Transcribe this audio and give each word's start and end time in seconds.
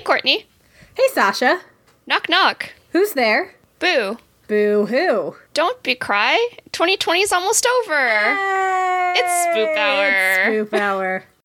Hey, 0.00 0.04
Courtney. 0.04 0.46
Hey, 0.94 1.02
Sasha. 1.12 1.60
Knock, 2.06 2.30
knock. 2.30 2.72
Who's 2.92 3.12
there? 3.12 3.54
Boo. 3.80 4.16
Boo 4.48 4.86
hoo. 4.86 5.36
Don't 5.52 5.82
be 5.82 5.94
cry. 5.94 6.42
2020 6.72 7.20
is 7.20 7.32
almost 7.34 7.66
over. 7.66 8.08
It's 9.14 9.30
Spoop 9.44 9.76
Hour. 9.76 10.08
It's 10.08 10.72
Spoop 10.72 10.80
Hour. 10.80 11.24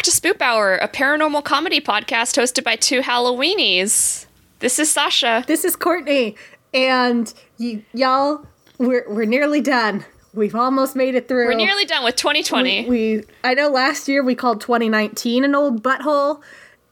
back 0.00 0.04
to 0.04 0.10
Spoop 0.18 0.40
Hour, 0.40 0.76
a 0.76 0.88
paranormal 0.88 1.44
comedy 1.44 1.78
podcast 1.78 2.40
hosted 2.40 2.64
by 2.64 2.74
two 2.74 3.02
Halloweenies. 3.02 4.24
This 4.60 4.78
is 4.78 4.90
Sasha. 4.90 5.44
This 5.46 5.62
is 5.62 5.76
Courtney, 5.76 6.36
and 6.72 7.30
y- 7.58 7.84
y'all, 7.92 8.46
we're 8.78 9.04
we're 9.10 9.26
nearly 9.26 9.60
done. 9.60 10.06
We've 10.32 10.54
almost 10.54 10.96
made 10.96 11.16
it 11.16 11.28
through. 11.28 11.44
We're 11.44 11.52
nearly 11.54 11.84
done 11.84 12.02
with 12.02 12.16
2020. 12.16 12.88
We, 12.88 13.24
I 13.44 13.52
know 13.52 13.68
last 13.68 14.08
year 14.08 14.24
we 14.24 14.34
called 14.34 14.62
2019 14.62 15.44
an 15.44 15.54
old 15.54 15.82
butthole, 15.82 16.40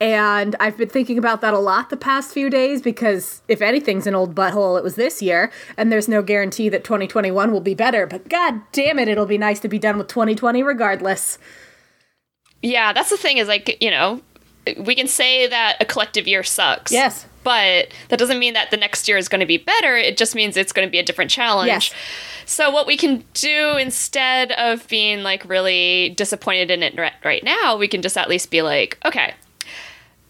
and 0.03 0.55
I've 0.61 0.77
been 0.77 0.91
thinking 0.91 1.17
about 1.17 1.41
that 1.41 1.55
a 1.55 1.59
lot 1.59 1.89
the 1.89 1.97
past 1.97 2.35
few 2.35 2.51
days 2.51 2.83
because 2.83 3.41
if 3.49 3.63
anything's 3.63 4.07
an 4.07 4.15
old 4.15 4.35
butthole, 4.35 4.77
it 4.77 4.85
was 4.85 4.97
this 4.97 5.23
year, 5.23 5.51
and 5.79 5.91
there's 5.91 6.09
no 6.09 6.21
guarantee 6.21 6.69
that 6.69 6.85
2021 6.85 7.53
will 7.53 7.63
be 7.63 7.75
better. 7.75 8.07
But 8.07 8.29
god 8.29 8.61
damn 8.73 8.99
it, 8.99 9.09
it'll 9.09 9.25
be 9.25 9.39
nice 9.39 9.61
to 9.61 9.69
be 9.69 9.79
done 9.79 9.97
with 9.97 10.09
2020 10.09 10.63
regardless. 10.63 11.39
Yeah, 12.63 12.93
that's 12.93 13.11
the 13.11 13.17
thing 13.17 13.39
is 13.39 13.49
like, 13.49 13.79
you 13.83 13.91
know, 13.91 14.21
we 14.79 14.95
can 14.95 15.07
say 15.07 15.47
that 15.47 15.77
a 15.81 15.85
collective 15.85 16.27
year 16.27 16.43
sucks. 16.43 16.93
Yes. 16.93 17.27
But 17.45 17.89
that 18.09 18.19
doesn't 18.19 18.39
mean 18.39 18.53
that 18.55 18.71
the 18.71 18.77
next 18.77 19.09
year 19.09 19.17
is 19.17 19.29
going 19.29 19.41
to 19.41 19.47
be 19.47 19.57
better. 19.57 19.97
It 19.97 20.17
just 20.19 20.35
means 20.35 20.57
it's 20.57 20.73
going 20.73 20.87
to 20.87 20.91
be 20.93 20.99
a 20.99 21.03
different 21.03 21.31
challenge. 21.31 21.69
Yes. 21.69 21.95
So 22.45 22.71
what 22.71 22.87
we 22.87 22.97
can 22.97 23.25
do 23.33 23.77
instead 23.77 24.53
of 24.53 24.87
being 24.89 25.23
like 25.23 25.49
really 25.49 26.11
disappointed 26.11 26.71
in 26.71 26.83
it 26.83 26.99
right 27.25 27.43
now, 27.45 27.77
we 27.77 27.89
can 27.89 28.03
just 28.03 28.19
at 28.19 28.29
least 28.29 28.51
be 28.51 28.61
like, 28.61 28.99
okay, 29.05 29.35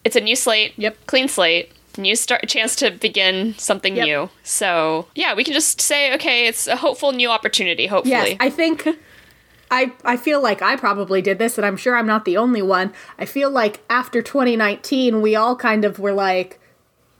it's 0.04 0.14
a 0.16 0.20
new 0.20 0.36
slate. 0.36 0.74
Yep. 0.76 0.96
Clean 1.06 1.28
slate. 1.28 1.72
New 1.96 2.14
start 2.14 2.46
chance 2.48 2.76
to 2.76 2.92
begin 2.92 3.54
something 3.58 3.96
Yep. 3.96 4.06
new. 4.06 4.30
So 4.44 5.08
yeah, 5.16 5.34
we 5.34 5.42
can 5.42 5.54
just 5.54 5.80
say, 5.80 6.14
okay, 6.14 6.46
it's 6.46 6.68
a 6.68 6.76
hopeful 6.76 7.10
new 7.10 7.28
opportunity, 7.30 7.86
hopefully. 7.88 8.12
Yes, 8.30 8.36
I 8.38 8.50
think 8.50 8.86
I 9.70 9.92
I 10.04 10.16
feel 10.16 10.40
like 10.42 10.62
I 10.62 10.76
probably 10.76 11.20
did 11.22 11.38
this, 11.38 11.58
and 11.58 11.66
I'm 11.66 11.76
sure 11.76 11.96
I'm 11.96 12.06
not 12.06 12.24
the 12.24 12.36
only 12.36 12.62
one. 12.62 12.92
I 13.18 13.24
feel 13.24 13.50
like 13.50 13.80
after 13.90 14.22
2019, 14.22 15.20
we 15.20 15.36
all 15.36 15.56
kind 15.56 15.84
of 15.84 15.98
were 15.98 16.12
like, 16.12 16.58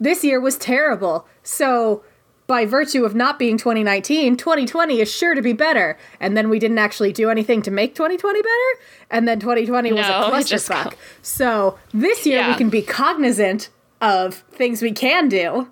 this 0.00 0.25
year 0.25 0.41
was 0.41 0.56
terrible. 0.56 1.27
So 1.43 2.03
by 2.47 2.65
virtue 2.65 3.05
of 3.05 3.15
not 3.15 3.39
being 3.39 3.59
2019, 3.59 4.37
2020 4.39 5.00
is 5.00 5.12
sure 5.12 5.34
to 5.34 5.43
be 5.43 5.53
better. 5.53 5.99
And 6.19 6.34
then 6.34 6.49
we 6.49 6.59
didn't 6.59 6.78
actually 6.78 7.12
do 7.12 7.28
anything 7.28 7.61
to 7.62 7.71
make 7.71 7.95
2020 7.95 8.41
better, 8.41 8.81
and 9.11 9.28
then 9.28 9.39
2020 9.41 9.93
was 9.93 10.06
a 10.06 10.11
clusterfuck. 10.31 10.94
So 11.21 11.78
this 11.93 12.25
year 12.25 12.49
we 12.49 12.55
can 12.55 12.71
be 12.71 12.81
cognizant 12.81 13.69
of 14.00 14.37
things 14.53 14.81
we 14.81 14.93
can 14.93 15.28
do. 15.28 15.69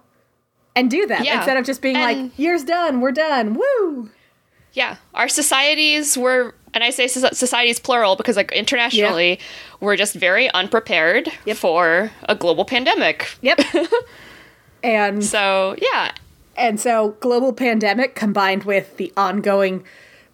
And 0.74 0.90
do 0.90 1.06
them 1.06 1.24
Yeah. 1.24 1.36
instead 1.38 1.56
of 1.56 1.64
just 1.64 1.80
being 1.80 1.96
And- 1.96 2.22
like, 2.24 2.38
year's 2.38 2.62
done, 2.62 3.00
we're 3.00 3.10
done, 3.12 3.54
woo! 3.54 4.10
Yeah, 4.74 4.96
our 5.14 5.26
societies 5.26 6.18
were, 6.18 6.54
and 6.76 6.84
I 6.84 6.90
say 6.90 7.06
society 7.08 7.70
is 7.70 7.80
plural 7.80 8.14
because, 8.16 8.36
like, 8.36 8.52
internationally, 8.52 9.40
we're 9.80 9.96
just 9.96 10.14
very 10.14 10.50
unprepared 10.50 11.30
Yep. 11.46 11.56
for 11.56 12.12
a 12.28 12.34
global 12.36 12.64
pandemic. 12.66 13.30
Yep. 13.40 13.60
and 14.82 15.24
So, 15.24 15.74
yeah, 15.80 16.12
and 16.56 16.78
so 16.78 17.16
global 17.20 17.52
pandemic 17.52 18.14
combined 18.14 18.64
with 18.64 18.96
the 18.98 19.12
ongoing 19.16 19.84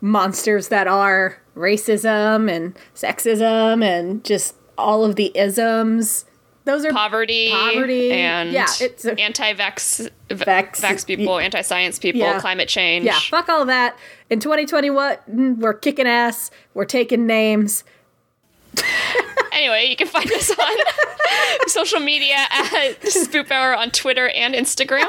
monsters 0.01 0.69
that 0.69 0.87
are 0.89 1.39
racism 1.57 2.51
and 2.51 2.77
sexism 2.95 3.85
and 3.85 4.25
just 4.25 4.57
all 4.77 5.05
of 5.05 5.17
the 5.17 5.31
isms. 5.37 6.25
Those 6.65 6.85
are 6.85 6.93
poverty, 6.93 7.51
Poverty, 7.51 8.13
and 8.13 8.53
yeah, 8.53 8.67
it's 8.81 9.05
anti-vax, 9.05 10.09
Vax- 10.29 10.81
vax 10.81 11.05
people, 11.05 11.39
anti-science 11.41 11.99
people, 11.99 12.21
Yeah. 12.21 12.39
climate 12.39 12.69
change. 12.69 13.05
yeah, 13.05 13.19
fuck 13.19 13.49
all 13.49 13.65
that. 13.65 13.97
In 14.33 14.41
2021, 14.41 15.59
we're 15.61 15.75
kicking 15.75 16.07
ass. 16.07 16.51
We're 16.73 16.87
taking 16.87 17.27
names. 17.27 17.85
Anyway, 19.53 19.89
you 19.91 19.95
can 19.95 20.07
find 20.09 20.33
us 20.33 20.51
on 20.59 20.77
social 21.67 22.01
media 22.01 22.37
at 22.51 22.99
Spoop 23.03 23.51
Hour 23.51 23.77
on 23.77 23.91
Twitter 23.91 24.31
and 24.31 24.55
Instagram. 24.55 25.05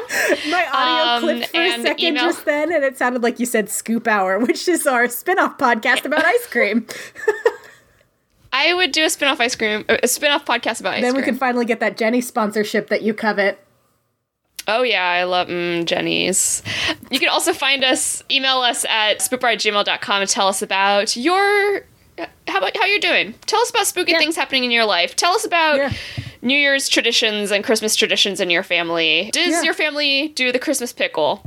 My 0.52 0.68
audio 0.74 1.14
Um, 1.14 1.22
clipped 1.24 1.48
for 1.52 1.62
a 1.62 1.72
second 1.82 2.00
email- 2.06 2.24
just 2.26 2.44
then, 2.44 2.74
and 2.74 2.84
it 2.84 2.98
sounded 2.98 3.24
like 3.24 3.40
you 3.40 3.46
said 3.46 3.70
Scoop 3.70 4.10
Hour, 4.10 4.40
which 4.40 4.68
is 4.68 4.86
our 4.86 5.08
spin-off 5.08 5.58
podcast 5.58 6.04
about 6.04 6.26
ice 6.26 6.46
cream. 6.48 6.86
I 8.52 8.74
would 8.74 8.92
do 8.92 9.06
a 9.06 9.10
spin-off 9.10 9.40
ice 9.40 9.56
cream, 9.56 9.86
a 9.88 10.06
spin-off 10.06 10.44
podcast 10.44 10.82
about 10.82 10.96
ice 10.96 11.02
then 11.02 11.14
cream. 11.14 11.14
Then 11.14 11.16
we 11.16 11.24
can 11.24 11.36
finally 11.38 11.64
get 11.66 11.80
that 11.80 11.96
Jeni's 11.98 12.28
sponsorship 12.28 12.90
that 12.90 13.04
you 13.04 13.14
covet. 13.14 13.58
Oh 14.68 14.84
yeah, 14.84 15.04
I 15.06 15.24
love 15.26 15.48
mm, 15.48 15.86
Jeni's. 15.86 16.64
You 17.12 17.20
can 17.20 17.30
also 17.30 17.54
find 17.54 17.84
us, 17.84 18.24
email 18.32 18.60
us 18.60 18.86
at 18.86 19.20
spoopbar 19.20 20.22
and 20.22 20.30
tell 20.30 20.48
us 20.48 20.62
about 20.62 21.16
your 21.18 21.82
how 22.48 22.60
about 22.60 22.78
how 22.78 22.86
you're 22.86 23.00
doing. 23.00 23.34
Tell 23.46 23.60
us 23.62 23.72
about 23.72 23.88
spooky 23.88 24.12
Yeah. 24.12 24.20
things 24.20 24.36
happening 24.36 24.64
in 24.64 24.72
your 24.72 24.86
life. 24.86 25.16
Tell 25.16 25.34
us 25.34 25.46
about 25.46 25.78
Yeah. 25.78 25.94
New 26.42 26.58
Year's 26.58 26.88
traditions 26.90 27.52
and 27.52 27.64
Christmas 27.64 27.96
traditions 27.96 28.40
in 28.40 28.50
your 28.50 28.64
family. 28.64 29.30
Does 29.34 29.52
Yeah. 29.52 29.62
your 29.64 29.74
family 29.74 30.28
do 30.30 30.52
the 30.52 30.60
Christmas 30.60 30.94
pickle? 30.94 31.44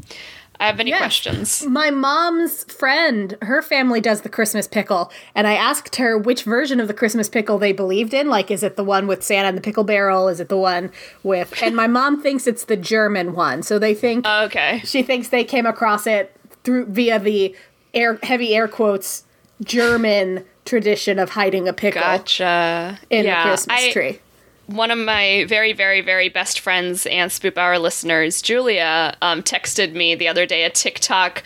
I 0.59 0.67
have 0.67 0.81
any 0.81 0.91
Yes. 0.91 0.99
questions. 0.99 1.67
My 1.67 1.91
mom's 1.91 2.65
friend, 2.65 3.37
her 3.43 3.61
family 3.63 4.01
does 4.01 4.23
the 4.23 4.29
Christmas 4.29 4.67
pickle, 4.67 5.13
and 5.35 5.47
I 5.47 5.55
asked 5.55 5.97
her 5.97 6.17
which 6.17 6.43
version 6.45 6.81
of 6.81 6.89
the 6.89 6.95
Christmas 6.95 7.29
pickle 7.29 7.59
they 7.59 7.73
believed 7.73 8.15
in. 8.15 8.29
Like, 8.29 8.51
is 8.51 8.63
it 8.63 8.77
the 8.77 8.85
one 8.85 9.07
with 9.07 9.23
Santa 9.23 9.49
and 9.49 9.57
the 9.57 9.63
pickle 9.63 9.85
barrel? 9.85 10.29
Is 10.29 10.41
it 10.41 10.49
the 10.49 10.57
one 10.57 10.91
with. 11.23 11.53
And 11.63 11.77
my 11.77 11.87
mom 11.87 12.23
thinks 12.23 12.47
it's 12.47 12.65
the 12.65 12.77
German 12.77 13.35
one. 13.35 13.63
So 13.63 13.79
they 13.79 13.95
think. 13.95 14.25
Oh, 14.29 14.45
okay. 14.45 14.81
she 14.85 15.03
thinks 15.03 15.29
they 15.29 15.45
came 15.45 15.67
across 15.67 16.07
it 16.07 16.35
through 16.65 16.87
via 16.87 17.19
the 17.19 17.55
air 17.95 18.19
heavy 18.23 18.55
air 18.55 18.69
quotes 18.69 19.25
German 19.63 20.45
tradition 20.65 21.19
of 21.19 21.31
hiding 21.31 21.69
a 21.69 21.73
pickle 21.73 22.01
Gotcha. 22.03 22.99
in 23.11 23.25
yeah, 23.25 23.43
the 23.45 23.49
Christmas 23.51 23.81
I- 23.83 23.91
tree. 23.93 24.21
One 24.67 24.91
of 24.91 24.99
my 24.99 25.45
very, 25.49 25.73
very, 25.73 26.01
very 26.01 26.29
best 26.29 26.59
friends 26.61 27.07
and 27.07 27.31
Spoop 27.31 27.57
Hour 27.57 27.79
listeners, 27.79 28.43
Julia, 28.43 29.17
um, 29.23 29.43
texted 29.43 29.93
me 29.93 30.15
the 30.15 30.27
other 30.29 30.45
day 30.47 30.65
a 30.65 30.71
TikTok 30.71 31.45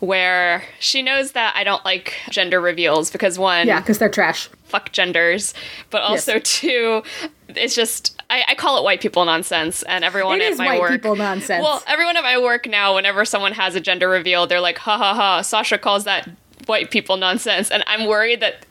where 0.00 0.64
she 0.80 1.02
knows 1.02 1.32
that 1.32 1.54
I 1.56 1.64
don't 1.64 1.84
like 1.84 2.14
gender 2.30 2.60
reveals 2.60 3.10
because 3.10 3.38
one, 3.38 3.66
Yeah, 3.68 3.80
because 3.80 3.98
they're 3.98 4.08
trash. 4.08 4.48
fuck 4.64 4.90
genders, 4.92 5.54
but 5.90 6.02
also 6.02 6.38
two, 6.40 7.02
it's 7.48 7.74
just 7.76 8.20
I, 8.28 8.42
I 8.48 8.54
call 8.56 8.78
it 8.78 8.82
white 8.84 9.00
people 9.00 9.24
nonsense, 9.24 9.84
and 9.84 10.04
everyone 10.04 10.40
It 10.40 10.46
at 10.46 10.52
is 10.52 10.58
my 10.58 10.66
white 10.66 10.80
work. 10.80 10.90
people 10.90 11.14
nonsense. 11.14 11.62
Well, 11.62 11.82
everyone 11.86 12.16
at 12.16 12.24
my 12.24 12.38
work 12.38 12.66
now, 12.66 12.96
whenever 12.96 13.24
someone 13.24 13.52
has 13.52 13.76
a 13.76 13.80
gender 13.80 14.08
reveal, 14.08 14.48
they're 14.48 14.60
like, 14.60 14.78
"Ha 14.78 14.98
ha 14.98 15.14
ha!" 15.14 15.42
Sasha 15.42 15.78
calls 15.78 16.02
that 16.04 16.28
white 16.66 16.90
people 16.90 17.16
nonsense, 17.16 17.70
and 17.70 17.84
I'm 17.86 18.06
worried 18.08 18.40
that 18.40 18.66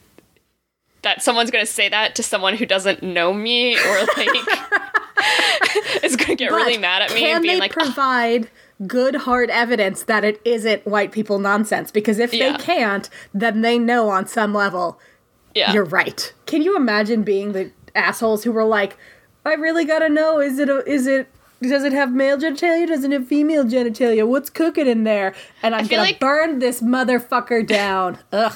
that 1.06 1.24
someone's 1.24 1.50
going 1.50 1.66
to 1.66 1.72
say 1.72 1.88
that 1.88 2.14
to 2.16 2.24
someone 2.24 2.56
who 2.58 2.66
doesn't 2.66 3.02
know 3.02 3.34
me 3.34 3.78
or 3.78 4.00
like 4.18 4.28
is 6.04 6.16
going 6.16 6.28
to 6.28 6.36
get 6.36 6.52
really 6.52 6.78
mad 6.78 7.02
at 7.02 7.14
me 7.14 7.22
Can 7.22 7.38
and 7.38 7.42
being 7.44 7.56
they 7.56 7.60
like, 7.62 7.72
"Oh, 7.78 7.84
provide 7.86 8.50
good 8.86 9.16
hard 9.16 9.50
evidence 9.50 10.04
that 10.04 10.24
it 10.26 10.42
isn't 10.44 10.86
white 10.86 11.12
people 11.12 11.40
nonsense? 11.40 11.92
Because 11.92 12.20
if 12.20 12.34
Yeah. 12.34 12.58
they 12.58 12.64
can't, 12.64 13.10
then 13.34 13.62
they 13.62 13.80
know 13.80 14.10
on 14.10 14.28
some 14.28 14.54
level 14.54 15.00
"Yeah, 15.54 15.72
you're 15.72 15.86
right. 15.86 16.34
Can 16.46 16.62
you 16.62 16.76
imagine 16.76 17.24
being 17.24 17.54
the 17.54 17.72
assholes 17.96 18.44
who 18.44 18.52
were 18.52 18.66
like, 18.66 18.98
"I 19.46 19.54
really 19.54 19.86
gotta 19.86 20.10
know 20.10 20.40
is 20.40 20.60
it 20.60 20.70
a, 20.70 20.84
is 20.90 21.08
it 21.08 21.28
Does 21.62 21.84
it 21.86 21.94
have 21.94 22.14
male 22.14 22.38
genitalia? 22.38 22.88
Does 22.88 23.06
it 23.06 23.12
have 23.14 23.28
female 23.28 23.64
genitalia? 23.64 24.28
What's 24.28 24.50
cooking 24.50 24.88
in 24.88 25.06
there? 25.06 25.34
And 25.64 25.74
I'm 25.74 25.88
gonna 25.88 26.02
like- 26.04 26.20
burn 26.20 26.60
this 26.60 26.82
motherfucker 26.82 27.66
down. 27.66 28.18
Ugh. 28.34 28.54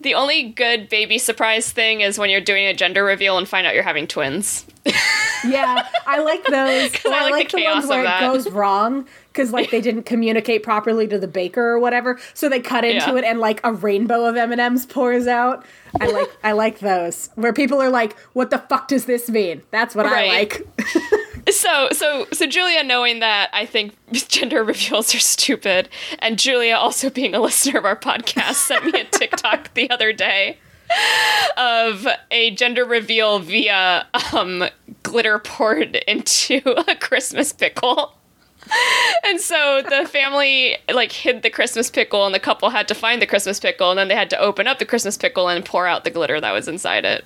The 0.00 0.14
only 0.14 0.44
good 0.50 0.88
baby 0.88 1.18
surprise 1.18 1.70
thing 1.72 2.00
is 2.00 2.18
when 2.18 2.30
you're 2.30 2.40
doing 2.40 2.64
a 2.66 2.72
gender 2.74 3.04
reveal 3.04 3.36
and 3.36 3.46
find 3.46 3.66
out 3.66 3.74
you're 3.74 3.82
having 3.82 4.06
twins. 4.06 4.64
Yeah, 5.42 5.88
I 6.06 6.20
like 6.20 6.44
those. 6.44 6.90
I 7.06 7.18
I 7.18 7.22
like 7.22 7.32
like 7.32 7.50
the 7.50 7.58
the, 7.58 7.64
ones 7.64 7.86
where 7.86 8.04
it 8.04 8.20
goes 8.20 8.50
wrong 8.50 9.06
because 9.32 9.52
like 9.52 9.70
they 9.70 9.80
didn't 9.88 10.02
communicate 10.02 10.62
properly 10.62 11.06
to 11.08 11.18
the 11.18 11.26
baker 11.28 11.62
or 11.62 11.78
whatever, 11.78 12.20
so 12.34 12.50
they 12.50 12.60
cut 12.60 12.84
into 12.84 13.06
Yeah. 13.12 13.16
it 13.16 13.24
and 13.24 13.40
like 13.40 13.58
a 13.64 13.72
rainbow 13.72 14.26
of 14.26 14.36
M 14.36 14.52
and 14.52 14.60
M's 14.60 14.84
pours 14.84 15.26
out. 15.26 15.64
I 15.98 16.08
like 16.08 16.28
I 16.44 16.52
like 16.52 16.80
those 16.80 17.30
where 17.36 17.54
people 17.54 17.80
are 17.80 17.88
like, 17.88 18.18
"What 18.34 18.50
the 18.50 18.58
fuck 18.58 18.88
does 18.88 19.06
this 19.06 19.30
mean?" 19.30 19.62
That's 19.70 19.94
what 19.94 20.04
I 20.04 20.26
like. 20.26 20.66
So, 21.50 21.88
so, 21.92 22.26
so 22.32 22.46
Julia, 22.46 22.82
knowing 22.84 23.20
that 23.20 23.50
I 23.52 23.66
think 23.66 23.94
gender 24.28 24.62
reveals 24.62 25.14
are 25.14 25.20
stupid, 25.20 25.88
and 26.18 26.38
Julia 26.38 26.74
also 26.74 27.10
being 27.10 27.34
a 27.34 27.40
listener 27.40 27.78
of 27.78 27.84
our 27.84 27.96
podcast, 27.96 28.54
sent 28.54 28.84
me 28.84 29.00
a 29.00 29.04
TikTok 29.10 29.74
the 29.74 29.90
other 29.90 30.12
day 30.12 30.58
of 31.56 32.06
a 32.30 32.50
gender 32.52 32.84
reveal 32.84 33.38
via 33.38 34.06
um, 34.32 34.64
glitter 35.02 35.38
poured 35.38 35.96
into 36.08 36.60
a 36.88 36.94
Christmas 36.96 37.52
pickle. 37.52 38.14
And 39.24 39.40
so 39.40 39.82
the 39.88 40.06
family 40.06 40.76
like 40.92 41.10
hid 41.12 41.42
the 41.42 41.50
Christmas 41.50 41.90
pickle, 41.90 42.26
and 42.26 42.34
the 42.34 42.40
couple 42.40 42.70
had 42.70 42.86
to 42.88 42.94
find 42.94 43.20
the 43.20 43.26
Christmas 43.26 43.58
pickle, 43.58 43.90
and 43.90 43.98
then 43.98 44.08
they 44.08 44.14
had 44.14 44.30
to 44.30 44.38
open 44.38 44.66
up 44.66 44.78
the 44.78 44.84
Christmas 44.84 45.16
pickle 45.16 45.48
and 45.48 45.64
pour 45.64 45.86
out 45.86 46.04
the 46.04 46.10
glitter 46.10 46.40
that 46.40 46.52
was 46.52 46.68
inside 46.68 47.04
it. 47.04 47.24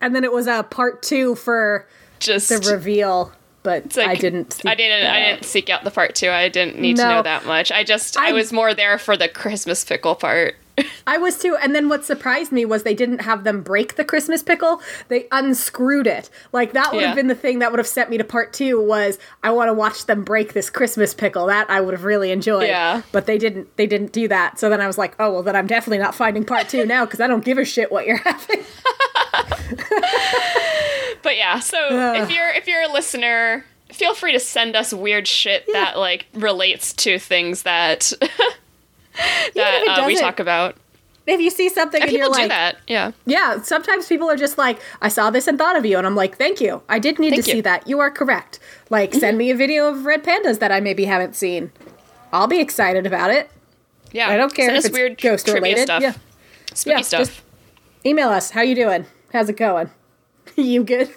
and 0.00 0.14
then 0.14 0.22
it 0.24 0.32
was 0.32 0.46
a 0.46 0.62
part 0.62 1.02
two 1.02 1.34
for 1.34 1.86
Just 2.20 2.48
the 2.48 2.70
reveal, 2.72 3.32
but 3.62 3.96
like- 3.96 4.08
I 4.08 4.14
didn't. 4.14 4.60
I 4.66 4.74
didn't. 4.74 5.06
I 5.06 5.20
didn't 5.30 5.44
seek 5.44 5.70
out 5.70 5.84
the 5.84 5.90
part 5.90 6.14
two. 6.14 6.30
I 6.30 6.48
didn't 6.48 6.78
need 6.78 6.96
to 6.96 7.02
know 7.04 7.22
that 7.22 7.46
much. 7.46 7.70
I 7.72 7.84
just. 7.84 8.16
I, 8.18 8.28
I- 8.30 8.32
was 8.32 8.52
more 8.52 8.74
there 8.74 8.98
for 8.98 9.16
the 9.16 9.28
Christmas 9.28 9.84
pickle 9.84 10.14
part. 10.14 10.56
I 11.08 11.18
was 11.18 11.36
too. 11.36 11.56
And 11.60 11.74
then 11.74 11.88
what 11.88 12.04
surprised 12.04 12.52
me 12.52 12.64
was 12.64 12.84
they 12.84 12.94
didn't 12.94 13.22
have 13.22 13.42
them 13.42 13.62
break 13.62 13.96
the 13.96 14.04
Christmas 14.04 14.44
pickle. 14.44 14.80
They 15.08 15.26
unscrewed 15.32 16.06
it. 16.06 16.30
Like 16.52 16.72
that 16.74 16.92
would 16.92 17.00
Yeah. 17.00 17.08
have 17.08 17.16
been 17.16 17.26
the 17.26 17.34
thing 17.34 17.58
that 17.58 17.72
would 17.72 17.80
have 17.80 17.86
sent 17.88 18.10
me 18.10 18.16
to 18.16 18.22
part 18.22 18.52
two 18.52 18.80
was 18.80 19.18
I 19.42 19.50
want 19.50 19.70
to 19.70 19.74
watch 19.74 20.06
them 20.06 20.22
break 20.22 20.52
this 20.52 20.70
Christmas 20.70 21.14
pickle. 21.14 21.46
That 21.46 21.68
I 21.68 21.80
would 21.80 21.94
have 21.94 22.04
really 22.04 22.30
enjoyed. 22.30 22.68
Yeah. 22.68 23.02
But 23.10 23.26
they 23.26 23.38
didn't 23.38 23.76
they 23.76 23.88
didn't 23.88 24.12
do 24.12 24.28
that. 24.28 24.60
So 24.60 24.68
then 24.68 24.80
I 24.80 24.86
was 24.86 24.96
like, 24.98 25.16
oh 25.18 25.32
well 25.32 25.42
then 25.42 25.56
I'm 25.56 25.66
definitely 25.66 25.98
not 25.98 26.14
finding 26.14 26.44
part 26.44 26.68
two 26.68 26.86
now 26.86 27.04
because 27.04 27.18
I 27.20 27.26
don't 27.26 27.44
give 27.44 27.58
a 27.58 27.64
shit 27.64 27.90
what 27.90 28.06
you're 28.06 28.16
having. 28.24 28.64
But 31.22 31.36
yeah. 31.36 31.58
So 31.60 31.78
if 32.14 32.30
you're 32.30 32.48
if 32.50 32.66
you're 32.66 32.82
a 32.82 32.92
listener, 32.92 33.64
feel 33.92 34.14
free 34.14 34.32
to 34.32 34.40
send 34.40 34.76
us 34.76 34.92
weird 34.94 35.26
shit 35.28 35.64
that 35.72 35.98
like 35.98 36.26
relates 36.34 36.92
to 36.94 37.18
things 37.18 37.62
that 37.62 38.12
that 39.54 39.84
uh, 39.88 40.04
we 40.06 40.16
talk 40.16 40.38
about. 40.40 40.76
if 41.26 41.40
you 41.40 41.50
see 41.50 41.68
something 41.68 42.00
And 42.00 42.08
and, 42.10 42.16
you're 42.18 42.26
people 42.28 42.34
do 42.34 42.40
like, 42.42 42.50
that. 42.50 42.76
Yeah. 42.86 43.12
yeah, 43.26 43.60
sometimes 43.62 44.06
people 44.06 44.30
are 44.30 44.36
just 44.36 44.56
like, 44.58 44.78
I 45.02 45.08
saw 45.08 45.30
this 45.30 45.46
and 45.46 45.58
thought 45.58 45.76
of 45.76 45.84
you, 45.84 45.98
and 45.98 46.06
I'm 46.06 46.14
like, 46.14 46.36
thank 46.38 46.60
you. 46.60 46.82
I 46.88 46.98
did 46.98 47.18
need 47.18 47.30
Thank 47.30 47.44
to 47.44 47.50
you. 47.50 47.56
see 47.56 47.60
that. 47.62 47.86
You 47.88 47.98
are 48.00 48.10
correct. 48.10 48.58
Like, 48.90 49.12
send 49.12 49.36
me 49.36 49.50
a 49.50 49.56
video 49.56 49.88
of 49.88 50.06
red 50.06 50.22
pandas 50.24 50.58
that 50.60 50.70
I 50.72 50.80
maybe 50.80 51.04
haven't 51.04 51.34
seen. 51.36 51.70
I'll 52.32 52.46
be 52.46 52.60
excited 52.60 53.06
about 53.06 53.30
it. 53.30 53.50
Yeah. 54.12 54.28
I 54.30 54.36
don't 54.36 54.54
care 54.54 54.66
Send 54.66 54.76
if 54.76 54.80
us 54.80 54.84
it's 54.86 54.94
weird 54.94 55.20
ghost 55.20 55.48
related. 55.48 55.82
stuff. 55.82 56.00
Yeah. 56.02 56.14
Spooky 56.72 56.96
Yeah, 56.96 57.02
stuff. 57.02 57.44
Email 58.06 58.28
us. 58.30 58.50
How 58.50 58.62
you 58.62 58.74
doing? 58.74 59.04
How's 59.32 59.48
it 59.50 59.56
going? 59.58 59.90
you 60.62 60.84
good? 60.84 61.10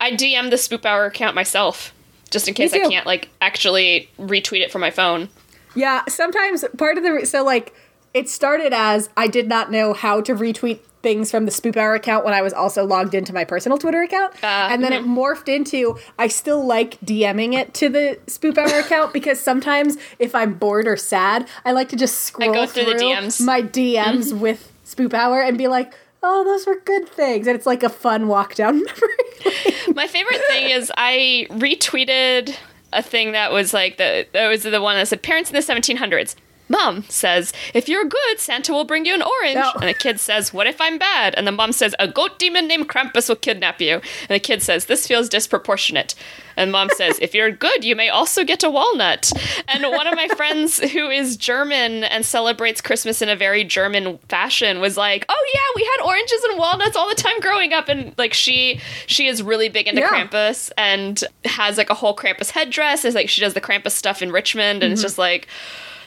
I 0.00 0.12
DM 0.12 0.50
the 0.50 0.56
Spoop 0.56 0.84
Hour 0.84 1.06
account 1.06 1.34
myself, 1.34 1.92
just 2.30 2.48
in 2.48 2.54
case 2.54 2.72
I 2.72 2.78
can't 2.88 3.06
like 3.06 3.28
actually 3.40 4.08
retweet 4.18 4.60
it 4.60 4.70
from 4.72 4.80
my 4.80 4.90
phone. 4.90 5.28
Yeah, 5.74 6.02
sometimes 6.08 6.64
part 6.78 6.96
of 6.98 7.04
the 7.04 7.12
re- 7.12 7.24
so 7.24 7.44
like 7.44 7.74
it 8.12 8.28
started 8.28 8.72
as 8.72 9.08
I 9.16 9.26
did 9.28 9.48
not 9.48 9.70
know 9.70 9.92
how 9.92 10.20
to 10.22 10.34
retweet 10.34 10.80
things 11.02 11.30
from 11.30 11.46
the 11.46 11.50
Spoop 11.50 11.76
Hour 11.76 11.94
account 11.94 12.24
when 12.26 12.34
I 12.34 12.42
was 12.42 12.52
also 12.52 12.84
logged 12.84 13.14
into 13.14 13.32
my 13.32 13.44
personal 13.44 13.78
Twitter 13.78 14.02
account, 14.02 14.34
Uh, 14.42 14.68
and 14.70 14.82
then 14.84 14.92
it 14.92 15.02
morphed 15.02 15.48
into 15.48 15.98
I 16.18 16.28
still 16.28 16.64
like 16.66 17.00
DMing 17.00 17.54
it 17.54 17.72
to 17.74 17.88
the 17.88 18.18
Spoop 18.26 18.58
Hour 18.58 18.80
account 18.80 19.12
because 19.14 19.40
sometimes 19.40 19.96
if 20.18 20.34
I'm 20.34 20.54
bored 20.54 20.86
or 20.86 20.96
sad, 20.96 21.48
I 21.64 21.72
like 21.72 21.88
to 21.90 21.96
just 21.96 22.20
scroll 22.20 22.52
go 22.52 22.66
through 22.66 22.84
the 22.86 22.94
DMs. 22.94 23.40
my 23.40 23.62
DMs 23.62 24.36
with 24.38 24.70
Spoop 24.84 25.14
Hour 25.14 25.40
and 25.42 25.56
be 25.56 25.68
like. 25.68 25.92
Oh, 26.22 26.44
those 26.44 26.66
were 26.66 26.78
good 26.80 27.08
things. 27.08 27.46
And 27.46 27.56
it's 27.56 27.66
like 27.66 27.82
a 27.82 27.88
fun 27.88 28.28
walk 28.28 28.54
down 28.54 28.76
memory. 28.84 29.94
My 29.94 30.06
favorite 30.06 30.40
thing 30.48 30.70
is 30.70 30.92
I 30.96 31.46
retweeted 31.50 32.54
a 32.92 33.02
thing 33.02 33.32
that 33.32 33.52
was 33.52 33.72
like 33.72 33.96
the 33.96 34.26
that 34.32 34.48
was 34.48 34.64
the 34.64 34.80
one 34.80 34.96
that 34.96 35.08
said 35.08 35.22
parents 35.22 35.50
in 35.50 35.56
the 35.56 35.62
1700s. 35.62 36.34
Mom 36.70 37.04
says, 37.08 37.52
"If 37.74 37.88
you're 37.88 38.04
good, 38.04 38.38
Santa 38.38 38.72
will 38.72 38.84
bring 38.84 39.04
you 39.04 39.12
an 39.12 39.22
orange." 39.22 39.58
Oh. 39.62 39.72
And 39.80 39.88
the 39.88 39.94
kid 39.94 40.20
says, 40.20 40.54
"What 40.54 40.68
if 40.68 40.80
I'm 40.80 40.98
bad?" 40.98 41.34
And 41.36 41.46
the 41.46 41.52
mom 41.52 41.72
says, 41.72 41.94
"A 41.98 42.06
goat 42.06 42.38
demon 42.38 42.68
named 42.68 42.88
Krampus 42.88 43.28
will 43.28 43.36
kidnap 43.36 43.80
you." 43.80 43.94
And 43.94 44.28
the 44.28 44.38
kid 44.38 44.62
says, 44.62 44.84
"This 44.84 45.06
feels 45.06 45.28
disproportionate." 45.28 46.14
And 46.56 46.70
mom 46.70 46.88
says, 46.96 47.18
"If 47.20 47.34
you're 47.34 47.50
good, 47.50 47.84
you 47.84 47.96
may 47.96 48.08
also 48.08 48.44
get 48.44 48.62
a 48.62 48.70
walnut." 48.70 49.32
And 49.66 49.82
one 49.82 50.06
of 50.06 50.14
my 50.14 50.28
friends 50.28 50.78
who 50.92 51.10
is 51.10 51.36
German 51.36 52.04
and 52.04 52.24
celebrates 52.24 52.80
Christmas 52.80 53.20
in 53.20 53.28
a 53.28 53.36
very 53.36 53.64
German 53.64 54.18
fashion 54.28 54.80
was 54.80 54.96
like, 54.96 55.26
"Oh 55.28 55.46
yeah, 55.52 55.60
we 55.74 55.82
had 55.82 56.06
oranges 56.06 56.42
and 56.44 56.58
walnuts 56.58 56.96
all 56.96 57.08
the 57.08 57.16
time 57.16 57.40
growing 57.40 57.72
up." 57.72 57.88
And 57.88 58.14
like 58.16 58.32
she 58.32 58.80
she 59.06 59.26
is 59.26 59.42
really 59.42 59.68
big 59.68 59.88
into 59.88 60.02
Yeah. 60.02 60.10
Krampus 60.10 60.70
and 60.78 61.24
has 61.44 61.78
like 61.78 61.90
a 61.90 61.94
whole 61.94 62.14
Krampus 62.14 62.50
headdress. 62.50 63.04
It's 63.04 63.16
like 63.16 63.28
she 63.28 63.40
does 63.40 63.54
the 63.54 63.60
Krampus 63.60 63.90
stuff 63.90 64.22
in 64.22 64.30
Richmond, 64.30 64.84
and 64.84 64.92
it's 64.92 65.00
mm-hmm. 65.00 65.06
just 65.06 65.18
like 65.18 65.48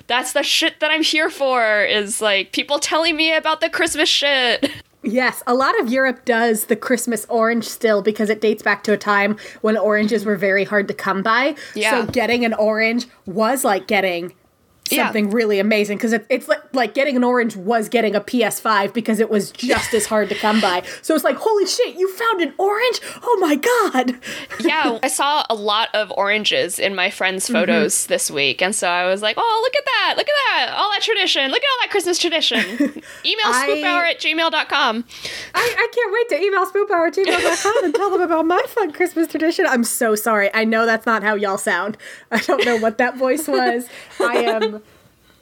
that's 0.08 0.34
the 0.34 0.44
shit 0.44 0.80
that 0.80 0.92
I'm 0.92 1.04
here 1.04 1.30
for. 1.30 1.84
Is 1.84 2.22
like 2.22 2.52
people 2.52 2.80
telling 2.80 3.16
me 3.16 3.34
about 3.34 3.62
the 3.62 3.70
Christmas 3.70 4.10
shit. 4.10 4.72
Yes, 5.04 5.44
a 5.46 5.54
lot 5.54 5.78
of 5.82 5.90
Europe 5.90 6.24
does 6.24 6.66
the 6.66 6.78
Christmas 6.78 7.26
orange 7.28 7.66
still 7.66 8.02
because 8.02 8.30
it 8.30 8.40
dates 8.40 8.64
back 8.64 8.84
to 8.84 8.94
a 8.94 8.98
time 8.98 9.36
when 9.60 9.78
oranges 9.78 10.24
were 10.24 10.38
very 10.38 10.64
hard 10.64 10.88
to 10.88 10.94
come 10.94 11.22
by. 11.22 11.56
Yeah. 11.76 12.06
So 12.06 12.12
getting 12.12 12.46
an 12.46 12.54
orange 12.54 13.08
was 13.26 13.66
like 13.66 13.88
getting 13.88 14.34
Yeah. 14.92 15.06
something 15.06 15.30
really 15.30 15.60
amazing 15.60 15.98
because 15.98 16.12
it, 16.12 16.26
it's 16.30 16.48
like, 16.48 16.62
like 16.74 16.94
getting 16.94 17.16
an 17.16 17.24
orange 17.24 17.56
was 17.56 17.88
getting 17.88 18.16
a 18.16 18.22
PS5 18.22 18.94
because 18.94 19.22
it 19.22 19.30
was 19.30 19.52
just 19.52 19.94
as 19.94 20.06
hard 20.06 20.28
to 20.30 20.36
come 20.36 20.60
by. 20.60 20.84
So 21.02 21.16
it's 21.16 21.24
like, 21.24 21.38
holy 21.38 21.66
shit, 21.66 21.96
you 21.96 22.14
found 22.14 22.42
an 22.42 22.54
orange? 22.58 23.00
Oh 23.24 23.38
my 23.40 23.56
god! 23.56 24.20
yeah, 24.60 25.00
I 25.02 25.08
saw 25.08 25.46
a 25.50 25.56
lot 25.56 25.90
of 25.94 26.12
oranges 26.12 26.80
in 26.80 26.96
my 26.96 27.10
friends' 27.10 27.46
mm-hmm. 27.46 27.54
photos 27.54 28.08
this 28.08 28.30
week, 28.30 28.62
and 28.62 28.76
so 28.76 28.88
I 28.88 29.06
was 29.06 29.22
like, 29.22 29.38
"Oh, 29.40 29.60
look 29.64 29.76
at 29.76 29.86
that! 29.86 30.14
Look 30.18 30.28
at 30.28 30.36
that! 30.50 30.74
All 30.76 30.92
that 30.92 31.02
tradition! 31.02 31.50
Look 31.50 31.62
at 31.62 31.70
all 31.72 31.78
that 31.82 31.90
Christmas 31.90 32.18
tradition!" 32.20 32.60
Email 33.26 33.46
I- 33.46 33.68
spoophour 33.68 34.10
at 34.12 34.20
gmail.com. 34.20 35.06
I, 35.56 35.76
I 35.78 35.88
can't 35.94 36.14
wait 36.14 36.30
to 36.30 36.46
email 36.46 36.66
spoophour 36.66 37.08
at 37.08 37.14
gmail.com 37.16 37.86
and 37.86 37.96
tell 37.96 38.12
them 38.12 38.22
about 38.22 38.46
my 38.46 38.64
fun 38.68 38.92
Christmas 38.92 39.28
tradition. 39.28 39.66
I'm 39.66 39.84
so 39.84 40.16
sorry. 40.16 40.54
I 40.54 40.66
know 40.66 40.86
that's 40.86 41.06
not 41.06 41.24
how 41.24 41.36
y'all 41.36 41.58
sound. 41.58 41.98
I 42.32 42.40
don't 42.40 42.66
know 42.66 42.78
what 42.78 42.98
that 42.98 43.18
voice 43.18 43.48
was. 43.48 43.88
I 44.20 44.36
am 44.36 44.83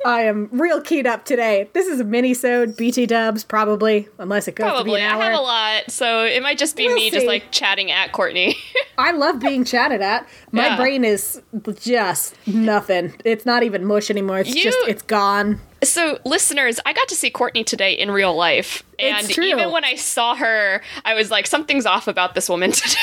I 0.05 0.21
am 0.21 0.49
real 0.51 0.81
keyed 0.81 1.05
up 1.05 1.25
today. 1.25 1.69
This 1.73 1.87
is 1.87 1.99
a 1.99 2.03
mini-sode, 2.03 2.75
BT 2.75 3.05
dubs, 3.05 3.43
probably, 3.43 4.07
unless 4.17 4.47
it 4.47 4.55
goes 4.55 4.65
to 4.65 4.83
be 4.83 4.91
Probably. 4.91 5.01
an 5.01 5.11
I 5.11 5.23
have 5.25 5.39
a 5.39 5.41
lot, 5.41 5.91
so 5.91 6.23
it 6.25 6.41
might 6.41 6.57
just 6.57 6.75
be 6.75 6.87
We'll 6.87 6.95
me 6.95 7.11
just 7.11 7.25
like 7.27 7.51
chatting 7.51 7.91
at 7.91 8.11
Courtney. 8.11 8.55
I 8.97 9.11
love 9.11 9.39
being 9.39 9.63
chatted 9.63 10.01
at. 10.01 10.27
My 10.51 10.67
Yeah. 10.67 10.75
brain 10.77 11.03
is 11.05 11.41
just 11.79 12.35
nothing. 12.47 13.13
It's 13.25 13.45
not 13.45 13.63
even 13.63 13.85
mush 13.85 14.09
anymore. 14.09 14.39
It's 14.39 14.55
You- 14.55 14.63
just 14.63 14.77
it's 14.87 15.03
gone. 15.03 15.59
so, 15.83 16.19
listeners, 16.25 16.79
I 16.85 16.93
got 16.93 17.07
to 17.09 17.15
see 17.15 17.29
Courtney 17.29 17.63
today 17.63 17.93
in 17.93 18.11
real 18.11 18.35
life. 18.35 18.83
And 18.99 19.29
even 19.37 19.71
when 19.71 19.83
I 19.83 19.95
saw 19.95 20.35
her, 20.35 20.81
I 21.05 21.13
was 21.15 21.31
like, 21.31 21.47
something's 21.47 21.85
off 21.85 22.07
about 22.07 22.35
this 22.35 22.49
woman 22.49 22.71
today. 22.71 22.95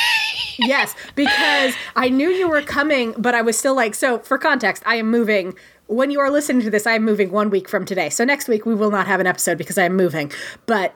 yes, 0.58 0.94
because 1.14 1.74
I 1.96 2.08
knew 2.08 2.28
you 2.28 2.48
were 2.48 2.62
coming, 2.62 3.14
but 3.18 3.34
I 3.34 3.42
was 3.42 3.56
still 3.58 3.74
like, 3.74 3.94
so 3.94 4.18
for 4.20 4.38
context, 4.38 4.82
I 4.86 4.96
am 4.96 5.10
moving. 5.10 5.54
When 5.88 6.10
you 6.10 6.20
are 6.20 6.30
listening 6.30 6.62
to 6.62 6.70
this, 6.70 6.86
I 6.86 6.92
am 6.92 7.04
moving 7.04 7.30
one 7.30 7.50
week 7.50 7.68
from 7.68 7.84
today. 7.84 8.10
So 8.10 8.24
next 8.24 8.46
week 8.46 8.66
we 8.66 8.74
will 8.74 8.90
not 8.90 9.06
have 9.06 9.20
an 9.20 9.26
episode 9.26 9.58
because 9.58 9.78
I 9.78 9.84
am 9.84 9.96
moving. 9.96 10.30
But 10.66 10.94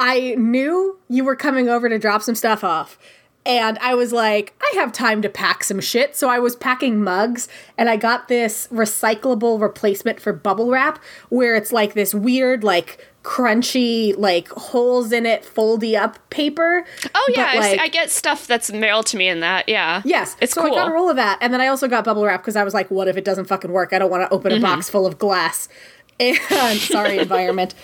I 0.00 0.34
knew 0.36 0.98
you 1.08 1.24
were 1.24 1.36
coming 1.36 1.68
over 1.68 1.88
to 1.88 1.98
drop 1.98 2.22
some 2.22 2.34
stuff 2.34 2.64
off. 2.64 2.98
And 3.46 3.78
I 3.78 3.94
was 3.94 4.12
like, 4.12 4.54
I 4.62 4.72
have 4.76 4.92
time 4.92 5.20
to 5.22 5.28
pack 5.28 5.62
some 5.62 5.78
shit. 5.80 6.16
So 6.16 6.30
I 6.30 6.38
was 6.38 6.56
packing 6.56 7.04
mugs 7.04 7.48
and 7.76 7.90
I 7.90 7.96
got 7.96 8.28
this 8.28 8.66
recyclable 8.72 9.60
replacement 9.60 10.20
for 10.20 10.32
bubble 10.32 10.70
wrap 10.70 10.98
where 11.28 11.54
it's 11.54 11.70
like 11.70 11.92
this 11.92 12.14
weird, 12.14 12.64
like 12.64 13.06
crunchy, 13.24 14.14
like 14.16 14.48
holes 14.50 15.10
in 15.10 15.26
it, 15.26 15.42
foldy 15.42 15.98
up 16.00 16.18
paper. 16.30 16.84
oh, 17.14 17.32
yeah. 17.34 17.54
But, 17.54 17.62
I, 17.64 17.72
see- 17.72 17.78
I 17.80 17.88
get 17.88 18.10
stuff 18.10 18.46
that's 18.46 18.70
mailed 18.70 19.06
to 19.06 19.16
me 19.16 19.26
in 19.26 19.40
that. 19.40 19.68
Yeah. 19.68 20.02
Yes, 20.04 20.36
It's 20.40 20.52
so 20.52 20.62
cool. 20.62 20.72
I 20.72 20.74
got 20.76 20.88
a 20.88 20.92
roll 20.92 21.10
of 21.10 21.16
that, 21.16 21.38
and 21.40 21.52
then 21.52 21.60
I 21.60 21.66
also 21.66 21.88
got 21.88 22.04
bubble 22.04 22.24
wrap 22.24 22.42
because 22.42 22.54
I 22.54 22.62
was 22.62 22.74
like, 22.74 22.90
"What 22.90 23.08
if 23.08 23.16
it 23.16 23.24
doesn't 23.24 23.46
fucking 23.46 23.72
work? 23.72 23.92
I 23.92 23.98
don't 23.98 24.10
want 24.10 24.22
to 24.28 24.32
open 24.32 24.52
a 24.52 24.56
Mm-hmm. 24.56 24.62
box 24.62 24.88
full 24.88 25.06
of 25.06 25.18
glass." 25.18 25.68
And 26.20 26.78
sorry, 26.78 27.18
environment. 27.26 27.74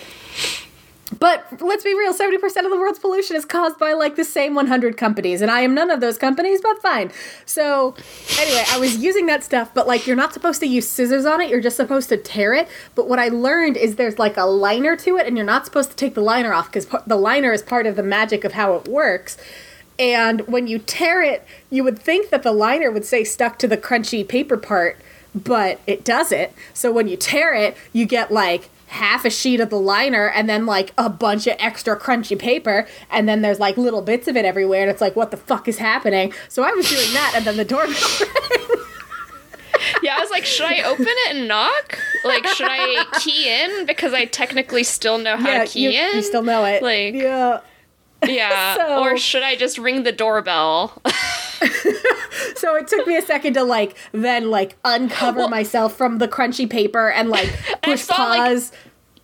But 1.18 1.60
let's 1.60 1.82
be 1.82 1.92
real, 1.92 2.14
70% 2.14 2.44
of 2.44 2.70
the 2.70 2.78
world's 2.78 3.00
pollution 3.00 3.34
is 3.34 3.44
caused 3.44 3.78
by 3.78 3.94
like 3.94 4.16
the 4.16 4.24
same 4.24 4.54
100 4.54 4.96
companies, 4.96 5.42
and 5.42 5.50
I 5.50 5.62
am 5.62 5.74
none 5.74 5.90
of 5.90 6.00
those 6.00 6.16
companies, 6.16 6.60
but 6.60 6.80
fine. 6.80 7.10
So, 7.44 7.96
anyway, 8.38 8.64
I 8.70 8.78
was 8.78 8.96
using 8.96 9.26
that 9.26 9.42
stuff, 9.42 9.74
but 9.74 9.88
like 9.88 10.06
you're 10.06 10.16
not 10.16 10.32
supposed 10.32 10.60
to 10.60 10.66
use 10.66 10.88
scissors 10.88 11.26
on 11.26 11.40
it, 11.40 11.50
you're 11.50 11.60
just 11.60 11.76
supposed 11.76 12.08
to 12.10 12.16
tear 12.16 12.54
it. 12.54 12.68
But 12.94 13.08
what 13.08 13.18
I 13.18 13.28
learned 13.28 13.76
is 13.76 13.96
there's 13.96 14.18
like 14.18 14.36
a 14.36 14.44
liner 14.44 14.96
to 14.96 15.16
it, 15.16 15.26
and 15.26 15.36
you're 15.36 15.44
not 15.44 15.64
supposed 15.64 15.90
to 15.90 15.96
take 15.96 16.14
the 16.14 16.20
liner 16.20 16.52
off 16.52 16.66
because 16.66 16.86
the 17.06 17.16
liner 17.16 17.52
is 17.52 17.62
part 17.62 17.86
of 17.86 17.96
the 17.96 18.04
magic 18.04 18.44
of 18.44 18.52
how 18.52 18.74
it 18.74 18.86
works. 18.86 19.36
And 19.98 20.40
when 20.48 20.66
you 20.66 20.78
tear 20.78 21.22
it, 21.22 21.44
you 21.68 21.84
would 21.84 21.98
think 21.98 22.30
that 22.30 22.42
the 22.42 22.52
liner 22.52 22.90
would 22.90 23.04
say 23.04 23.24
stuck 23.24 23.58
to 23.58 23.68
the 23.68 23.76
crunchy 23.76 24.26
paper 24.26 24.56
part, 24.56 24.98
but 25.34 25.80
it 25.86 26.04
doesn't. 26.04 26.52
So 26.72 26.90
when 26.90 27.08
you 27.08 27.16
tear 27.16 27.52
it, 27.52 27.76
you 27.92 28.06
get 28.06 28.32
like 28.32 28.70
half 28.90 29.24
a 29.24 29.30
sheet 29.30 29.60
of 29.60 29.70
the 29.70 29.78
liner 29.78 30.28
and 30.28 30.48
then 30.48 30.66
like 30.66 30.92
a 30.98 31.08
bunch 31.08 31.46
of 31.46 31.54
extra 31.58 31.98
crunchy 31.98 32.38
paper 32.38 32.86
and 33.10 33.28
then 33.28 33.40
there's 33.40 33.60
like 33.60 33.76
little 33.76 34.02
bits 34.02 34.26
of 34.28 34.36
it 34.36 34.44
everywhere 34.44 34.82
and 34.82 34.90
it's 34.90 35.00
like 35.00 35.14
what 35.16 35.30
the 35.30 35.36
fuck 35.36 35.68
is 35.68 35.78
happening 35.78 36.32
so 36.48 36.62
i 36.62 36.70
was 36.72 36.88
doing 36.88 37.12
that 37.14 37.32
and 37.36 37.44
then 37.44 37.56
the 37.56 37.64
doorbell 37.64 37.94
yeah, 40.02 40.16
I 40.16 40.20
was 40.20 40.30
like, 40.30 40.44
should 40.44 40.66
I 40.66 40.82
open 40.82 41.06
it 41.08 41.36
and 41.36 41.48
knock? 41.48 41.98
Like, 42.24 42.46
should 42.48 42.66
I 42.68 43.06
key 43.20 43.48
in 43.48 43.86
because 43.86 44.12
I 44.12 44.26
technically 44.26 44.84
still 44.84 45.16
know 45.16 45.36
how 45.38 45.48
yeah, 45.48 45.64
to 45.64 45.70
key 45.70 45.84
you, 45.84 45.90
in? 45.90 46.16
you 46.16 46.22
still 46.22 46.42
know 46.42 46.64
it 46.66 46.82
Like, 46.82 47.14
yeah 47.14 47.60
yeah. 48.26 48.74
So- 48.76 49.00
or 49.00 49.16
should 49.16 49.42
I 49.42 49.56
just 49.56 49.78
ring 49.78 50.02
the 50.02 50.12
doorbell? 50.12 51.00
so 52.56 52.76
it 52.76 52.88
took 52.88 53.06
me 53.06 53.16
a 53.16 53.22
second 53.22 53.54
to 53.54 53.62
like 53.62 53.96
then 54.12 54.50
like 54.50 54.76
uncover 54.84 55.48
myself 55.48 55.94
from 55.96 56.18
the 56.18 56.28
crunchy 56.28 56.68
paper 56.68 57.10
and 57.10 57.28
like 57.28 57.52
push 57.82 58.02
saw, 58.02 58.28
like, 58.28 58.40
pause 58.40 58.72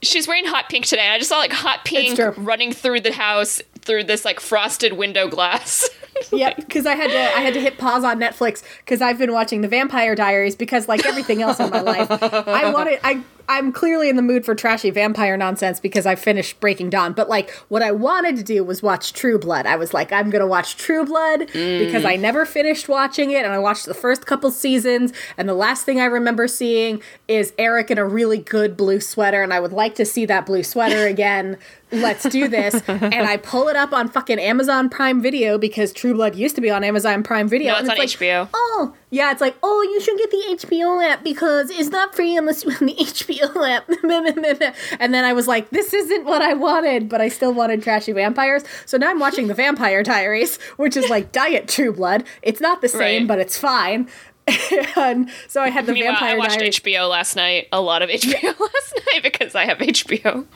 She's 0.02 0.28
wearing 0.28 0.44
hot 0.44 0.68
pink 0.68 0.84
today. 0.84 1.08
I 1.08 1.18
just 1.18 1.30
saw 1.30 1.38
like 1.38 1.52
hot 1.52 1.84
pink 1.84 2.20
running 2.36 2.70
through 2.70 3.00
the 3.00 3.12
house 3.12 3.62
through 3.80 4.04
this 4.04 4.24
like 4.24 4.40
frosted 4.40 4.94
window 4.94 5.28
glass. 5.28 5.88
Yep, 6.32 6.56
because 6.56 6.86
I 6.86 6.94
had 6.94 7.10
to 7.10 7.18
I 7.18 7.42
had 7.42 7.52
to 7.52 7.60
hit 7.60 7.76
pause 7.76 8.02
on 8.02 8.18
Netflix 8.18 8.62
because 8.78 9.02
I've 9.02 9.18
been 9.18 9.34
watching 9.34 9.60
The 9.60 9.68
Vampire 9.68 10.14
Diaries 10.14 10.56
because 10.56 10.88
like 10.88 11.04
everything 11.04 11.42
else 11.42 11.60
in 11.60 11.68
my 11.68 11.82
life, 11.82 12.08
I 12.10 12.70
wanted 12.72 13.00
I 13.04 13.22
I'm 13.48 13.72
clearly 13.72 14.08
in 14.08 14.16
the 14.16 14.22
mood 14.22 14.44
for 14.44 14.54
trashy 14.54 14.90
vampire 14.90 15.36
nonsense 15.36 15.80
because 15.80 16.06
I 16.06 16.14
finished 16.14 16.58
Breaking 16.60 16.90
Dawn. 16.90 17.12
But 17.12 17.28
like 17.28 17.50
what 17.68 17.82
I 17.82 17.92
wanted 17.92 18.36
to 18.36 18.42
do 18.42 18.64
was 18.64 18.82
watch 18.82 19.12
True 19.12 19.38
Blood. 19.38 19.66
I 19.66 19.76
was 19.76 19.94
like 19.94 20.12
I'm 20.12 20.30
gonna 20.30 20.46
watch 20.46 20.76
True 20.76 21.04
Blood 21.04 21.46
because 21.52 22.04
I 22.04 22.16
never 22.16 22.44
finished 22.44 22.88
watching 22.88 23.30
it 23.30 23.44
and 23.44 23.52
I 23.52 23.58
watched 23.58 23.86
the 23.86 23.94
first 23.94 24.26
couple 24.26 24.50
seasons 24.50 25.12
and 25.36 25.48
the 25.48 25.54
last 25.54 25.84
thing 25.84 26.00
I 26.00 26.06
remember 26.06 26.48
seeing 26.48 27.02
is 27.28 27.52
Eric 27.58 27.90
in 27.90 27.98
a 27.98 28.06
really 28.06 28.38
good 28.38 28.76
blue 28.76 29.00
sweater 29.00 29.42
and 29.42 29.52
I 29.52 29.60
would 29.60 29.72
like 29.72 29.94
to 29.96 30.04
see 30.04 30.26
that 30.26 30.46
blue 30.46 30.62
sweater 30.62 31.06
again. 31.06 31.56
Let's 31.92 32.24
do 32.28 32.48
this. 32.48 32.74
and 32.88 33.14
I 33.14 33.36
pull 33.36 33.68
it 33.68 33.76
up 33.76 33.92
on 33.92 34.08
fucking 34.08 34.40
Amazon 34.40 34.88
Prime 34.88 35.22
Video 35.22 35.56
because 35.56 35.92
True 35.92 36.14
Blood 36.14 36.34
used 36.34 36.56
to 36.56 36.60
be 36.60 36.68
on 36.68 36.82
Amazon 36.82 37.22
Prime 37.22 37.48
Video. 37.48 37.72
No, 37.72 37.78
it's 37.78 37.82
and 37.82 37.92
on 37.92 37.98
like, 37.98 38.08
HBO. 38.08 38.48
Oh, 38.52 38.94
yeah, 39.10 39.30
it's 39.30 39.40
like, 39.40 39.56
oh, 39.62 39.82
you 39.82 40.00
should 40.00 40.18
get 40.18 40.30
the 40.30 40.66
HBO 40.66 41.04
app 41.08 41.22
because 41.22 41.70
it's 41.70 41.90
not 41.90 42.14
free 42.14 42.36
unless 42.36 42.64
you 42.64 42.70
have 42.70 42.80
the 42.80 42.94
HBO 42.98 43.70
app. 43.70 43.88
and 45.00 45.14
then 45.14 45.24
I 45.24 45.32
was 45.32 45.46
like, 45.46 45.70
this 45.70 45.94
isn't 45.94 46.24
what 46.24 46.42
I 46.42 46.54
wanted, 46.54 47.08
but 47.08 47.20
I 47.20 47.28
still 47.28 47.52
wanted 47.54 47.82
trashy 47.82 48.12
vampires. 48.12 48.64
So 48.84 48.98
now 48.98 49.10
I'm 49.10 49.20
watching 49.20 49.46
The 49.46 49.54
Vampire 49.62 50.02
Diaries, 50.02 50.56
which 50.76 50.96
is 50.96 51.08
like 51.08 51.30
Diet 51.32 51.68
True 51.68 51.92
Blood. 51.92 52.24
It's 52.42 52.60
not 52.60 52.80
the 52.80 52.88
same, 52.88 53.22
Right. 53.22 53.28
but 53.28 53.38
it's 53.38 53.56
fine. 53.56 54.08
and 54.96 55.28
so 55.48 55.60
I 55.60 55.70
had 55.70 55.86
The 55.86 55.92
Meanwhile, 55.92 56.12
Vampire 56.14 56.34
I 56.36 56.38
watched 56.38 56.58
Diaries. 56.58 56.78
HBO 56.80 57.08
last 57.10 57.34
night. 57.36 57.66
A 57.72 57.80
lot 57.80 58.02
of 58.02 58.10
HBO 58.10 58.42
last 58.60 58.94
night 59.12 59.22
because 59.22 59.54
I 59.54 59.64
have 59.66 59.78
HBO. 59.78 60.46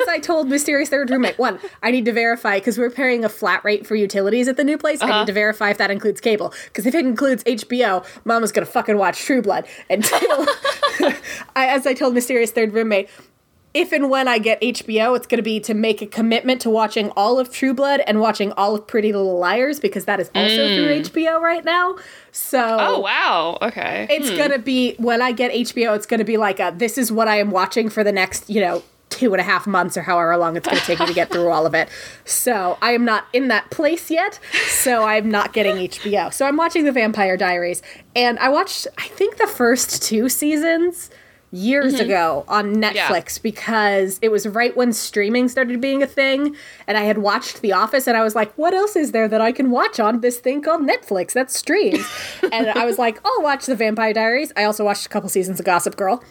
As 0.00 0.08
I 0.08 0.18
told 0.20 0.48
Mysterious 0.48 0.90
Third 0.90 1.08
Roommate, 1.08 1.38
one, 1.38 1.58
I 1.82 1.90
need 1.90 2.04
to 2.04 2.12
verify 2.12 2.58
because 2.58 2.76
we're 2.78 2.90
paying 2.90 3.24
a 3.24 3.30
flat 3.30 3.64
rate 3.64 3.86
for 3.86 3.94
utilities 3.94 4.48
at 4.48 4.58
the 4.58 4.64
new 4.64 4.76
place. 4.76 5.00
I 5.00 5.08
Uh-huh. 5.08 5.18
need 5.20 5.26
to 5.28 5.32
verify 5.32 5.70
if 5.70 5.78
that 5.78 5.90
includes 5.90 6.20
cable. 6.20 6.52
Because 6.66 6.84
if 6.84 6.94
it 6.94 7.06
includes 7.06 7.42
HBO, 7.44 8.04
Mama's 8.26 8.52
gonna 8.52 8.66
fucking 8.66 8.98
watch 8.98 9.18
True 9.20 9.40
Blood. 9.40 9.66
I, 9.90 11.14
as 11.56 11.86
I 11.86 11.94
told 11.94 12.14
Mysterious 12.14 12.50
Third 12.50 12.72
Roommate, 12.74 13.08
if 13.74 13.90
and 13.92 14.10
when 14.10 14.28
I 14.28 14.38
get 14.38 14.60
HBO, 14.60 15.16
it's 15.16 15.26
going 15.26 15.38
to 15.38 15.42
be 15.42 15.58
to 15.60 15.72
make 15.72 16.02
a 16.02 16.06
commitment 16.06 16.60
to 16.62 16.70
watching 16.70 17.10
all 17.16 17.38
of 17.38 17.50
True 17.50 17.72
Blood 17.72 18.00
and 18.06 18.20
watching 18.20 18.52
all 18.52 18.74
of 18.74 18.86
Pretty 18.86 19.12
Little 19.12 19.38
Liars 19.38 19.80
because 19.80 20.04
that 20.04 20.20
is 20.20 20.30
also 20.34 20.68
through 20.74 21.00
HBO 21.02 21.40
right 21.40 21.64
now. 21.64 21.96
So 22.32 22.58
Mm. 22.62 22.76
Oh 22.88 22.98
wow. 23.00 23.58
Okay. 23.62 24.06
it's 24.10 24.30
gonna 24.30 24.58
be 24.58 24.94
when 24.98 25.22
I 25.22 25.32
get 25.32 25.52
HBO. 25.52 25.94
It's 25.96 26.06
gonna 26.06 26.24
be 26.24 26.36
like 26.36 26.60
a 26.60 26.72
this 26.76 26.98
is 26.98 27.10
what 27.10 27.28
I 27.28 27.38
am 27.38 27.50
watching 27.50 27.88
for 27.88 28.04
the 28.04 28.12
next 28.12 28.48
you 28.50 28.60
know 28.60 28.82
two 29.10 29.34
and 29.34 29.40
a 29.40 29.44
half 29.44 29.66
months 29.66 29.96
or 29.96 30.02
however 30.02 30.34
long 30.38 30.56
it's 30.56 30.66
gonna 30.66 30.80
take 30.80 30.98
me 30.98 31.06
to 31.06 31.12
get 31.14 31.30
through 31.30 31.48
all 31.50 31.66
of 31.66 31.74
it. 31.74 31.88
So 32.24 32.78
I 32.80 32.92
am 32.92 33.04
not 33.04 33.26
in 33.34 33.48
that 33.48 33.70
place 33.70 34.10
yet. 34.10 34.38
So 34.68 35.04
I'm 35.04 35.30
not 35.30 35.52
getting 35.52 35.76
HBO. 35.76 36.32
So 36.32 36.46
I'm 36.46 36.56
watching 36.56 36.84
The 36.84 36.92
Vampire 36.92 37.36
Diaries, 37.36 37.82
and 38.16 38.38
I 38.38 38.48
watched 38.48 38.86
I 38.98 39.08
think 39.08 39.36
the 39.36 39.46
first 39.46 40.02
two 40.02 40.28
seasons 40.30 41.10
years 41.52 41.94
mm-hmm. 41.94 42.06
ago 42.06 42.44
on 42.48 42.76
Netflix 42.76 43.40
because 43.40 44.18
it 44.22 44.30
was 44.30 44.48
right 44.48 44.74
when 44.74 44.92
streaming 44.92 45.48
started 45.48 45.80
being 45.80 46.02
a 46.02 46.06
thing 46.06 46.56
and 46.86 46.96
I 46.96 47.02
had 47.02 47.18
watched 47.18 47.60
The 47.60 47.72
Office 47.72 48.08
and 48.08 48.16
I 48.16 48.24
was 48.24 48.34
like 48.34 48.52
what 48.54 48.72
else 48.72 48.96
is 48.96 49.12
there 49.12 49.28
that 49.28 49.42
I 49.42 49.52
can 49.52 49.70
watch 49.70 50.00
on 50.00 50.20
this 50.20 50.38
thing 50.38 50.62
called 50.62 50.80
Netflix 50.80 51.34
that 51.34 51.50
streams 51.50 52.06
and 52.52 52.70
I 52.70 52.86
was 52.86 52.98
like 52.98 53.20
I'll 53.24 53.42
watch 53.42 53.66
The 53.66 53.76
Vampire 53.76 54.14
Diaries 54.14 54.50
I 54.56 54.64
also 54.64 54.84
watched 54.84 55.04
a 55.04 55.10
couple 55.10 55.28
seasons 55.28 55.60
of 55.60 55.66
Gossip 55.66 55.96
Girl 55.96 56.24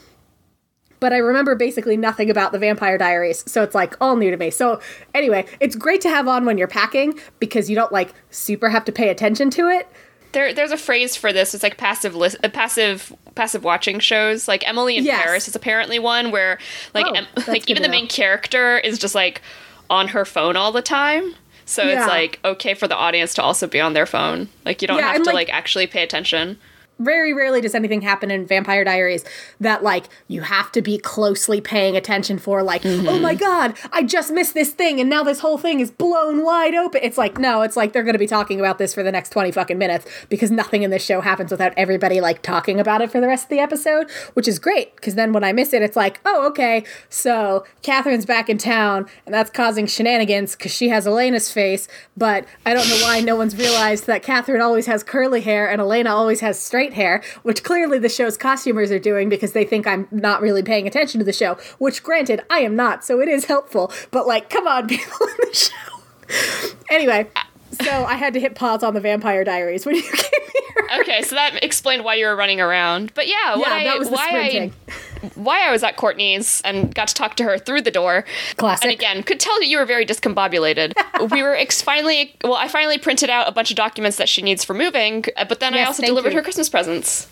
but 1.01 1.13
I 1.13 1.17
remember 1.17 1.55
basically 1.55 1.97
nothing 1.97 2.29
about 2.29 2.51
the 2.51 2.59
Vampire 2.59 2.95
Diaries, 2.95 3.43
so 3.51 3.63
it's 3.63 3.73
like 3.73 3.95
all 3.99 4.15
new 4.15 4.29
to 4.29 4.37
me. 4.37 4.51
So 4.51 4.79
anyway, 5.15 5.47
it's 5.59 5.75
great 5.75 5.99
to 6.01 6.09
have 6.09 6.27
on 6.27 6.45
when 6.45 6.59
you're 6.59 6.67
packing 6.67 7.19
because 7.39 7.71
you 7.71 7.75
don't 7.75 7.91
like 7.91 8.13
super 8.29 8.69
have 8.69 8.85
to 8.85 8.91
pay 8.91 9.09
attention 9.09 9.49
to 9.49 9.67
it. 9.67 9.89
There, 10.33 10.53
there's 10.53 10.71
a 10.71 10.77
phrase 10.77 11.15
for 11.15 11.33
this. 11.33 11.53
It's 11.53 11.63
like 11.63 11.77
passive, 11.77 12.15
lis- 12.15 12.37
uh, 12.43 12.49
passive, 12.49 13.11
passive 13.35 13.63
watching 13.63 13.99
shows. 13.99 14.47
Like 14.47 14.67
Emily 14.67 14.97
in 14.97 15.03
Yes. 15.05 15.21
Paris 15.23 15.47
is 15.47 15.55
apparently 15.55 15.99
one 15.99 16.31
where, 16.31 16.57
like, 16.93 17.05
Oh, 17.07 17.13
em- 17.13 17.27
like 17.47 17.69
even 17.69 17.83
the 17.83 17.89
main 17.89 18.07
character 18.07 18.77
is 18.79 18.97
just 18.97 19.15
like 19.15 19.41
on 19.89 20.09
her 20.09 20.23
phone 20.25 20.55
all 20.55 20.71
the 20.71 20.81
time. 20.81 21.35
So 21.65 21.83
Yeah. 21.83 21.99
it's 21.99 22.07
like 22.07 22.39
okay 22.45 22.73
for 22.73 22.87
the 22.87 22.95
audience 22.95 23.33
to 23.35 23.41
also 23.43 23.67
be 23.67 23.79
on 23.79 23.93
their 23.93 24.05
phone. 24.05 24.49
Like 24.65 24.81
you 24.81 24.87
don't 24.87 24.97
Yeah, 24.99 25.11
have 25.11 25.17
to 25.23 25.29
like- 25.29 25.47
like 25.47 25.49
actually 25.53 25.87
pay 25.87 26.03
attention. 26.03 26.57
Very 27.03 27.33
rarely 27.33 27.61
does 27.61 27.75
anything 27.75 28.01
happen 28.01 28.31
in 28.31 28.45
Vampire 28.45 28.83
Diaries 28.83 29.25
that 29.59 29.83
like 29.83 30.05
you 30.27 30.41
have 30.41 30.71
to 30.73 30.81
be 30.81 30.97
closely 30.97 31.61
paying 31.61 31.95
attention 31.95 32.37
for 32.37 32.63
like, 32.63 32.85
oh 32.85 32.89
mm-hmm. 32.89 33.21
my 33.21 33.35
god, 33.35 33.77
I 33.91 34.03
just 34.03 34.31
missed 34.31 34.53
this 34.53 34.71
thing 34.71 34.99
and 34.99 35.09
now 35.09 35.23
this 35.23 35.39
whole 35.39 35.57
thing 35.57 35.79
is 35.79 35.91
blown 35.91 36.43
wide 36.43 36.75
open. 36.75 37.01
It's 37.03 37.17
like, 37.17 37.37
no, 37.37 37.61
it's 37.61 37.75
like 37.75 37.93
they're 37.93 38.03
gonna 38.03 38.17
be 38.17 38.27
talking 38.27 38.59
about 38.59 38.77
this 38.77 38.93
for 38.93 39.03
the 39.03 39.11
next 39.11 39.29
20 39.31 39.51
fucking 39.51 39.77
minutes 39.77 40.05
because 40.29 40.51
nothing 40.51 40.83
in 40.83 40.91
this 40.91 41.03
show 41.03 41.21
happens 41.21 41.51
without 41.51 41.73
everybody 41.77 42.21
like 42.21 42.41
talking 42.41 42.79
about 42.79 43.01
it 43.01 43.11
for 43.11 43.19
the 43.19 43.27
rest 43.27 43.45
of 43.45 43.49
the 43.49 43.59
episode, 43.59 44.09
which 44.33 44.47
is 44.47 44.59
great 44.59 44.95
because 44.95 45.15
then 45.15 45.33
when 45.33 45.43
I 45.43 45.53
miss 45.53 45.73
it, 45.73 45.81
it's 45.81 45.95
like, 45.95 46.19
oh, 46.25 46.47
okay, 46.47 46.83
so 47.09 47.65
Catherine's 47.81 48.25
back 48.25 48.49
in 48.49 48.57
town 48.57 49.07
and 49.25 49.33
that's 49.33 49.49
causing 49.49 49.87
shenanigans 49.87 50.55
because 50.55 50.73
she 50.73 50.89
has 50.89 51.07
Elena's 51.07 51.51
face, 51.51 51.87
but 52.15 52.45
I 52.65 52.73
don't 52.73 52.87
know 52.87 52.99
why 53.03 53.21
no 53.21 53.35
one's 53.35 53.55
realized 53.55 54.07
that 54.07 54.23
Catherine 54.23 54.61
always 54.61 54.85
has 54.85 55.03
curly 55.03 55.41
hair 55.41 55.69
and 55.69 55.81
Elena 55.81 56.13
always 56.13 56.41
has 56.41 56.59
straight 56.59 56.90
hair, 56.93 57.23
which 57.43 57.63
clearly 57.63 57.99
the 57.99 58.09
show's 58.09 58.37
costumers 58.37 58.91
are 58.91 58.99
doing 58.99 59.29
because 59.29 59.53
they 59.53 59.65
think 59.65 59.87
I'm 59.87 60.07
not 60.11 60.41
really 60.41 60.63
paying 60.63 60.87
attention 60.87 61.19
to 61.19 61.25
the 61.25 61.33
show, 61.33 61.57
which 61.77 62.03
granted, 62.03 62.41
I 62.49 62.59
am 62.59 62.75
not, 62.75 63.03
so 63.03 63.19
it 63.21 63.27
is 63.27 63.45
helpful, 63.45 63.91
but 64.11 64.27
like, 64.27 64.49
come 64.49 64.67
on, 64.67 64.87
people 64.89 65.27
in 65.27 65.49
the 65.49 65.55
show. 65.55 66.75
anyway, 66.89 67.27
so 67.71 68.05
I 68.05 68.15
had 68.15 68.33
to 68.33 68.39
hit 68.39 68.55
pause 68.55 68.83
on 68.83 68.93
the 68.93 69.01
Vampire 69.01 69.43
Diaries 69.43 69.85
when 69.85 69.95
you 69.95 70.01
came 70.13 70.41
here. 70.41 71.01
Okay, 71.01 71.21
so 71.21 71.35
that 71.35 71.63
explained 71.63 72.03
why 72.03 72.15
you 72.15 72.25
were 72.25 72.35
running 72.35 72.59
around. 72.59 73.13
But 73.13 73.27
yeah, 73.27 73.55
what 73.55 73.67
Yeah, 73.67 73.73
I, 73.73 73.83
that 73.85 73.99
was 73.99 74.09
the 74.09 74.15
why 74.15 74.27
sprinting. 74.27 74.73
I 74.87 74.90
why 75.35 75.67
I 75.67 75.71
was 75.71 75.83
at 75.83 75.97
Courtney's 75.97 76.61
and 76.63 76.93
got 76.93 77.07
to 77.09 77.13
talk 77.13 77.35
to 77.35 77.43
her 77.43 77.57
through 77.57 77.81
the 77.81 77.91
door. 77.91 78.25
Classic. 78.57 78.83
And 78.83 78.93
again, 78.93 79.23
could 79.23 79.39
tell 79.39 79.57
that 79.59 79.67
you 79.67 79.77
were 79.77 79.85
very 79.85 80.05
discombobulated. 80.05 80.93
we 81.31 81.43
were 81.43 81.55
ex- 81.55 81.81
finally, 81.81 82.35
well, 82.43 82.55
I 82.55 82.67
finally 82.67 82.97
printed 82.97 83.29
out 83.29 83.47
a 83.47 83.51
bunch 83.51 83.69
of 83.71 83.77
documents 83.77 84.17
that 84.17 84.29
she 84.29 84.41
needs 84.41 84.63
for 84.63 84.73
moving, 84.73 85.25
uh, 85.37 85.45
but 85.45 85.59
then 85.59 85.73
I 85.73 85.83
also 85.83 86.03
delivered 86.03 86.31
you. 86.31 86.37
her 86.37 86.43
Christmas 86.43 86.69
presents. 86.69 87.27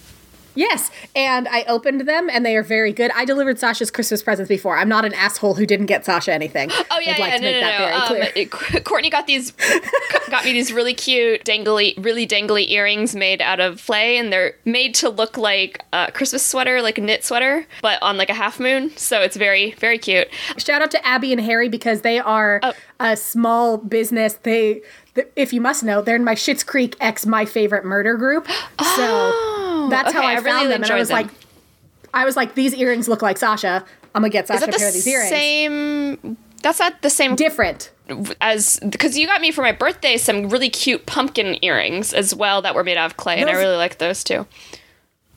Yes, 0.56 0.92
and 1.16 1.48
I 1.48 1.64
opened 1.68 2.02
them 2.02 2.30
and 2.30 2.46
they 2.46 2.56
are 2.56 2.64
very 2.64 2.92
good. 2.92 3.12
I 3.16 3.24
delivered 3.26 3.60
Sasha's 3.60 3.92
Christmas 3.92 4.22
presents 4.24 4.50
before. 4.50 4.78
I'm 4.78 4.90
not 4.90 5.06
an 5.06 5.14
asshole 5.14 5.56
who 5.56 5.66
didn't 5.66 5.86
get 5.86 6.06
Sasha 6.06 6.34
anything. 6.34 6.70
Oh 6.92 7.00
yeah, 7.00 7.12
I'd 7.14 7.20
like 7.20 7.32
yeah, 7.32 7.38
to 7.38 7.42
no, 7.44 7.52
make 7.52 7.62
no, 7.62 7.62
that 7.62 8.10
no. 8.10 8.16
very 8.16 8.26
Um, 8.26 8.32
it- 8.76 8.84
Courtney 8.86 9.10
got 9.10 9.28
these, 9.28 9.52
got 10.30 10.44
me 10.46 10.54
these 10.54 10.72
really 10.74 10.94
cute, 10.94 11.44
dangly, 11.46 11.94
really 12.04 12.28
dangly 12.28 12.70
earrings 12.70 13.16
made 13.16 13.42
out 13.42 13.60
of 13.60 13.86
clay, 13.86 14.18
and 14.18 14.32
they're 14.34 14.56
made 14.66 14.96
to 14.96 15.10
look 15.10 15.38
like 15.38 15.84
a 15.94 16.12
Christmas 16.12 16.46
sweater, 16.46 16.82
like 16.82 16.98
a 16.98 17.02
knit 17.02 17.24
sweater, 17.24 17.66
but 17.82 18.02
on 18.02 18.18
like 18.18 18.30
a 18.30 18.34
half 18.34 18.60
moon. 18.60 18.96
So 18.98 19.22
it's 19.22 19.38
very, 19.38 19.72
very 19.74 19.98
cute. 19.98 20.28
Shout 20.58 20.82
out 20.82 20.92
to 20.92 21.06
Abby 21.06 21.32
and 21.32 21.42
Harry 21.42 21.70
because 21.70 22.02
they 22.02 22.20
are 22.20 22.60
Oh. 22.64 22.74
a 23.00 23.16
small 23.16 23.78
business. 23.78 24.34
They, 24.44 24.74
th- 24.74 24.84
if 25.36 25.54
you 25.54 25.62
must 25.62 25.84
know, 25.84 26.02
they're 26.02 26.16
in 26.16 26.24
my 26.24 26.36
Schitt's 26.36 26.64
Creek 26.64 26.96
X 27.00 27.26
My 27.26 27.46
Favorite 27.46 27.86
Murder 27.86 28.16
group. 28.16 28.48
So 28.80 29.06
oh, 29.08 29.88
that's 29.90 30.12
how 30.12 30.22
I, 30.22 30.34
I 30.34 30.36
found 30.36 30.46
really 30.46 30.68
them, 30.68 30.84
and 30.84 30.92
I 30.92 30.98
was 30.98 31.08
them. 31.08 31.18
like, 31.18 31.28
I 32.14 32.26
was 32.26 32.36
like, 32.36 32.56
these 32.56 32.74
earrings 32.74 33.08
look 33.08 33.22
like 33.22 33.38
Sasha. 33.38 33.86
I'm 34.14 34.22
gonna 34.22 34.30
get 34.30 34.48
Sasha 34.48 34.66
a 34.66 34.68
pair 34.68 34.88
of 34.88 34.94
these 34.94 35.08
earrings. 35.08 35.30
same 35.30 36.38
That's 36.62 36.80
not 36.80 37.02
the 37.02 37.10
same 37.10 37.36
Different. 37.36 37.92
as 38.42 38.80
because 38.90 39.18
you 39.18 39.28
got 39.28 39.42
me 39.42 39.52
for 39.52 39.62
my 39.62 39.72
birthday 39.72 40.18
some 40.18 40.50
really 40.50 40.70
cute 40.70 41.06
pumpkin 41.06 41.64
earrings 41.64 42.14
as 42.14 42.36
well 42.36 42.62
that 42.64 42.76
were 42.76 42.84
made 42.84 42.98
out 42.98 43.06
of 43.06 43.18
clay, 43.18 43.40
and 43.40 43.50
I 43.50 43.54
really 43.54 43.78
like 43.78 44.00
those 44.00 44.24
too. 44.24 44.48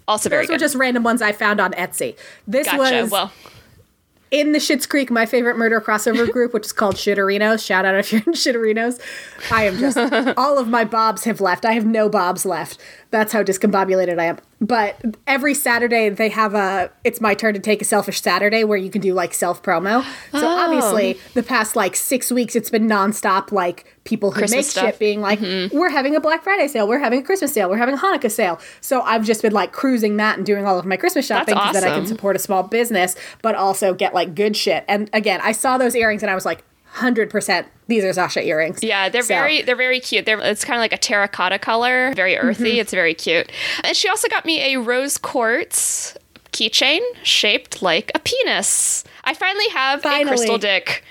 Also 0.08 0.28
very 0.28 0.46
Those 0.46 0.54
were 0.54 0.58
just 0.58 0.74
random 0.74 1.04
ones 1.04 1.22
I 1.22 1.32
found 1.32 1.60
on 1.60 1.72
Etsy. 1.72 2.16
This 2.46 2.66
gotcha. 2.66 2.78
was 3.02 3.10
well, 3.10 3.32
in 4.32 4.52
the 4.52 4.58
Schitt's 4.58 4.86
Creek, 4.86 5.10
my 5.10 5.26
favorite 5.26 5.58
murder 5.58 5.78
crossover 5.80 6.28
group, 6.32 6.54
which 6.54 6.64
is 6.64 6.72
called 6.72 6.96
Shitterinos. 6.96 7.64
Shout 7.64 7.84
out 7.84 7.94
if 7.96 8.10
you're 8.12 8.22
in 8.26 8.32
Shitterinos. 8.32 8.98
I 9.52 9.64
am 9.64 9.78
just 9.78 9.96
all 10.38 10.58
of 10.58 10.68
my 10.68 10.84
bobs 10.84 11.24
have 11.24 11.40
left. 11.40 11.66
I 11.66 11.72
have 11.72 11.84
no 11.84 12.08
bobs 12.08 12.46
left. 12.46 12.80
That's 13.12 13.31
how 13.31 13.42
discombobulated 13.42 14.19
I 14.19 14.25
am. 14.25 14.38
But 14.62 14.97
every 15.26 15.52
Saturday 15.52 16.09
they 16.09 16.31
have 16.31 16.54
a 16.54 16.90
it's 17.04 17.21
my 17.21 17.35
turn 17.35 17.52
to 17.52 17.61
take 17.61 17.83
a 17.83 17.85
selfish 17.85 18.23
Saturday 18.23 18.64
where 18.64 18.78
you 18.78 18.88
can 18.90 19.02
do 19.02 19.12
like 19.12 19.35
self 19.35 19.62
promo. 19.62 20.02
So 20.33 20.40
Oh. 20.40 20.47
obviously 20.47 21.21
the 21.35 21.42
past 21.42 21.76
like 21.76 21.95
six 21.95 22.33
weeks 22.33 22.57
it's 22.57 22.71
been 22.71 22.88
nonstop 22.88 23.52
like 23.52 23.85
people 24.04 24.31
who 24.31 24.38
Christmas 24.40 24.57
make 24.57 24.64
stuff. 24.64 24.85
shit 24.85 24.99
being 24.99 25.21
like, 25.21 25.40
mm-hmm. 25.40 25.76
we're 25.76 25.90
having 25.90 26.16
a 26.16 26.21
Black 26.21 26.42
Friday 26.42 26.69
sale, 26.69 26.88
we're 26.88 26.99
having 26.99 27.21
a 27.21 27.23
Christmas 27.23 27.52
sale, 27.52 27.69
we're 27.69 27.76
having 27.76 27.95
a 27.95 27.99
Hanukkah 27.99 28.31
sale. 28.31 28.59
So 28.81 29.02
I've 29.02 29.25
just 29.25 29.42
been 29.42 29.52
like 29.52 29.73
cruising 29.73 30.16
that 30.16 30.38
and 30.38 30.47
doing 30.47 30.66
all 30.66 30.78
of 30.78 30.87
my 30.87 30.97
Christmas 30.97 31.26
shopping 31.26 31.54
That's 31.54 31.75
that 31.75 31.85
I 31.85 31.95
can 31.95 32.07
support 32.07 32.35
a 32.35 32.38
small 32.38 32.62
business, 32.62 33.14
but 33.42 33.54
also 33.54 33.92
get 33.92 34.14
like 34.14 34.35
good 34.35 34.57
shit. 34.57 34.85
And 34.88 35.11
again, 35.12 35.40
I 35.42 35.52
saw 35.52 35.76
those 35.76 35.95
earrings 35.95 36.23
and 36.23 36.31
I 36.31 36.35
was 36.35 36.47
like, 36.47 36.64
hundred 36.92 37.30
percent, 37.30 37.66
these 37.88 38.04
are 38.04 38.12
Sasha 38.12 38.42
earrings. 38.44 38.82
yeah, 38.82 39.08
they're 39.08 39.22
So- 39.22 39.28
very 39.34 39.62
they're 39.62 39.76
very 39.76 40.00
cute. 40.00 40.26
They're 40.26 40.38
it's 40.40 40.64
kind 40.64 40.76
of 40.76 40.80
like 40.80 40.92
a 40.92 40.99
terracotta 40.99 41.58
color, 41.58 42.12
very 42.14 42.37
earthy. 42.37 42.72
Mm-hmm. 42.72 42.80
It's 42.80 42.92
very 42.92 43.14
cute. 43.14 43.50
And 43.84 43.96
she 43.96 44.08
also 44.08 44.28
got 44.28 44.44
me 44.44 44.75
a 44.75 44.80
rose 44.80 45.18
quartz 45.18 46.16
keychain 46.52 47.00
shaped 47.22 47.80
like 47.82 48.12
a 48.14 48.18
penis. 48.18 49.04
I 49.25 49.32
finally 49.34 49.68
have 49.70 50.04
a 50.04 50.25
crystal 50.25 50.58
dick. 50.58 51.02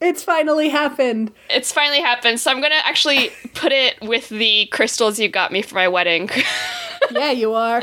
It's 0.00 0.22
finally 0.22 0.68
happened. 0.68 1.32
It's 1.48 1.72
finally 1.72 2.00
happened. 2.00 2.38
So 2.38 2.50
I'm 2.50 2.60
gonna 2.60 2.74
actually 2.84 3.30
put 3.54 3.72
it 3.72 3.98
with 4.02 4.28
the 4.28 4.66
crystals 4.66 5.18
you 5.18 5.28
got 5.28 5.50
me 5.50 5.62
for 5.62 5.76
my 5.76 5.88
wedding. 5.88 6.28
yeah, 7.10 7.30
you 7.30 7.54
are. 7.54 7.80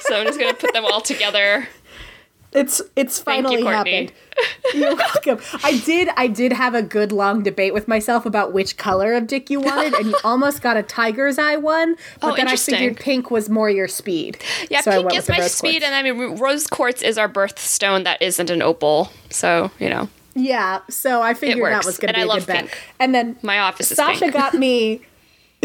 so 0.00 0.16
I'm 0.16 0.26
just 0.26 0.38
gonna 0.38 0.54
put 0.54 0.72
them 0.74 0.84
all 0.84 1.00
together. 1.12 1.66
It's 2.56 2.80
it's 2.96 3.18
finally 3.18 3.60
you, 3.60 3.66
happened. 3.66 4.12
You're 4.74 4.96
welcome. 4.96 5.38
I 5.62 5.78
did 5.84 6.08
I 6.16 6.26
did 6.26 6.52
have 6.52 6.74
a 6.74 6.82
good 6.82 7.12
long 7.12 7.42
debate 7.42 7.74
with 7.74 7.86
myself 7.86 8.24
about 8.26 8.52
which 8.52 8.76
color 8.78 9.12
of 9.14 9.26
dick 9.26 9.50
you 9.50 9.60
wanted, 9.60 9.92
and 9.94 10.06
you 10.06 10.16
almost 10.24 10.62
got 10.62 10.76
a 10.76 10.82
tiger's 10.82 11.38
eye 11.38 11.56
one. 11.56 11.96
But 12.20 12.32
Oh, 12.32 12.36
then 12.36 12.48
I 12.48 12.56
figured 12.56 12.96
pink 12.96 13.30
was 13.30 13.48
more 13.50 13.68
your 13.70 13.88
speed. 13.88 14.38
Yeah, 14.70 14.80
So 14.80 15.02
pink 15.02 15.14
is 15.16 15.28
my 15.28 15.40
speed, 15.46 15.82
quartz. 15.82 15.84
and 15.84 15.94
I 15.94 16.02
mean 16.02 16.38
rose 16.38 16.66
quartz 16.66 17.02
is 17.02 17.18
our 17.18 17.28
birthstone 17.28 18.04
that 18.04 18.20
isn't 18.22 18.50
an 18.50 18.62
opal. 18.62 19.10
So 19.30 19.70
you 19.78 19.88
know, 19.90 20.08
Yeah, 20.34 20.80
so 20.88 21.20
I 21.22 21.34
figured 21.34 21.72
that 21.72 21.84
was 21.84 21.98
going 21.98 22.12
to 22.14 22.18
and 22.18 22.26
be 22.26 22.30
I 22.30 22.34
a 22.34 22.38
love 22.38 22.46
good 22.46 22.52
bet. 22.64 22.78
And 22.98 23.14
then 23.14 23.36
my 23.42 23.58
office 23.60 23.90
is 23.90 23.96
Sasha 23.96 24.20
pink. 24.20 24.32
got 24.32 24.54
me 24.54 25.02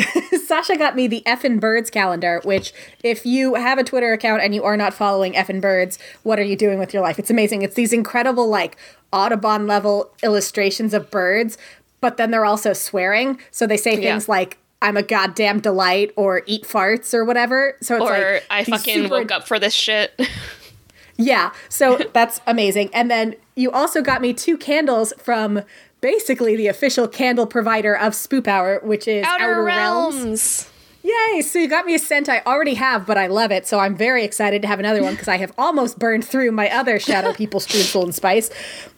Sasha 0.46 0.75
got 0.77 0.96
me 0.96 1.08
the 1.08 1.22
Effin 1.25 1.60
Birds 1.60 1.89
calendar, 1.89 2.41
which 2.43 2.74
if 3.03 3.25
you 3.25 3.55
have 3.55 3.77
a 3.77 3.84
Twitter 3.84 4.13
account 4.13 4.41
and 4.41 4.53
you 4.55 4.63
are 4.63 4.77
not 4.77 4.93
following 4.93 5.34
Effin 5.34 5.62
Birds, 5.62 5.98
what 6.24 6.39
are 6.39 6.43
you 6.43 6.55
doing 6.55 6.79
with 6.79 6.93
your 6.93 7.01
life? 7.03 7.20
It's 7.20 7.29
amazing. 7.29 7.62
It's 7.62 7.75
these 7.75 7.93
incredible 7.93 8.48
like 8.48 8.77
Audubon 9.12 9.67
level 9.67 10.12
illustrations 10.24 10.93
of 10.93 11.12
birds, 11.12 11.58
but 12.00 12.17
then 12.17 12.31
they're 12.31 12.46
also 12.46 12.74
swearing. 12.74 13.39
So 13.51 13.67
they 13.67 13.77
say 13.77 13.91
Yeah. 13.96 14.12
things 14.13 14.27
like 14.29 14.58
I'm 14.81 14.98
a 14.98 15.03
goddamn 15.03 15.60
delight 15.60 16.12
or 16.15 16.41
eat 16.48 16.63
farts 16.63 17.13
or 17.13 17.24
whatever. 17.24 17.75
So 17.81 17.98
it's 17.98 18.03
or 18.05 18.34
like 18.36 18.46
I 18.50 18.63
fucking 18.63 19.03
super- 19.03 19.10
woke 19.10 19.31
up 19.31 19.48
for 19.48 19.60
this 19.60 19.74
shit. 19.74 20.20
yeah, 21.17 21.51
so 21.70 21.98
that's 22.13 22.41
amazing. 22.48 22.89
And 22.93 23.12
then 23.12 23.36
you 23.55 23.70
also 23.72 24.01
got 24.01 24.22
me 24.22 24.34
two 24.34 24.58
candles 24.58 25.13
from 25.20 25.62
basically 26.01 26.55
the 26.55 26.67
official 26.67 27.08
candle 27.08 27.46
provider 27.48 27.96
of 27.98 28.13
Spoop 28.13 28.48
Hour, 28.48 28.79
which 28.84 29.08
is 29.08 29.25
Outer, 29.25 29.43
Outer, 29.43 29.63
Realms. 29.63 30.15
realms. 30.15 30.67
Yay! 31.03 31.41
So 31.41 31.58
you 31.58 31.67
got 31.67 31.88
me 31.88 31.96
a 31.96 32.00
scent 32.00 32.29
I 32.29 32.41
already 32.46 32.75
have, 32.75 33.08
but 33.08 33.17
I 33.17 33.25
love 33.25 33.51
it. 33.51 33.65
So 33.65 33.79
I'm 33.79 33.96
very 33.96 34.24
excited 34.24 34.62
to 34.62 34.67
have 34.67 34.79
another 34.79 35.01
one 35.01 35.13
because 35.13 35.27
I 35.27 35.38
have 35.38 35.51
almost 35.58 35.98
burned 35.98 36.24
through 36.24 36.51
my 36.51 36.70
other 36.70 37.00
Shadow 37.00 37.34
People 37.34 37.60
Streusel 37.60 38.03
and 38.03 38.13
Spice. 38.13 38.51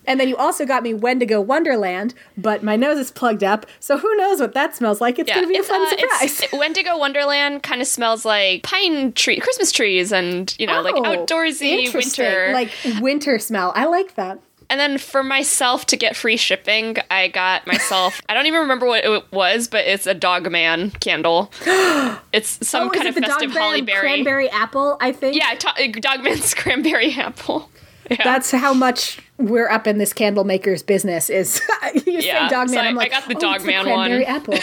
And 0.05 0.19
then 0.19 0.27
you 0.27 0.35
also 0.35 0.65
got 0.65 0.83
me 0.83 0.93
Wendigo 0.93 1.39
Wonderland, 1.39 2.13
but 2.37 2.61
my 2.61 2.75
nose 2.75 2.97
is 2.97 3.09
plugged 3.09 3.41
up, 3.41 3.65
so 3.79 3.97
who 3.97 4.13
knows 4.17 4.41
what 4.41 4.53
that 4.53 4.75
smells 4.75 4.99
like? 4.99 5.17
It's 5.17 5.31
gonna 5.33 5.47
be 5.47 5.55
a 5.57 5.63
fun 5.63 5.81
uh, 5.81 5.89
surprise. 6.27 6.43
Wendigo 6.51 6.97
Wonderland 6.97 7.63
kind 7.63 7.79
of 7.81 7.87
smells 7.87 8.25
like 8.25 8.63
pine 8.63 9.13
tree, 9.13 9.39
Christmas 9.39 9.71
trees, 9.71 10.11
and 10.11 10.53
you 10.59 10.67
know, 10.67 10.81
like 10.81 10.95
Oh, 10.95 11.03
outdoorsy 11.03 11.93
winter. 11.93 12.51
like 12.51 12.69
winter 12.99 13.39
smell. 13.39 13.71
I 13.77 13.85
like 13.85 14.15
that. 14.15 14.41
And 14.73 14.79
then 14.79 14.97
for 14.97 15.21
myself 15.21 15.85
to 15.85 15.95
get 15.95 16.15
free 16.15 16.35
shipping, 16.35 16.97
I 17.11 17.27
got 17.27 17.67
myself. 17.67 18.19
I 18.27 18.33
don't 18.33 18.47
even 18.47 18.61
remember 18.61 18.87
what 18.87 19.05
it 19.05 19.31
was, 19.31 19.67
but 19.67 19.85
it's 19.85 20.07
a 20.07 20.15
Dog 20.15 20.51
Man 20.51 20.89
candle. 20.99 21.51
It's 22.33 22.67
some 22.67 22.87
oh, 22.87 22.89
kind 22.89 23.07
of 23.07 23.13
festive 23.13 23.51
holly 23.51 23.81
berry. 23.81 23.99
cranberry 23.99 24.49
apple? 24.49 24.97
I 24.99 25.11
think. 25.11 25.35
Yeah, 25.35 25.53
to- 25.53 25.69
uh, 25.69 25.87
Dogman's 25.99 26.53
cranberry 26.55 27.13
apple. 27.13 27.69
Yeah. 28.09 28.17
That's 28.23 28.49
how 28.49 28.73
much 28.73 29.19
we're 29.37 29.69
up 29.69 29.85
in 29.85 29.99
this 29.99 30.13
candle 30.13 30.43
maker's 30.43 30.81
business. 30.81 31.29
Is 31.29 31.61
you 32.07 32.19
Yeah, 32.21 32.47
say 32.47 32.55
dog 32.55 32.69
so? 32.69 32.79
I- 32.79 32.85
I'm 32.87 32.97
I 32.97 33.01
like, 33.03 33.11
got 33.11 33.27
the 33.27 33.35
oh, 33.35 33.39
Dog 33.39 33.55
it's 33.57 33.65
the 33.65 33.71
Man 33.71 33.83
cranberry 33.83 34.23
one." 34.25 34.35
apple. 34.35 34.57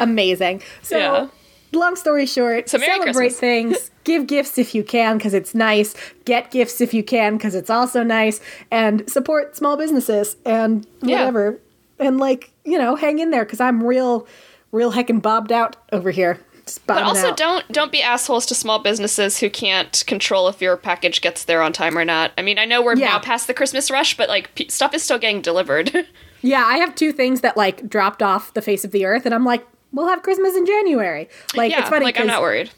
Amazing. 0.00 0.62
So, 0.80 0.96
Yeah. 0.98 1.28
Long 1.76 1.96
story 1.96 2.26
short, 2.26 2.68
So 2.68 2.78
celebrate 2.78 3.12
Christmas. 3.12 3.38
things. 3.40 3.90
Give 4.04 4.26
gifts 4.26 4.56
if 4.58 4.74
you 4.74 4.84
can 4.84 5.18
because 5.18 5.34
it's 5.34 5.54
nice. 5.54 5.94
Get 6.24 6.50
gifts 6.50 6.80
if 6.80 6.94
you 6.94 7.02
can 7.02 7.36
because 7.36 7.54
it's 7.54 7.70
also 7.70 8.02
nice. 8.02 8.40
And 8.70 9.08
support 9.10 9.56
small 9.56 9.76
businesses 9.76 10.36
and 10.44 10.86
Yeah. 11.02 11.18
whatever. 11.20 11.58
And 11.98 12.18
like 12.18 12.50
you 12.64 12.78
know, 12.78 12.96
hang 12.96 13.18
in 13.20 13.30
there 13.30 13.44
because 13.44 13.60
I'm 13.60 13.82
real, 13.82 14.26
real 14.72 14.92
heckin' 14.92 15.22
bobbed 15.22 15.52
out 15.52 15.76
over 15.92 16.10
here. 16.10 16.40
But 16.86 17.00
also 17.04 17.28
out. 17.28 17.36
don't 17.36 17.72
don't 17.72 17.92
be 17.92 18.02
assholes 18.02 18.44
to 18.46 18.54
small 18.56 18.80
businesses 18.80 19.38
who 19.38 19.48
can't 19.48 20.02
control 20.08 20.48
if 20.48 20.60
your 20.60 20.76
package 20.76 21.20
gets 21.20 21.44
there 21.44 21.62
on 21.62 21.72
time 21.72 21.96
or 21.96 22.04
not. 22.04 22.32
I 22.36 22.42
mean, 22.42 22.58
I 22.58 22.64
know 22.64 22.82
we're 22.82 22.96
Yeah. 22.96 23.06
now 23.10 23.18
past 23.20 23.46
the 23.46 23.54
Christmas 23.54 23.88
rush, 23.90 24.16
but 24.16 24.28
like 24.28 24.52
p- 24.56 24.68
stuff 24.68 24.92
is 24.94 25.02
still 25.04 25.18
getting 25.18 25.40
delivered. 25.40 26.06
Yeah, 26.42 26.64
I 26.64 26.76
have 26.76 26.94
two 26.94 27.12
things 27.12 27.40
that 27.40 27.56
like 27.56 27.88
dropped 27.88 28.22
off 28.22 28.54
the 28.54 28.62
face 28.62 28.84
of 28.84 28.92
the 28.92 29.04
earth, 29.04 29.26
and 29.26 29.34
I'm 29.34 29.44
like, 29.44 29.66
we'll 29.92 30.08
have 30.08 30.22
Christmas 30.22 30.54
in 30.56 30.66
January. 30.66 31.28
Like, 31.54 31.70
yeah, 31.72 31.80
it's 31.80 31.88
funny 31.88 32.04
like 32.04 32.18
I'm 32.20 32.26
not 32.26 32.42
worried. 32.42 32.70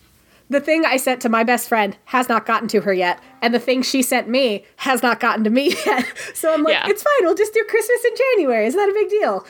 the 0.50 0.60
thing 0.60 0.84
I 0.86 0.96
sent 0.96 1.20
to 1.22 1.28
my 1.28 1.44
best 1.44 1.68
friend 1.68 1.96
has 2.06 2.28
not 2.28 2.46
gotten 2.46 2.68
to 2.68 2.80
her 2.82 2.92
yet, 2.92 3.20
and 3.42 3.52
the 3.54 3.58
thing 3.60 3.82
she 3.82 4.02
sent 4.02 4.28
me 4.28 4.64
has 4.76 5.02
not 5.02 5.20
gotten 5.20 5.44
to 5.44 5.50
me 5.50 5.74
yet. 5.86 6.06
So 6.34 6.52
I'm 6.54 6.62
like, 6.62 6.72
Yeah. 6.74 6.88
it's 6.88 7.02
fine. 7.02 7.22
We'll 7.26 7.34
just 7.34 7.52
do 7.54 7.64
Christmas 7.68 8.04
in 8.04 8.12
January. 8.16 8.66
Isn't 8.66 8.78
that 8.78 8.88
a 8.88 8.94
big 8.94 9.08
deal? 9.10 9.46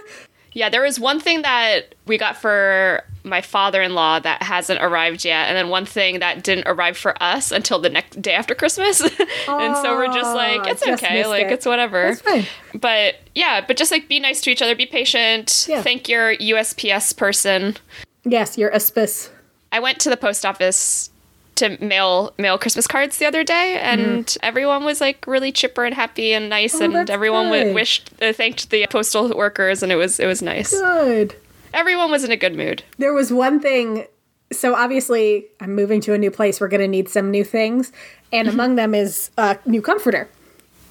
Yeah, 0.52 0.70
there 0.70 0.80
was 0.80 0.98
one 0.98 1.20
thing 1.20 1.42
that 1.42 1.94
we 2.06 2.16
got 2.16 2.34
for 2.34 3.04
my 3.26 3.40
father-in-law 3.40 4.20
that 4.20 4.42
hasn't 4.42 4.80
arrived 4.80 5.24
yet, 5.24 5.48
and 5.48 5.56
then 5.56 5.68
one 5.68 5.84
thing 5.84 6.20
that 6.20 6.44
didn't 6.44 6.66
arrive 6.66 6.96
for 6.96 7.20
us 7.22 7.50
until 7.50 7.78
the 7.78 7.90
next 7.90 8.22
day 8.22 8.32
after 8.32 8.54
Christmas. 8.54 9.00
and 9.48 9.76
so 9.76 9.96
we're 9.96 10.06
just 10.06 10.34
like, 10.34 10.66
it's 10.66 10.84
just 10.84 11.02
okay, 11.02 11.26
like 11.26 11.46
it. 11.46 11.52
it's 11.52 11.66
whatever. 11.66 12.14
Fine. 12.14 12.46
But 12.74 13.16
yeah, 13.34 13.64
but 13.66 13.76
just 13.76 13.90
like 13.90 14.08
be 14.08 14.20
nice 14.20 14.40
to 14.42 14.50
each 14.50 14.62
other, 14.62 14.74
be 14.74 14.86
patient. 14.86 15.66
Yeah. 15.68 15.82
Thank 15.82 16.08
your 16.08 16.36
USPS 16.36 17.16
person. 17.16 17.76
Yes, 18.24 18.56
you're 18.56 18.74
auspice. 18.74 19.30
I 19.72 19.80
went 19.80 20.00
to 20.00 20.10
the 20.10 20.16
post 20.16 20.46
office 20.46 21.10
to 21.56 21.82
mail 21.82 22.32
mail 22.38 22.58
Christmas 22.58 22.86
cards 22.86 23.18
the 23.18 23.26
other 23.26 23.42
day, 23.42 23.78
and 23.80 24.36
everyone 24.42 24.84
was 24.84 25.00
like 25.00 25.26
really 25.26 25.52
chipper 25.52 25.84
and 25.84 25.94
happy 25.94 26.32
and 26.32 26.48
nice. 26.48 26.74
Oh, 26.74 26.84
and 26.84 27.10
everyone 27.10 27.46
w- 27.46 27.74
wished 27.74 28.10
uh, 28.22 28.32
thanked 28.32 28.70
the 28.70 28.86
postal 28.90 29.34
workers, 29.36 29.82
and 29.82 29.90
it 29.90 29.96
was 29.96 30.20
it 30.20 30.26
was 30.26 30.42
nice. 30.42 30.70
Good. 30.70 31.34
Everyone 31.74 32.10
was 32.10 32.24
in 32.24 32.30
a 32.30 32.36
good 32.36 32.54
mood. 32.54 32.82
There 32.98 33.12
was 33.12 33.32
one 33.32 33.60
thing. 33.60 34.06
So 34.52 34.74
obviously, 34.74 35.46
I'm 35.60 35.74
moving 35.74 36.00
to 36.02 36.14
a 36.14 36.18
new 36.18 36.30
place. 36.30 36.60
We're 36.60 36.68
going 36.68 36.80
to 36.80 36.88
need 36.88 37.08
some 37.08 37.30
new 37.30 37.44
things, 37.44 37.92
and 38.32 38.48
among 38.48 38.76
them 38.76 38.94
is 38.94 39.30
a 39.36 39.58
new 39.66 39.82
comforter. 39.82 40.28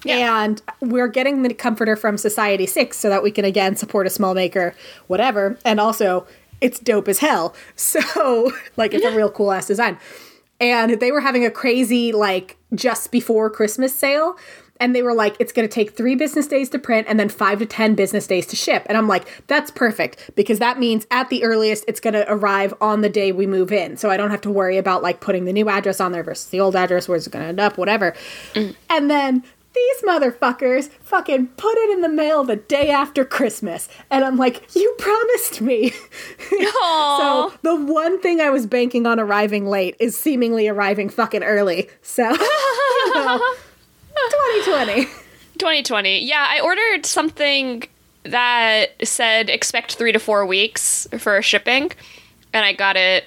Yeah. 0.04 0.44
And 0.44 0.62
we're 0.80 1.08
getting 1.08 1.42
the 1.42 1.52
comforter 1.54 1.96
from 1.96 2.16
Society6 2.16 2.94
so 2.94 3.08
that 3.08 3.22
we 3.22 3.30
can 3.30 3.44
again 3.44 3.76
support 3.76 4.06
a 4.06 4.10
small 4.10 4.34
maker, 4.34 4.74
whatever. 5.08 5.58
And 5.64 5.80
also, 5.80 6.26
it's 6.60 6.78
dope 6.78 7.08
as 7.08 7.18
hell. 7.18 7.54
So, 7.76 8.52
like, 8.76 8.94
it's 8.94 9.04
a 9.04 9.16
real 9.16 9.30
cool 9.30 9.52
ass 9.52 9.66
design. 9.66 9.98
And 10.60 11.00
they 11.00 11.12
were 11.12 11.20
having 11.20 11.44
a 11.44 11.50
crazy, 11.50 12.12
like, 12.12 12.56
just 12.74 13.10
before 13.10 13.50
Christmas 13.50 13.94
sale. 13.94 14.36
And 14.80 14.94
they 14.94 15.02
were 15.02 15.14
like, 15.14 15.36
it's 15.38 15.52
going 15.52 15.68
to 15.68 15.72
take 15.72 15.96
three 15.96 16.14
business 16.14 16.46
days 16.46 16.68
to 16.70 16.78
print 16.78 17.06
and 17.08 17.18
then 17.18 17.28
five 17.28 17.58
to 17.58 17.66
10 17.66 17.94
business 17.94 18.26
days 18.26 18.46
to 18.46 18.56
ship. 18.56 18.84
And 18.86 18.96
I'm 18.96 19.08
like, 19.08 19.46
that's 19.46 19.70
perfect 19.70 20.30
because 20.34 20.58
that 20.58 20.78
means 20.78 21.06
at 21.10 21.28
the 21.30 21.44
earliest 21.44 21.84
it's 21.88 22.00
going 22.00 22.14
to 22.14 22.30
arrive 22.30 22.74
on 22.80 23.00
the 23.00 23.08
day 23.08 23.32
we 23.32 23.46
move 23.46 23.72
in. 23.72 23.96
So 23.96 24.10
I 24.10 24.16
don't 24.16 24.30
have 24.30 24.40
to 24.42 24.50
worry 24.50 24.76
about 24.76 25.02
like 25.02 25.20
putting 25.20 25.44
the 25.44 25.52
new 25.52 25.68
address 25.68 26.00
on 26.00 26.12
there 26.12 26.22
versus 26.22 26.50
the 26.50 26.60
old 26.60 26.76
address, 26.76 27.08
where's 27.08 27.26
it 27.26 27.32
going 27.32 27.42
to 27.42 27.48
end 27.48 27.60
up, 27.60 27.78
whatever. 27.78 28.14
Mm. 28.54 28.74
And 28.90 29.10
then 29.10 29.44
these 29.76 30.02
motherfuckers 30.02 30.88
fucking 31.02 31.48
put 31.48 31.76
it 31.76 31.90
in 31.90 32.00
the 32.00 32.08
mail 32.08 32.44
the 32.44 32.56
day 32.56 32.88
after 32.90 33.24
Christmas. 33.24 33.88
And 34.10 34.24
I'm 34.24 34.36
like, 34.36 34.74
you 34.74 34.94
promised 34.98 35.60
me. 35.60 35.92
So 37.18 37.52
the 37.62 37.74
one 37.74 38.20
thing 38.20 38.40
I 38.40 38.50
was 38.50 38.66
banking 38.66 39.06
on 39.06 39.18
arriving 39.18 39.66
late 39.66 39.96
is 39.98 40.18
seemingly 40.18 40.68
arriving 40.68 41.08
fucking 41.08 41.42
early. 41.42 41.88
So, 42.02 42.30
you 42.30 43.14
know, 43.14 43.54
2020. 44.64 45.04
2020. 45.58 46.24
Yeah, 46.24 46.46
I 46.48 46.60
ordered 46.60 47.06
something 47.06 47.84
that 48.24 48.86
said 49.06 49.48
expect 49.50 49.94
three 49.94 50.12
to 50.12 50.18
four 50.18 50.44
weeks 50.46 51.06
for 51.18 51.40
shipping, 51.42 51.92
and 52.52 52.64
I 52.64 52.72
got 52.72 52.96
it 52.96 53.24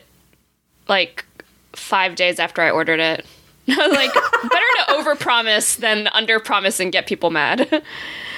like 0.87 1.25
five 1.73 2.15
days 2.15 2.39
after 2.39 2.61
I 2.61 2.69
ordered 2.71 2.99
it. 2.99 3.25
like 3.67 4.13
better 4.13 4.65
to 4.87 4.93
overpromise 4.93 5.77
than 5.77 6.05
underpromise 6.07 6.79
and 6.79 6.91
get 6.91 7.05
people 7.05 7.29
mad. 7.29 7.83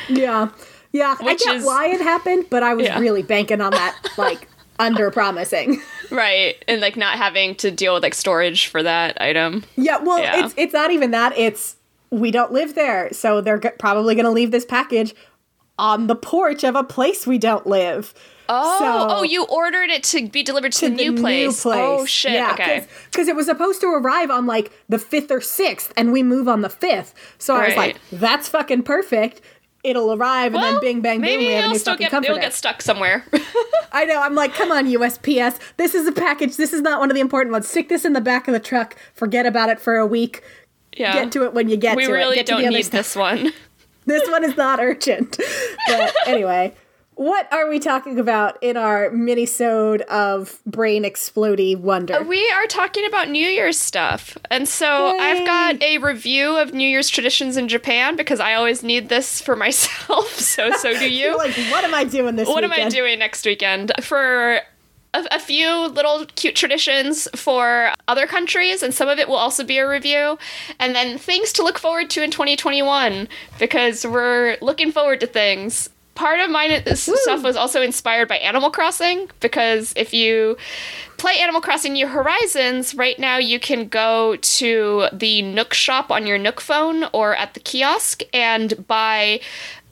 Yeah. 0.09 0.49
Yeah. 0.91 1.15
Which 1.21 1.41
I 1.47 1.51
get 1.51 1.55
is- 1.57 1.65
why 1.65 1.87
it 1.87 2.01
happened, 2.01 2.47
but 2.49 2.63
I 2.63 2.73
was 2.73 2.85
Yeah. 2.85 2.99
really 2.99 3.23
banking 3.23 3.61
on 3.61 3.71
that, 3.71 3.97
like, 4.17 4.49
under 4.79 5.09
promising. 5.09 5.81
right, 6.11 6.55
and 6.67 6.81
like 6.81 6.97
not 6.97 7.17
having 7.17 7.55
to 7.55 7.71
deal 7.71 7.93
with 7.93 8.03
like 8.03 8.13
storage 8.13 8.67
for 8.67 8.83
that 8.83 9.21
item. 9.21 9.63
Yeah, 9.77 9.99
well, 9.99 10.19
Yeah. 10.19 10.43
it's 10.45 10.53
it's 10.57 10.73
not 10.73 10.91
even 10.91 11.11
that. 11.11 11.37
It's 11.37 11.77
we 12.11 12.29
don't 12.31 12.51
live 12.51 12.75
there, 12.75 13.11
so 13.13 13.41
they're 13.41 13.57
g- 13.59 13.69
probably 13.79 14.15
going 14.15 14.25
to 14.25 14.31
leave 14.31 14.51
this 14.51 14.65
package 14.65 15.15
on 15.79 16.07
the 16.07 16.15
porch 16.15 16.63
of 16.63 16.75
a 16.75 16.83
place 16.83 17.25
we 17.25 17.37
don't 17.37 17.65
live. 17.65 18.13
Oh, 18.49 18.79
So- 18.79 19.15
oh, 19.17 19.23
you 19.23 19.45
ordered 19.45 19.89
it 19.89 20.03
to 20.05 20.27
be 20.27 20.43
delivered 20.43 20.73
to, 20.73 20.89
to 20.89 20.95
the, 20.95 21.09
new, 21.09 21.21
place. 21.21 21.65
Oh 21.65 22.05
shit. 22.05 22.33
Yeah, 22.33 22.51
okay. 22.51 22.85
Because 23.05 23.27
it 23.29 23.35
was 23.35 23.45
supposed 23.45 23.79
to 23.81 23.87
arrive 23.87 24.29
on 24.29 24.45
like 24.45 24.71
the 24.89 24.99
fifth 24.99 25.31
or 25.31 25.39
sixth, 25.41 25.93
and 25.95 26.11
we 26.11 26.21
move 26.21 26.47
on 26.49 26.61
the 26.61 26.69
fifth. 26.69 27.13
So 27.37 27.55
I 27.55 27.67
was 27.67 27.75
like, 27.77 27.97
"That's 28.11 28.49
fucking 28.49 28.83
perfect." 28.83 29.41
It'll 29.83 30.13
arrive, 30.13 30.53
and 30.53 30.61
then 30.63 30.79
bing 30.79 31.01
bang 31.01 31.17
boom, 31.17 31.21
maybe 31.21 31.47
we 31.47 31.53
have 31.53 31.55
a 31.55 31.57
it'll 31.59 31.71
new 31.71 31.79
still 31.79 31.93
fucking 31.95 32.07
get 32.09 32.23
it'll 32.25 32.37
get 32.37 32.53
stuck 32.53 32.81
somewhere. 32.83 33.25
I 33.93 34.05
know. 34.05 34.21
I'm 34.21 34.35
like, 34.35 34.53
come 34.53 34.71
on, 34.71 34.85
USPS. 34.85 35.57
This 35.77 35.95
is 35.95 36.05
a 36.07 36.11
package. 36.11 36.55
This 36.55 36.71
is 36.71 36.81
not 36.81 36.99
one 36.99 37.09
of 37.09 37.15
the 37.15 37.21
important 37.21 37.51
ones. 37.51 37.67
Stick 37.67 37.89
this 37.89 38.05
in 38.05 38.13
the 38.13 38.21
back 38.21 38.47
of 38.47 38.53
the 38.53 38.59
truck. 38.59 38.95
Forget 39.15 39.45
about 39.47 39.69
it 39.69 39.79
for 39.79 39.95
a 39.95 40.05
week. 40.05 40.43
Yeah. 40.95 41.13
Get 41.13 41.31
to 41.33 41.43
it 41.45 41.53
when 41.53 41.69
you 41.69 41.77
get 41.77 41.95
we 41.95 42.03
to 42.05 42.09
it. 42.09 42.11
We 42.11 42.17
really 42.17 42.35
Get 42.35 42.47
to 42.47 42.55
the 42.55 42.61
don't 42.63 42.73
need 42.73 42.83
stuff. 42.83 42.91
this 42.99 43.15
one. 43.15 43.51
This 44.05 44.27
one 44.29 44.43
is 44.43 44.57
not 44.57 44.79
urgent. 44.79 45.37
But 45.87 46.13
anyway, 46.25 46.73
what 47.13 47.47
are 47.53 47.69
we 47.69 47.77
talking 47.77 48.17
about 48.17 48.57
in 48.63 48.75
our 48.75 49.11
mini-sode 49.11 50.01
of 50.01 50.59
brain 50.65 51.03
explody 51.03 51.77
wonder? 51.77 52.23
We 52.23 52.49
are 52.51 52.65
talking 52.65 53.05
about 53.05 53.29
New 53.29 53.45
Year's 53.45 53.77
stuff. 53.77 54.37
And 54.49 54.67
so 54.67 55.13
Yay. 55.13 55.19
I've 55.21 55.45
got 55.45 55.83
a 55.83 55.99
review 55.99 56.57
of 56.57 56.73
New 56.73 56.87
Year's 56.87 57.09
traditions 57.09 57.57
in 57.57 57.67
Japan 57.67 58.15
because 58.15 58.39
I 58.39 58.55
always 58.55 58.81
need 58.81 59.09
this 59.09 59.39
for 59.39 59.55
myself. 59.65 60.39
So 60.39 60.71
so 60.71 60.97
do 60.97 61.07
you. 61.07 61.37
Like, 61.37 61.55
what 61.69 61.83
am 61.83 61.93
I 61.93 62.03
doing 62.03 62.37
this 62.37 62.47
weekend? 62.47 62.69
what 62.69 62.79
am 62.79 62.87
I 62.87 62.89
doing 62.89 63.19
next 63.19 63.45
weekend? 63.45 63.91
For 64.01 64.61
a, 65.13 65.25
a 65.31 65.39
few 65.39 65.87
little 65.87 66.25
cute 66.35 66.55
traditions 66.55 67.27
for 67.35 67.91
other 68.07 68.27
countries, 68.27 68.81
and 68.83 68.93
some 68.93 69.09
of 69.09 69.19
it 69.19 69.27
will 69.27 69.35
also 69.35 69.63
be 69.63 69.77
a 69.77 69.87
review. 69.87 70.37
And 70.79 70.95
then 70.95 71.17
things 71.17 71.51
to 71.53 71.63
look 71.63 71.79
forward 71.79 72.09
to 72.11 72.23
in 72.23 72.31
2021 72.31 73.27
because 73.59 74.05
we're 74.05 74.57
looking 74.61 74.91
forward 74.91 75.19
to 75.21 75.27
things. 75.27 75.89
Part 76.13 76.39
of 76.39 76.49
my 76.51 76.83
stuff 76.93 77.41
was 77.41 77.55
also 77.55 77.81
inspired 77.81 78.27
by 78.27 78.35
Animal 78.37 78.69
Crossing 78.69 79.29
because 79.39 79.93
if 79.95 80.13
you 80.13 80.57
play 81.17 81.39
Animal 81.39 81.61
Crossing 81.61 81.93
New 81.93 82.07
Horizons, 82.07 82.93
right 82.93 83.17
now 83.17 83.37
you 83.37 83.59
can 83.59 83.87
go 83.87 84.35
to 84.35 85.07
the 85.13 85.41
Nook 85.41 85.73
shop 85.73 86.11
on 86.11 86.27
your 86.27 86.37
Nook 86.37 86.59
phone 86.59 87.05
or 87.13 87.35
at 87.35 87.53
the 87.53 87.59
kiosk 87.59 88.21
and 88.33 88.85
buy 88.87 89.39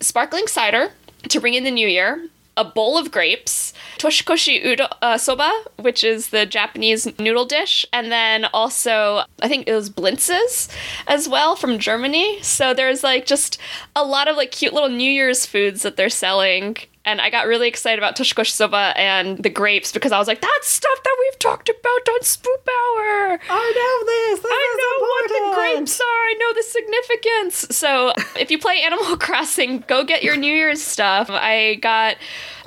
sparkling 0.02 0.48
cider 0.48 0.92
to 1.30 1.40
bring 1.40 1.54
in 1.54 1.64
the 1.64 1.72
new 1.72 1.88
year, 1.88 2.28
a 2.60 2.66
bowl 2.66 2.98
of 2.98 3.10
grapes, 3.10 3.74
toshikoshi 3.98 4.64
udo, 4.64 4.88
uh, 5.02 5.18
soba, 5.18 5.50
which 5.78 6.04
is 6.04 6.30
the 6.30 6.46
Japanese 6.46 7.08
noodle 7.18 7.46
dish, 7.46 7.86
and 7.94 8.12
then 8.12 8.46
also 8.54 9.24
I 9.42 9.48
think 9.48 9.68
it 9.68 9.74
was 9.74 9.90
blintzes 9.90 10.70
as 11.08 11.28
well 11.28 11.56
from 11.56 11.80
Germany. 11.80 12.42
So 12.44 12.74
there's 12.74 13.04
like 13.04 13.26
just 13.26 13.58
a 13.96 14.04
lot 14.04 14.28
of 14.28 14.36
like 14.36 14.52
cute 14.52 14.74
little 14.74 14.90
New 14.90 15.10
Year's 15.10 15.46
foods 15.46 15.82
that 15.84 15.96
they're 15.96 16.10
selling. 16.10 16.78
And 17.10 17.20
I 17.20 17.32
got 17.32 17.48
really 17.48 17.68
excited 17.68 17.98
about 17.98 18.16
toshikoshi 18.16 18.52
soba 18.52 18.94
and 18.96 19.40
the 19.40 19.50
grapes 19.50 19.92
because 19.92 20.12
I 20.12 20.20
was 20.20 20.28
like, 20.28 20.42
that's 20.42 20.68
stuff 20.70 21.04
that 21.04 21.18
we've 21.20 21.40
talked 21.40 21.68
about 21.68 22.08
on 22.08 22.20
Spoop 22.20 22.46
Hour. 22.46 23.40
I 23.50 23.74
know 23.76 24.06
this. 24.06 24.40
this 24.42 24.52
I 24.54 24.76
know 24.78 25.08
what 25.08 25.28
the 25.28 25.56
grapes 25.56 26.00
are. 26.00 26.04
I 26.04 26.36
know 26.40 26.54
the 26.54 26.62
significance. 26.62 27.76
So 27.76 28.14
if 28.40 28.52
you 28.52 28.60
play 28.60 28.84
Animal 28.84 29.18
Crossing, 29.20 29.84
go 29.88 30.04
get 30.04 30.22
your 30.22 30.38
New 30.38 30.54
Year's 30.54 30.84
stuff. 30.84 31.32
I 31.32 31.80
got 31.82 32.18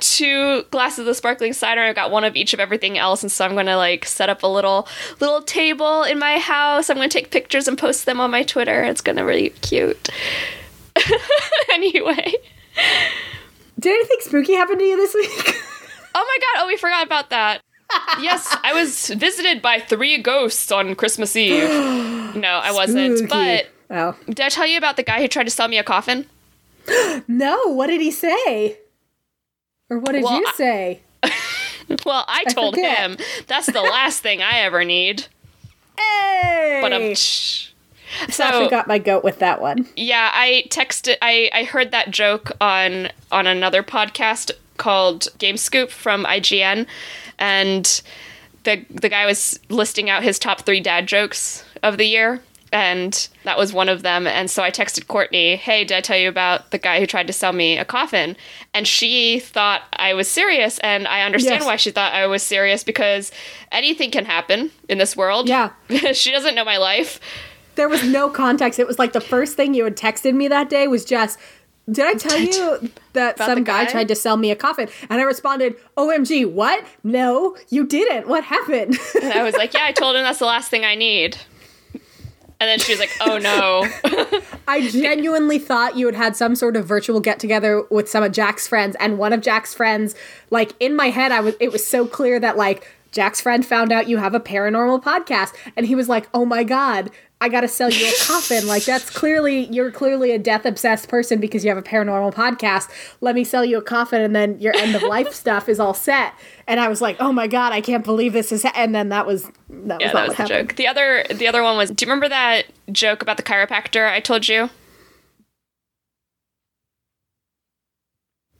two 0.01 0.63
glasses 0.71 1.07
of 1.07 1.15
sparkling 1.15 1.53
cider. 1.53 1.79
I 1.79 1.93
got 1.93 2.11
one 2.11 2.25
of 2.25 2.35
each 2.35 2.53
of 2.53 2.59
everything 2.59 2.97
else, 2.97 3.23
and 3.23 3.31
so 3.31 3.45
I'm 3.45 3.55
gonna 3.55 3.77
like 3.77 4.03
set 4.03 4.27
up 4.27 4.43
a 4.43 4.47
little 4.47 4.89
little 5.21 5.41
table 5.41 6.03
in 6.03 6.19
my 6.19 6.37
house. 6.37 6.89
I'm 6.89 6.97
gonna 6.97 7.07
take 7.07 7.31
pictures 7.31 7.69
and 7.69 7.77
post 7.77 8.05
them 8.05 8.19
on 8.19 8.29
my 8.29 8.43
Twitter. 8.43 8.83
It's 8.83 8.99
gonna 8.99 9.25
be 9.25 9.51
cute. 9.61 10.09
anyway. 11.71 12.33
Did 13.79 13.93
anything 13.93 14.17
spooky 14.21 14.53
happen 14.53 14.77
to 14.77 14.83
you 14.83 14.97
this 14.97 15.13
week? 15.13 15.55
Oh 16.15 16.23
my 16.27 16.37
god, 16.59 16.63
oh 16.63 16.67
we 16.67 16.77
forgot 16.77 17.03
about 17.07 17.31
that. 17.31 17.61
yes, 18.21 18.55
I 18.63 18.71
was 18.71 19.09
visited 19.09 19.63
by 19.63 19.79
three 19.79 20.19
ghosts 20.19 20.71
on 20.71 20.93
Christmas 20.93 21.35
Eve. 21.35 21.63
No, 22.35 22.49
I 22.63 22.71
wasn't. 22.71 23.17
Spooky. 23.17 23.29
But 23.31 23.69
oh 23.89 24.15
Did 24.27 24.41
I 24.41 24.49
tell 24.49 24.67
you 24.67 24.77
about 24.77 24.95
the 24.95 25.01
guy 25.03 25.19
who 25.21 25.27
tried 25.27 25.45
to 25.45 25.49
sell 25.49 25.67
me 25.67 25.79
a 25.79 25.83
coffin? 25.83 26.27
no, 27.27 27.73
what 27.73 27.87
did 27.87 27.99
he 27.99 28.11
say? 28.11 28.77
Or 29.89 29.97
what 29.97 30.11
did 30.11 30.23
Well, 30.23 30.37
you 30.39 30.45
I- 30.47 30.53
say? 30.55 31.01
Well, 32.05 32.23
I 32.27 32.43
told 32.45 32.75
forget. 32.75 32.97
him 32.99 33.17
that's 33.47 33.65
the 33.67 33.81
last 33.81 34.21
thing 34.21 34.41
I 34.43 34.59
ever 34.59 34.85
need. 34.85 35.25
Hey, 35.97 36.79
But 36.81 36.93
um, 36.93 37.13
Sasha 38.29 38.53
so 38.53 38.69
got 38.69 38.87
my 38.87 38.97
goat 38.97 39.23
with 39.23 39.39
that 39.39 39.61
one. 39.61 39.87
yeah, 39.95 40.29
I 40.33 40.65
texted. 40.69 41.15
I 41.21 41.49
I 41.53 41.63
heard 41.63 41.91
that 41.91 42.11
joke 42.11 42.51
on 42.61 43.09
on 43.31 43.47
another 43.47 43.83
podcast 43.83 44.51
called 44.77 45.27
Game 45.37 45.57
Scoop 45.57 45.89
from 45.91 46.25
IGN, 46.25 46.85
and 47.39 48.01
the 48.63 48.85
the 48.89 49.09
guy 49.09 49.25
was 49.25 49.59
listing 49.69 50.09
out 50.09 50.23
his 50.23 50.39
top 50.39 50.61
three 50.61 50.79
dad 50.79 51.07
jokes 51.07 51.63
of 51.81 51.97
the 51.97 52.05
year. 52.05 52.41
And 52.71 53.29
that 53.43 53.55
was 53.55 53.71
one 53.71 53.87
of 53.87 54.01
them. 54.01 54.25
And 54.25 54.49
so 54.49 54.63
I 54.63 54.71
texted 54.71 55.05
Courtney, 55.07 55.57
hey, 55.57 55.83
did 55.83 55.95
I 55.95 56.01
tell 56.01 56.17
you 56.17 56.27
about 56.27 56.71
the 56.71 56.79
guy 56.79 56.99
who 56.99 57.05
tried 57.05 57.27
to 57.27 57.33
sell 57.33 57.53
me 57.53 57.77
a 57.77 57.85
coffin? 57.85 58.35
And 58.73 58.87
she 58.87 59.37
thought 59.39 59.83
I 59.93 60.15
was 60.15 60.27
serious. 60.27 60.79
And 60.79 61.07
I 61.07 61.21
understand 61.21 61.59
Yes. 61.59 61.65
why 61.67 61.75
she 61.75 61.91
thought 61.91 62.13
I 62.13 62.25
was 62.25 62.41
serious 62.41 62.83
because 62.83 63.31
anything 63.71 64.09
can 64.09 64.25
happen 64.25 64.71
in 64.89 64.97
this 64.97 65.15
world. 65.15 65.47
Yeah. 65.47 65.69
she 66.13 66.31
doesn't 66.31 66.55
know 66.55 66.65
my 66.65 66.77
life. 66.77 67.19
There 67.75 67.89
was 67.89 68.03
no 68.03 68.29
context. 68.29 68.79
It 68.79 68.87
was 68.87 68.99
like 68.99 69.13
the 69.13 69.21
first 69.21 69.55
thing 69.55 69.73
you 69.73 69.83
had 69.83 69.97
texted 69.97 70.33
me 70.33 70.47
that 70.47 70.69
day 70.69 70.87
was 70.87 71.05
just, 71.05 71.39
did 71.91 72.05
I 72.05 72.13
tell 72.13 72.39
you 72.39 72.91
that 73.13 73.35
About 73.35 73.45
some 73.47 73.63
guy 73.63 73.85
guy? 73.85 73.91
tried 73.91 74.07
to 74.09 74.15
sell 74.15 74.37
me 74.37 74.51
a 74.51 74.55
coffin? 74.55 74.87
And 75.09 75.19
I 75.19 75.23
responded, 75.23 75.75
OMG, 75.97 76.51
what? 76.51 76.85
No, 77.03 77.55
you 77.69 77.85
didn't. 77.85 78.27
What 78.27 78.43
happened? 78.43 78.97
And 79.21 79.33
I 79.33 79.43
was 79.43 79.55
like, 79.55 79.73
yeah, 79.73 79.83
I 79.83 79.91
told 79.91 80.15
him 80.15 80.23
that's 80.23 80.39
the 80.39 80.45
last 80.45 80.69
thing 80.69 80.85
I 80.85 80.95
need. 80.95 81.37
And 82.59 82.69
then 82.69 82.79
she 82.79 82.93
was 82.93 82.99
like, 82.99 83.11
oh 83.19 83.37
no. 83.37 83.85
I 84.69 84.87
genuinely 84.87 85.59
thought 85.59 85.97
you 85.97 86.05
had 86.05 86.15
had 86.15 86.35
some 86.37 86.55
sort 86.55 86.77
of 86.77 86.85
virtual 86.85 87.19
get 87.19 87.37
together 87.37 87.83
with 87.89 88.09
some 88.09 88.23
of 88.23 88.31
Jack's 88.31 88.69
friends, 88.69 88.95
and 89.01 89.17
one 89.17 89.33
of 89.33 89.41
Jack's 89.41 89.73
friends, 89.73 90.15
like 90.49 90.71
in 90.79 90.95
my 90.95 91.07
head, 91.09 91.33
I 91.33 91.41
was 91.41 91.55
it 91.59 91.73
was 91.73 91.85
so 91.85 92.07
clear 92.07 92.39
that 92.39 92.55
like 92.55 92.89
Jack's 93.11 93.41
friend 93.41 93.65
found 93.65 93.91
out 93.91 94.07
you 94.07 94.17
have 94.17 94.33
a 94.33 94.39
paranormal 94.39 95.03
podcast, 95.03 95.53
and 95.75 95.85
he 95.85 95.93
was 95.95 96.07
like, 96.07 96.29
"Oh 96.33 96.45
my 96.45 96.63
god." 96.63 97.11
I 97.43 97.49
gotta 97.49 97.67
sell 97.67 97.89
you 97.89 98.07
a 98.07 98.13
coffin. 98.25 98.67
Like 98.67 98.85
that's 98.85 99.09
clearly 99.09 99.65
you're 99.65 99.91
clearly 99.91 100.31
a 100.31 100.39
death 100.39 100.65
obsessed 100.65 101.09
person 101.09 101.41
because 101.41 101.65
you 101.65 101.69
have 101.69 101.77
a 101.77 101.81
paranormal 101.83 102.33
podcast. 102.33 102.89
Let 103.19 103.35
me 103.35 103.43
sell 103.43 103.65
you 103.65 103.77
a 103.77 103.81
coffin, 103.81 104.21
and 104.21 104.33
then 104.33 104.57
your 104.61 104.73
end 104.77 104.95
of 104.95 105.03
life 105.03 105.33
stuff 105.43 105.67
is 105.67 105.77
all 105.77 105.93
set. 105.93 106.33
And 106.67 106.79
I 106.79 106.87
was 106.87 107.01
like, 107.01 107.17
oh 107.19 107.33
my 107.33 107.47
god, 107.47 107.73
I 107.73 107.81
can't 107.81 108.05
believe 108.05 108.31
this 108.31 108.53
is. 108.53 108.63
Ha-. 108.63 108.71
And 108.75 108.95
then 108.95 109.09
that 109.09 109.27
was 109.27 109.43
that 109.43 109.51
was 109.69 109.97
yeah, 109.99 110.07
not 110.07 110.13
that 110.13 110.27
was 110.29 110.37
the 110.37 110.43
happened. 110.43 110.69
joke. 110.69 110.75
The 110.77 110.87
other 110.87 111.25
the 111.33 111.47
other 111.47 111.61
one 111.63 111.75
was 111.75 111.91
do 111.91 112.05
you 112.05 112.09
remember 112.09 112.29
that 112.29 112.67
joke 112.93 113.21
about 113.21 113.35
the 113.35 113.43
chiropractor 113.43 114.09
I 114.09 114.21
told 114.21 114.47
you? 114.47 114.69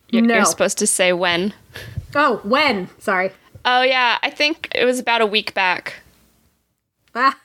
You're, 0.09 0.23
No. 0.23 0.35
you're 0.35 0.45
supposed 0.45 0.77
to 0.79 0.87
say 0.87 1.13
when. 1.13 1.53
Oh, 2.13 2.41
when? 2.43 2.89
Sorry. 2.99 3.31
Oh 3.63 3.81
yeah, 3.81 4.17
I 4.21 4.29
think 4.29 4.67
it 4.75 4.83
was 4.83 4.99
about 4.99 5.21
a 5.21 5.25
week 5.25 5.53
back. 5.53 6.01
Ah. 7.15 7.39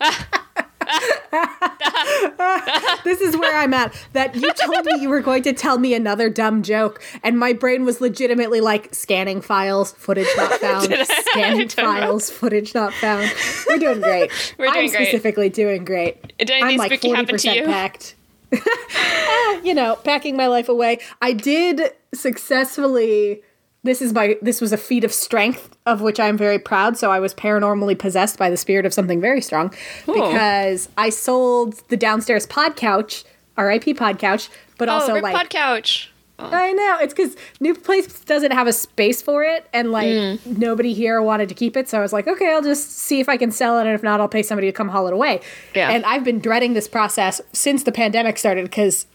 this 3.04 3.20
is 3.20 3.36
where 3.36 3.56
I'm 3.56 3.72
at. 3.74 3.94
That 4.12 4.34
you 4.34 4.52
told 4.52 4.84
me 4.84 5.00
you 5.00 5.08
were 5.08 5.20
going 5.20 5.42
to 5.44 5.52
tell 5.52 5.78
me 5.78 5.94
another 5.94 6.28
dumb 6.28 6.62
joke, 6.62 7.02
and 7.22 7.38
my 7.38 7.52
brain 7.52 7.84
was 7.84 8.00
legitimately 8.00 8.60
like 8.60 8.94
scanning 8.94 9.40
files, 9.40 9.92
footage 9.92 10.28
not 10.36 10.52
found, 10.60 10.84
scanning 11.30 11.68
don't 11.68 11.76
know. 11.76 12.00
files, 12.00 12.30
footage 12.30 12.74
not 12.74 12.92
found. 12.94 13.32
We're 13.68 13.78
doing 13.78 14.00
great. 14.00 14.30
We're 14.58 14.72
doing 14.72 14.86
I'm 14.86 14.90
great. 14.90 15.08
specifically 15.08 15.48
doing 15.48 15.84
great. 15.84 16.36
Did 16.38 16.50
anything 16.50 16.72
I'm 16.72 16.76
like 16.76 16.92
spooky 16.92 17.14
happen 17.14 17.38
to 17.38 17.54
you? 17.54 17.64
packed. 17.64 18.14
Ah, 18.54 19.60
you 19.62 19.72
know, 19.72 19.96
packing 19.96 20.36
my 20.36 20.46
life 20.46 20.68
away. 20.68 20.98
I 21.22 21.32
did 21.32 21.92
successfully 22.12 23.42
this 23.82 24.02
is 24.02 24.12
my 24.12 24.36
this 24.42 24.60
was 24.60 24.72
a 24.72 24.76
feat 24.76 25.04
of 25.04 25.12
strength 25.12 25.71
of 25.86 26.00
which 26.00 26.20
I'm 26.20 26.36
very 26.38 26.58
proud. 26.58 26.96
So 26.96 27.10
I 27.10 27.18
was 27.20 27.34
paranormally 27.34 27.98
possessed 27.98 28.38
by 28.38 28.50
the 28.50 28.56
spirit 28.56 28.86
of 28.86 28.94
something 28.94 29.20
very 29.20 29.40
strong 29.40 29.74
because 30.06 30.88
I 30.96 31.10
sold 31.10 31.74
the 31.88 31.96
downstairs 31.96 32.46
pod 32.46 32.76
couch, 32.76 33.24
R.I.P. 33.56 33.94
pod 33.94 34.18
couch, 34.18 34.48
but 34.78 34.88
oh, 34.88 34.92
also 34.92 35.14
like 35.16 35.34
pod 35.34 35.50
couch. 35.50 36.08
I 36.38 36.72
know 36.72 36.98
it's 37.00 37.14
because 37.14 37.36
new 37.60 37.72
place 37.72 38.20
doesn't 38.24 38.50
have 38.50 38.66
a 38.66 38.72
space 38.72 39.22
for 39.22 39.44
it, 39.44 39.68
and 39.72 39.92
like 39.92 40.08
Mm. 40.08 40.58
nobody 40.58 40.92
here 40.92 41.22
wanted 41.22 41.48
to 41.50 41.54
keep 41.54 41.76
it. 41.76 41.88
So 41.88 41.98
I 41.98 42.00
was 42.00 42.12
like, 42.12 42.26
okay, 42.26 42.52
I'll 42.52 42.62
just 42.62 42.90
see 42.98 43.20
if 43.20 43.28
I 43.28 43.36
can 43.36 43.52
sell 43.52 43.78
it, 43.78 43.82
and 43.82 43.90
if 43.94 44.02
not, 44.02 44.20
I'll 44.20 44.28
pay 44.28 44.42
somebody 44.42 44.66
to 44.66 44.72
come 44.72 44.88
haul 44.88 45.06
it 45.06 45.12
away. 45.12 45.40
Yeah. 45.72 45.90
And 45.90 46.04
I've 46.04 46.24
been 46.24 46.40
dreading 46.40 46.72
this 46.74 46.88
process 46.88 47.40
since 47.52 47.84
the 47.84 47.92
pandemic 47.92 48.38
started 48.38 48.64
because 48.64 49.06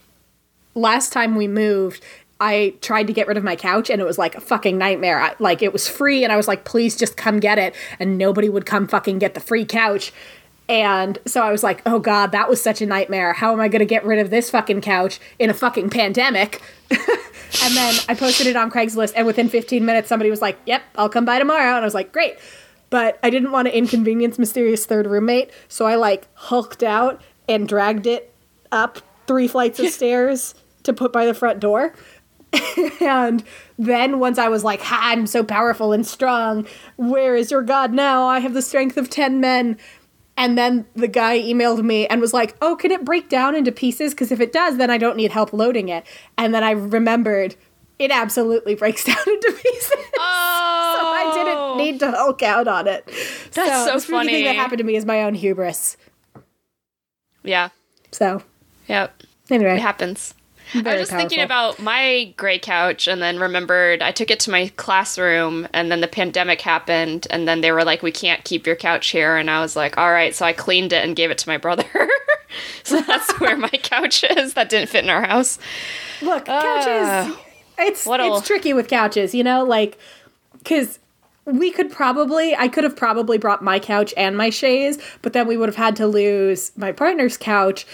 last 0.74 1.12
time 1.12 1.34
we 1.34 1.48
moved. 1.48 2.02
I 2.40 2.74
tried 2.80 3.08
to 3.08 3.12
get 3.12 3.26
rid 3.26 3.36
of 3.36 3.42
my 3.42 3.56
couch 3.56 3.90
and 3.90 4.00
it 4.00 4.04
was 4.04 4.18
like 4.18 4.36
a 4.36 4.40
fucking 4.40 4.78
nightmare. 4.78 5.20
I, 5.20 5.34
like 5.38 5.60
it 5.62 5.72
was 5.72 5.88
free 5.88 6.22
and 6.22 6.32
I 6.32 6.36
was 6.36 6.46
like, 6.46 6.64
please 6.64 6.96
just 6.96 7.16
come 7.16 7.40
get 7.40 7.58
it. 7.58 7.74
And 7.98 8.16
nobody 8.16 8.48
would 8.48 8.64
come 8.64 8.86
fucking 8.86 9.18
get 9.18 9.34
the 9.34 9.40
free 9.40 9.64
couch. 9.64 10.12
And 10.68 11.18
so 11.26 11.42
I 11.42 11.50
was 11.50 11.62
like, 11.62 11.82
oh 11.86 11.98
God, 11.98 12.32
that 12.32 12.48
was 12.48 12.60
such 12.60 12.82
a 12.82 12.86
nightmare. 12.86 13.32
How 13.32 13.52
am 13.52 13.60
I 13.60 13.68
going 13.68 13.80
to 13.80 13.86
get 13.86 14.04
rid 14.04 14.18
of 14.18 14.30
this 14.30 14.50
fucking 14.50 14.82
couch 14.82 15.18
in 15.38 15.48
a 15.48 15.54
fucking 15.54 15.88
pandemic? 15.90 16.60
and 16.90 17.74
then 17.74 17.94
I 18.08 18.14
posted 18.14 18.46
it 18.46 18.54
on 18.54 18.70
Craigslist, 18.70 19.14
and 19.16 19.26
within 19.26 19.48
15 19.48 19.84
minutes, 19.84 20.08
somebody 20.08 20.28
was 20.28 20.42
like, 20.42 20.58
yep, 20.66 20.82
I'll 20.96 21.08
come 21.08 21.24
by 21.24 21.38
tomorrow. 21.38 21.76
And 21.76 21.76
I 21.76 21.84
was 21.84 21.94
like, 21.94 22.12
great. 22.12 22.36
But 22.90 23.18
I 23.22 23.30
didn't 23.30 23.50
want 23.50 23.66
to 23.66 23.76
inconvenience 23.76 24.38
mysterious 24.38 24.84
third 24.84 25.06
roommate. 25.06 25.50
So 25.68 25.86
I 25.86 25.94
like 25.94 26.28
hulked 26.34 26.82
out 26.82 27.22
and 27.48 27.66
dragged 27.66 28.06
it 28.06 28.32
up 28.70 28.98
three 29.26 29.48
flights 29.48 29.80
of 29.80 29.88
stairs 29.90 30.54
to 30.82 30.92
put 30.92 31.12
by 31.12 31.24
the 31.24 31.34
front 31.34 31.60
door. 31.60 31.94
and 33.00 33.44
then 33.78 34.18
once 34.18 34.38
I 34.38 34.48
was 34.48 34.64
like, 34.64 34.80
ha, 34.80 34.98
I'm 35.02 35.26
so 35.26 35.44
powerful 35.44 35.92
and 35.92 36.06
strong. 36.06 36.66
Where 36.96 37.36
is 37.36 37.50
your 37.50 37.62
God 37.62 37.92
now? 37.92 38.26
I 38.26 38.40
have 38.40 38.54
the 38.54 38.62
strength 38.62 38.96
of 38.96 39.10
10 39.10 39.40
men. 39.40 39.78
And 40.36 40.56
then 40.56 40.86
the 40.94 41.08
guy 41.08 41.40
emailed 41.40 41.82
me 41.82 42.06
and 42.06 42.20
was 42.20 42.32
like, 42.32 42.56
Oh, 42.62 42.76
can 42.76 42.92
it 42.92 43.04
break 43.04 43.28
down 43.28 43.56
into 43.56 43.72
pieces? 43.72 44.14
Because 44.14 44.30
if 44.30 44.40
it 44.40 44.52
does, 44.52 44.76
then 44.76 44.88
I 44.88 44.96
don't 44.96 45.16
need 45.16 45.32
help 45.32 45.52
loading 45.52 45.88
it. 45.88 46.06
And 46.36 46.54
then 46.54 46.62
I 46.62 46.70
remembered 46.70 47.56
it 47.98 48.12
absolutely 48.12 48.74
breaks 48.76 49.04
down 49.04 49.16
into 49.26 49.52
pieces. 49.60 49.92
Oh, 50.18 50.96
so 51.00 51.06
I 51.06 51.32
didn't 51.34 51.58
oh. 51.58 51.74
need 51.76 51.98
to 52.00 52.10
hulk 52.12 52.42
out 52.42 52.68
on 52.68 52.86
it. 52.86 53.04
That's 53.52 53.84
so 53.86 53.94
the 53.94 53.98
spooky 54.00 54.28
thing 54.28 54.44
that 54.44 54.54
happened 54.54 54.78
to 54.78 54.84
me 54.84 54.94
is 54.94 55.04
my 55.04 55.24
own 55.24 55.34
hubris. 55.34 55.96
Yeah. 57.42 57.70
So 58.12 58.42
Yep. 58.86 59.22
anyway, 59.50 59.74
It 59.74 59.80
happens. 59.80 60.34
I 60.74 60.82
was 60.82 61.08
just 61.08 61.12
thinking 61.12 61.40
about 61.40 61.80
my 61.80 62.32
gray 62.36 62.58
couch 62.58 63.08
and 63.08 63.22
then 63.22 63.38
remembered 63.38 64.02
I 64.02 64.12
took 64.12 64.30
it 64.30 64.40
to 64.40 64.50
my 64.50 64.70
classroom 64.76 65.66
and 65.72 65.90
then 65.90 66.00
the 66.00 66.08
pandemic 66.08 66.60
happened 66.60 67.26
and 67.30 67.48
then 67.48 67.60
they 67.60 67.72
were 67.72 67.84
like, 67.84 68.02
we 68.02 68.12
can't 68.12 68.44
keep 68.44 68.66
your 68.66 68.76
couch 68.76 69.08
here. 69.08 69.36
And 69.36 69.50
I 69.50 69.60
was 69.60 69.76
like, 69.76 69.96
all 69.96 70.10
right. 70.10 70.34
So 70.34 70.44
I 70.44 70.52
cleaned 70.52 70.92
it 70.92 71.04
and 71.04 71.16
gave 71.16 71.30
it 71.30 71.38
to 71.38 71.48
my 71.48 71.56
brother. 71.56 71.84
so 72.82 73.00
that's 73.00 73.30
where 73.40 73.56
my 73.56 73.68
couch 73.82 74.24
is. 74.24 74.54
That 74.54 74.68
didn't 74.68 74.90
fit 74.90 75.04
in 75.04 75.10
our 75.10 75.24
house. 75.24 75.58
Look, 76.20 76.46
couches. 76.46 77.08
Ah. 77.08 77.40
it's 77.78 78.04
What 78.04 78.20
it's 78.20 78.46
tricky 78.46 78.72
with 78.72 78.88
couches, 78.88 79.34
you 79.34 79.44
know, 79.44 79.64
like 79.64 79.98
because 80.58 80.98
we 81.44 81.70
could 81.70 81.90
probably 81.90 82.54
I 82.54 82.68
could 82.68 82.84
have 82.84 82.96
probably 82.96 83.38
brought 83.38 83.62
my 83.62 83.78
couch 83.78 84.12
and 84.16 84.36
my 84.36 84.50
chaise, 84.50 84.98
but 85.22 85.32
then 85.32 85.46
we 85.46 85.56
would 85.56 85.68
have 85.68 85.76
had 85.76 85.96
to 85.96 86.06
lose 86.06 86.72
my 86.76 86.92
partner's 86.92 87.36
couch 87.36 87.86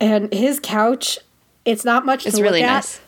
and 0.00 0.32
his 0.32 0.58
couch. 0.60 1.18
It's 1.64 1.84
not 1.84 2.04
much 2.06 2.26
It's 2.26 2.36
to 2.36 2.42
really 2.42 2.60
look 2.60 2.68
at. 2.70 2.74
nice. 2.74 3.00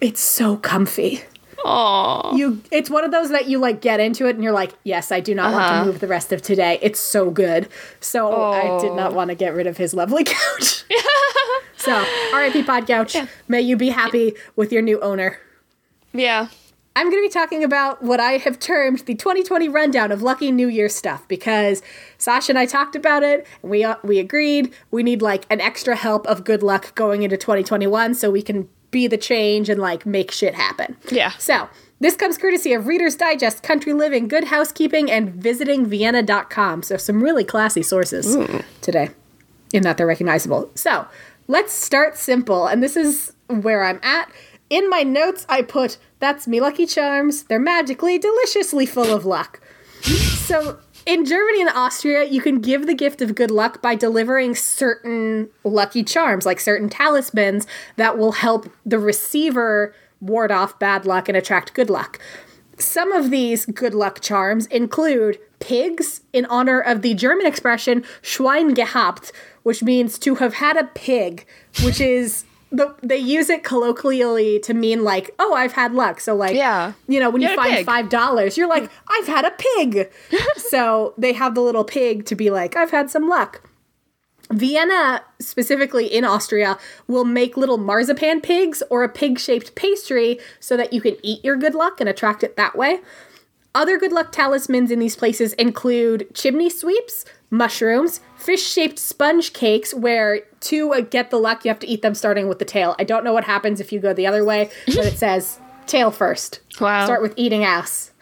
It's 0.00 0.20
so 0.20 0.56
comfy. 0.56 1.22
Oh, 1.64 2.36
You, 2.36 2.62
it's 2.70 2.88
one 2.88 3.04
of 3.04 3.10
those 3.10 3.30
that 3.30 3.48
you 3.48 3.58
like 3.58 3.80
get 3.80 3.98
into 3.98 4.26
it 4.28 4.36
and 4.36 4.44
you're 4.44 4.52
like, 4.52 4.72
yes, 4.84 5.10
I 5.10 5.18
do 5.20 5.34
not 5.34 5.52
want 5.52 5.64
Uh-huh. 5.64 5.80
to 5.80 5.86
move 5.86 6.00
the 6.00 6.06
rest 6.06 6.32
of 6.32 6.40
today. 6.40 6.78
It's 6.80 7.00
so 7.00 7.30
good. 7.30 7.68
So 8.00 8.32
I 8.52 8.78
did 8.80 8.90
Oh. 8.92 8.94
not 8.94 9.12
want 9.12 9.30
to 9.30 9.34
get 9.34 9.54
rid 9.54 9.66
of 9.66 9.76
his 9.76 9.92
lovely 9.92 10.22
couch. 10.24 10.84
so 11.76 11.92
R.I.P. 12.32 12.62
Pod 12.62 12.86
Couch. 12.86 13.16
May 13.48 13.60
you 13.60 13.76
be 13.76 13.88
happy 13.88 14.34
with 14.54 14.72
your 14.72 14.82
new 14.82 15.00
owner. 15.00 15.38
yeah. 16.12 16.46
I'm 16.98 17.10
going 17.12 17.22
to 17.22 17.28
be 17.28 17.32
talking 17.32 17.62
about 17.62 18.02
what 18.02 18.18
I 18.18 18.38
have 18.38 18.58
termed 18.58 18.98
the 19.06 19.14
2020 19.14 19.68
rundown 19.68 20.10
of 20.10 20.20
lucky 20.20 20.50
New 20.50 20.66
Year 20.66 20.88
stuff 20.88 21.28
because 21.28 21.80
Sasha 22.18 22.50
and 22.50 22.58
I 22.58 22.66
talked 22.66 22.96
about 22.96 23.22
it 23.22 23.46
and 23.62 23.70
we 23.70 23.84
uh, 23.84 23.94
we 24.02 24.18
agreed 24.18 24.74
we 24.90 25.04
need 25.04 25.22
like 25.22 25.46
an 25.48 25.60
extra 25.60 25.94
help 25.94 26.26
of 26.26 26.42
good 26.42 26.60
luck 26.60 26.92
going 26.96 27.22
into 27.22 27.36
2021 27.36 28.16
so 28.16 28.32
we 28.32 28.42
can 28.42 28.68
be 28.90 29.06
the 29.06 29.16
change 29.16 29.68
and 29.68 29.80
like 29.80 30.06
make 30.06 30.32
shit 30.32 30.56
happen. 30.56 30.96
Yeah. 31.08 31.30
So, 31.38 31.68
this 32.00 32.16
comes 32.16 32.36
courtesy 32.36 32.72
of 32.72 32.88
Reader's 32.88 33.14
Digest, 33.14 33.62
Country 33.62 33.92
Living, 33.92 34.26
Good 34.26 34.44
Housekeeping, 34.44 35.08
and 35.08 35.32
visitingvienna.com. 35.40 36.82
So, 36.82 36.96
some 36.96 37.22
really 37.22 37.44
classy 37.44 37.82
sources 37.84 38.36
today, 38.80 39.10
in 39.72 39.84
that 39.84 39.98
they're 39.98 40.06
recognizable. 40.06 40.68
So, 40.74 41.06
let's 41.46 41.72
start 41.72 42.16
simple. 42.16 42.66
And 42.66 42.82
this 42.82 42.96
is 42.96 43.34
where 43.46 43.84
I'm 43.84 44.00
at. 44.02 44.32
In 44.70 44.90
my 44.90 45.02
notes, 45.02 45.46
I 45.48 45.62
put, 45.62 45.98
That's 46.20 46.46
me 46.46 46.60
Lucky 46.60 46.86
Charms. 46.86 47.44
They're 47.44 47.58
magically, 47.58 48.18
deliciously 48.18 48.86
full 48.86 49.14
of 49.14 49.24
luck. 49.24 49.60
So, 50.02 50.78
in 51.06 51.24
Germany 51.24 51.62
and 51.62 51.70
Austria, 51.70 52.24
you 52.24 52.42
can 52.42 52.60
give 52.60 52.86
the 52.86 52.94
gift 52.94 53.22
of 53.22 53.34
good 53.34 53.50
luck 53.50 53.80
by 53.80 53.94
delivering 53.94 54.54
certain 54.54 55.48
lucky 55.64 56.04
charms, 56.04 56.44
like 56.44 56.60
certain 56.60 56.88
talismans 56.88 57.66
that 57.96 58.18
will 58.18 58.32
help 58.32 58.70
the 58.84 58.98
receiver 58.98 59.94
ward 60.20 60.52
off 60.52 60.78
bad 60.78 61.06
luck 61.06 61.28
and 61.28 61.36
attract 61.36 61.72
good 61.72 61.88
luck. 61.88 62.18
Some 62.76 63.12
of 63.12 63.30
these 63.30 63.64
good 63.66 63.94
luck 63.94 64.20
charms 64.20 64.66
include 64.66 65.38
pigs 65.60 66.20
in 66.32 66.44
honor 66.46 66.80
of 66.80 67.02
the 67.02 67.14
German 67.14 67.46
expression 67.46 68.04
Schwein 68.22 68.74
gehabt, 68.74 69.32
which 69.62 69.82
means 69.82 70.18
to 70.20 70.36
have 70.36 70.54
had 70.54 70.76
a 70.76 70.84
pig, 70.84 71.46
which 71.82 72.00
is 72.00 72.44
the, 72.70 72.94
they 73.02 73.16
use 73.16 73.48
it 73.48 73.64
colloquially 73.64 74.58
to 74.60 74.74
mean 74.74 75.02
like, 75.04 75.34
oh, 75.38 75.54
I've 75.54 75.72
had 75.72 75.94
luck. 75.94 76.20
So 76.20 76.34
like, 76.34 76.54
Yeah. 76.54 76.92
you 77.06 77.18
know, 77.20 77.30
when 77.30 77.42
you, 77.42 77.52
a 77.52 77.56
find 77.56 77.86
five 77.86 78.08
dollars, 78.08 78.56
you're 78.56 78.68
like, 78.68 78.90
I've 79.08 79.26
had 79.26 79.44
a 79.44 79.52
pig. 79.52 80.10
so 80.56 81.14
they 81.16 81.32
have 81.32 81.54
the 81.54 81.60
little 81.62 81.84
pig 81.84 82.26
to 82.26 82.34
be 82.34 82.50
like, 82.50 82.76
I've 82.76 82.90
had 82.90 83.10
some 83.10 83.28
luck. 83.28 83.62
Vienna, 84.50 85.22
specifically 85.40 86.06
in 86.06 86.24
Austria, 86.24 86.78
will 87.06 87.24
make 87.24 87.56
little 87.56 87.76
marzipan 87.76 88.40
pigs 88.40 88.82
or 88.88 89.02
a 89.02 89.08
pig 89.08 89.38
shaped 89.38 89.74
pastry 89.74 90.38
so 90.58 90.76
that 90.76 90.92
you 90.92 91.00
can 91.02 91.16
eat 91.22 91.44
your 91.44 91.56
good 91.56 91.74
luck 91.74 92.00
and 92.00 92.08
attract 92.08 92.42
it 92.42 92.56
that 92.56 92.74
way. 92.76 93.00
Other 93.74 93.98
good 93.98 94.12
luck 94.12 94.32
talismans 94.32 94.90
in 94.90 94.98
these 94.98 95.16
places 95.16 95.52
include 95.54 96.28
chimney 96.34 96.70
sweeps, 96.70 97.26
mushrooms, 97.50 98.20
fish 98.38 98.62
shaped 98.66 98.98
sponge 98.98 99.52
cakes, 99.52 99.92
where 99.92 100.40
to 100.60 100.92
uh, 100.94 101.00
get 101.00 101.30
the 101.30 101.38
luck, 101.38 101.64
you 101.64 101.70
have 101.70 101.78
to 101.80 101.86
eat 101.86 102.02
them 102.02 102.14
starting 102.14 102.48
with 102.48 102.58
the 102.58 102.64
tail. 102.64 102.94
I 102.98 103.04
don't 103.04 103.24
know 103.24 103.32
what 103.32 103.44
happens 103.44 103.80
if 103.80 103.92
you 103.92 104.00
go 104.00 104.12
the 104.12 104.26
other 104.26 104.44
way, 104.44 104.70
but 104.86 105.06
it 105.06 105.18
says 105.18 105.58
tail 105.86 106.10
first. 106.10 106.60
Wow. 106.80 107.04
Start 107.04 107.22
with 107.22 107.34
eating 107.36 107.64
ass. 107.64 108.12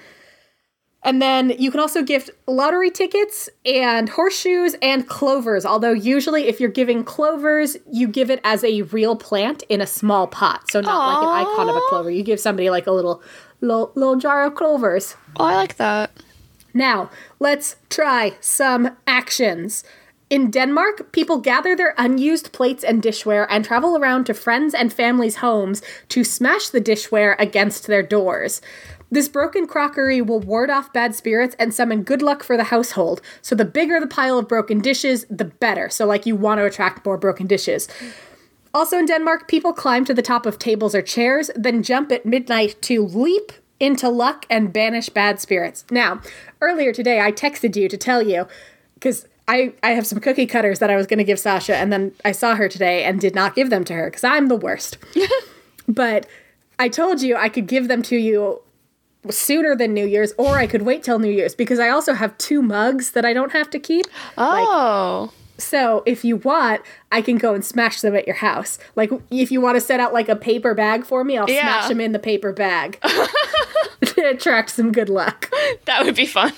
And 1.07 1.23
then 1.23 1.51
you 1.51 1.71
can 1.71 1.79
also 1.79 2.03
gift 2.03 2.31
lottery 2.49 2.91
tickets 2.91 3.49
and 3.65 4.09
horseshoes 4.09 4.75
and 4.83 5.07
clovers. 5.07 5.65
Although, 5.65 5.93
usually, 5.93 6.49
if 6.49 6.59
you're 6.59 6.69
giving 6.69 7.05
clovers, 7.05 7.77
you 7.93 8.09
give 8.09 8.29
it 8.29 8.41
as 8.43 8.65
a 8.65 8.83
real 8.83 9.15
plant 9.15 9.63
in 9.69 9.81
a 9.81 9.87
small 9.87 10.27
pot. 10.27 10.69
So, 10.69 10.81
not 10.81 11.23
like 11.23 11.47
an 11.47 11.47
icon 11.47 11.69
of 11.69 11.77
a 11.77 11.81
clover. 11.89 12.11
You 12.11 12.25
give 12.25 12.41
somebody 12.41 12.71
like 12.71 12.89
a 12.89 12.91
little, 12.91 13.23
little, 13.61 13.93
little 13.95 14.17
jar 14.17 14.47
of 14.47 14.57
clovers. 14.57 15.15
Oh, 15.37 15.45
I 15.45 15.55
like 15.55 15.77
that. 15.77 16.11
Now, 16.75 17.09
let's 17.39 17.77
try 17.89 18.37
some 18.41 18.97
actions. 19.07 19.85
In 20.29 20.51
Denmark, 20.51 21.13
people 21.13 21.39
gather 21.39 21.77
their 21.77 21.95
unused 21.97 22.53
plates 22.53 22.83
and 22.83 23.01
dishware 23.01 23.47
and 23.49 23.65
travel 23.65 23.97
around 23.97 24.25
to 24.25 24.35
friends 24.35 24.75
and 24.75 24.93
families' 24.93 25.37
homes 25.37 25.83
to 26.09 26.25
smash 26.25 26.69
the 26.69 26.81
dishware 26.81 27.37
against 27.39 27.87
their 27.87 28.03
doors. 28.03 28.61
This 29.09 29.29
broken 29.29 29.69
crockery 29.69 30.21
will 30.21 30.41
ward 30.41 30.69
off 30.69 30.93
bad 30.93 31.15
spirits 31.15 31.55
and 31.61 31.73
summon 31.73 32.03
good 32.03 32.23
luck 32.23 32.43
for 32.43 32.57
the 32.57 32.65
household. 32.65 33.23
So, 33.41 33.55
the 33.55 33.65
bigger 33.65 34.01
the 34.01 34.09
pile 34.09 34.37
of 34.37 34.49
broken 34.49 34.81
dishes, 34.81 35.27
the 35.31 35.45
better. 35.45 35.89
So, 35.89 36.07
like, 36.07 36.27
you 36.27 36.35
want 36.35 36.59
to 36.59 36.65
attract 36.65 37.07
more 37.07 37.17
broken 37.17 37.47
dishes. 37.47 37.87
Also 38.75 38.99
in 38.99 39.07
Denmark, 39.07 39.47
people 39.47 39.73
climb 39.73 40.05
to 40.07 40.13
the 40.13 40.23
top 40.23 40.45
of 40.45 40.59
tables 40.59 40.95
or 40.95 41.03
chairs, 41.03 41.51
then 41.55 41.85
jump 41.85 42.11
at 42.11 42.27
midnight 42.27 42.83
to 42.83 43.07
leap 43.07 43.53
into 43.79 44.09
luck 44.09 44.45
and 44.51 44.73
banish 44.73 45.09
bad 45.09 45.41
spirits. 45.41 45.85
Now, 45.89 46.21
earlier 46.61 46.93
today, 46.93 47.21
I 47.21 47.31
texted 47.31 47.77
you 47.77 47.89
to 47.89 47.97
tell 47.97 48.23
you, 48.23 48.49
because 48.95 49.29
I, 49.49 49.73
I 49.83 49.91
have 49.91 50.07
some 50.07 50.19
cookie 50.21 50.47
cutters 50.47 50.81
that 50.81 50.91
I 50.91 50.97
was 50.97 51.07
going 51.07 51.19
to 51.19 51.25
give 51.25 51.39
Sasha, 51.39 51.77
and 51.77 51.93
then 51.93 52.13
I 52.25 52.33
saw 52.33 52.55
her 52.57 52.69
today 52.69 53.05
and 53.05 53.21
did 53.21 53.35
not 53.35 53.55
give 53.55 53.71
them 53.71 53.85
to 53.85 53.95
her, 53.95 54.07
because 54.11 54.25
I'm 54.25 54.49
the 54.49 54.57
worst. 54.57 54.99
but 55.89 56.27
I 56.79 56.89
told 56.89 57.23
you 57.23 57.37
I 57.37 57.49
could 57.49 57.67
give 57.67 57.89
them 57.89 58.03
to 58.03 58.17
you 58.17 58.61
sooner 59.31 59.75
than 59.77 59.95
New 59.95 60.07
Year's, 60.07 60.33
or 60.37 60.57
I 60.57 60.67
could 60.67 60.83
wait 60.83 61.03
till 61.03 61.19
New 61.19 61.31
Year's, 61.31 61.55
because 61.55 61.79
I 61.79 61.89
also 61.89 62.13
have 62.15 62.37
two 62.39 62.61
mugs 62.63 63.13
that 63.13 63.25
I 63.25 63.33
don't 63.33 63.53
have 63.53 63.71
to 63.71 63.79
keep 63.79 64.07
Oh. 64.37 65.33
So 65.59 66.03
if 66.07 66.23
you 66.25 66.37
want, 66.37 66.83
I 67.11 67.23
can 67.23 67.39
go 67.39 67.55
and 67.55 67.65
smash 67.65 68.03
them 68.03 68.15
at 68.15 68.27
your 68.27 68.37
house. 68.37 68.79
Like 68.95 69.11
if 69.31 69.51
you 69.51 69.61
want 69.61 69.77
to 69.77 69.81
set 69.81 70.01
out 70.01 70.13
like 70.13 70.29
a 70.29 70.37
paper 70.37 70.75
bag 70.75 71.07
for 71.07 71.25
me, 71.25 71.39
I'll 71.39 71.49
Yeah. 71.49 71.63
smash 71.63 71.89
them 71.89 72.01
in 72.01 72.13
the 72.13 72.19
paper 72.19 72.53
bag 72.53 73.01
to 74.05 74.29
attract 74.29 74.71
some 74.71 74.93
good 74.93 75.09
luck. 75.09 75.51
That 75.87 76.05
would 76.05 76.15
be 76.15 76.27
fun. 76.27 76.53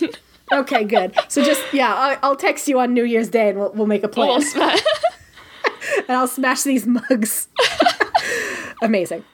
Okay, 0.52 0.84
good. 0.84 1.14
So 1.28 1.42
just 1.42 1.62
yeah, 1.72 1.94
I'll, 1.94 2.18
I'll 2.22 2.36
text 2.36 2.68
you 2.68 2.78
on 2.80 2.94
New 2.94 3.04
Year's 3.04 3.28
Day 3.28 3.50
and 3.50 3.58
we'll, 3.58 3.72
we'll 3.72 3.86
make 3.86 4.04
a 4.04 4.08
plan. 4.08 4.28
We'll 4.54 4.70
and 6.08 6.16
I'll 6.16 6.28
smash 6.28 6.62
these 6.62 6.86
mugs. 6.86 7.48
Amazing. 8.82 9.24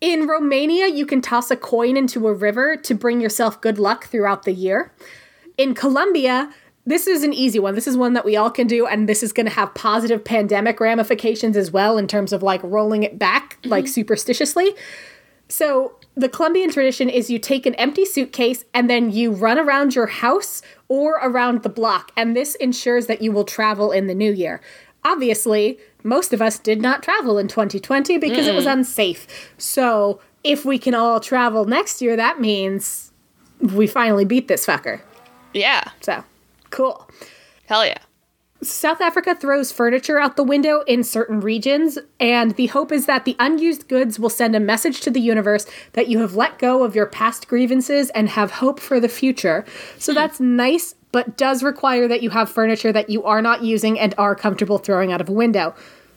In 0.00 0.26
Romania, 0.26 0.88
you 0.88 1.06
can 1.06 1.20
toss 1.20 1.50
a 1.50 1.56
coin 1.56 1.96
into 1.96 2.26
a 2.26 2.32
river 2.32 2.76
to 2.76 2.94
bring 2.94 3.20
yourself 3.20 3.60
good 3.60 3.78
luck 3.78 4.06
throughout 4.06 4.42
the 4.42 4.52
year. 4.52 4.92
In 5.56 5.74
Colombia, 5.74 6.52
this 6.84 7.06
is 7.06 7.22
an 7.22 7.32
easy 7.32 7.60
one. 7.60 7.76
This 7.76 7.86
is 7.86 7.96
one 7.96 8.14
that 8.14 8.24
we 8.24 8.34
all 8.34 8.50
can 8.50 8.66
do, 8.66 8.86
and 8.86 9.08
this 9.08 9.22
is 9.22 9.32
going 9.32 9.46
to 9.46 9.52
have 9.52 9.72
positive 9.74 10.24
pandemic 10.24 10.80
ramifications 10.80 11.56
as 11.56 11.70
well 11.70 11.98
in 11.98 12.08
terms 12.08 12.32
of 12.32 12.42
like 12.42 12.60
rolling 12.64 13.04
it 13.04 13.18
back, 13.18 13.58
like 13.64 13.84
mm-hmm. 13.84 14.00
superstitiously. 14.00 14.74
So, 15.48 15.94
the 16.14 16.28
Colombian 16.28 16.70
tradition 16.70 17.08
is 17.08 17.30
you 17.30 17.38
take 17.38 17.64
an 17.66 17.74
empty 17.76 18.04
suitcase 18.04 18.64
and 18.74 18.88
then 18.90 19.10
you 19.10 19.32
run 19.32 19.58
around 19.58 19.94
your 19.94 20.06
house 20.06 20.62
or 20.88 21.14
around 21.22 21.62
the 21.62 21.68
block, 21.68 22.12
and 22.16 22.36
this 22.36 22.54
ensures 22.56 23.06
that 23.06 23.22
you 23.22 23.32
will 23.32 23.44
travel 23.44 23.92
in 23.92 24.06
the 24.06 24.14
new 24.14 24.32
year. 24.32 24.60
Obviously, 25.04 25.78
most 26.04 26.32
of 26.32 26.42
us 26.42 26.58
did 26.58 26.80
not 26.82 27.02
travel 27.02 27.38
in 27.38 27.48
2020 27.48 28.18
because 28.18 28.46
it 28.46 28.54
was 28.54 28.66
unsafe. 28.66 29.26
So, 29.58 30.20
if 30.44 30.64
we 30.64 30.78
can 30.78 30.94
all 30.94 31.18
travel 31.18 31.64
next 31.64 32.02
year, 32.02 32.16
that 32.16 32.40
means 32.40 33.12
we 33.60 33.86
finally 33.86 34.24
beat 34.24 34.48
this 34.48 34.66
fucker. 34.66 35.00
yeah. 35.54 35.82
So, 36.00 36.24
cool. 36.70 37.08
Hell 37.66 37.86
yeah. 37.86 37.98
South 38.62 39.00
Africa 39.00 39.34
throws 39.34 39.72
furniture 39.72 40.20
out 40.20 40.36
the 40.36 40.44
window 40.44 40.82
in 40.82 41.02
certain 41.02 41.40
regions, 41.40 41.98
and 42.20 42.52
the 42.52 42.68
hope 42.68 42.92
is 42.92 43.06
that 43.06 43.24
the 43.24 43.34
unused 43.40 43.88
goods 43.88 44.20
will 44.20 44.30
send 44.30 44.54
a 44.54 44.60
message 44.60 45.00
to 45.00 45.10
the 45.10 45.20
universe 45.20 45.66
that 45.94 46.08
you 46.08 46.20
have 46.20 46.36
let 46.36 46.58
go 46.58 46.84
of 46.84 46.94
your 46.94 47.06
past 47.06 47.48
grievances 47.48 48.10
and 48.10 48.28
have 48.28 48.52
hope 48.52 48.78
for 48.78 49.00
the 49.00 49.08
future. 49.08 49.64
So 49.98 50.12
hmm. 50.12 50.16
that's 50.16 50.38
nice, 50.38 50.94
but 51.10 51.36
does 51.36 51.64
require 51.64 52.06
that 52.06 52.22
you 52.22 52.30
have 52.30 52.48
furniture 52.50 52.92
that 52.92 53.10
you 53.10 53.24
are 53.24 53.42
not 53.42 53.64
using 53.64 53.98
and 53.98 54.14
are 54.16 54.36
comfortable 54.36 54.78
throwing 54.78 55.12
out 55.12 55.20
of 55.20 55.28
a 55.28 55.32
window. 55.32 55.74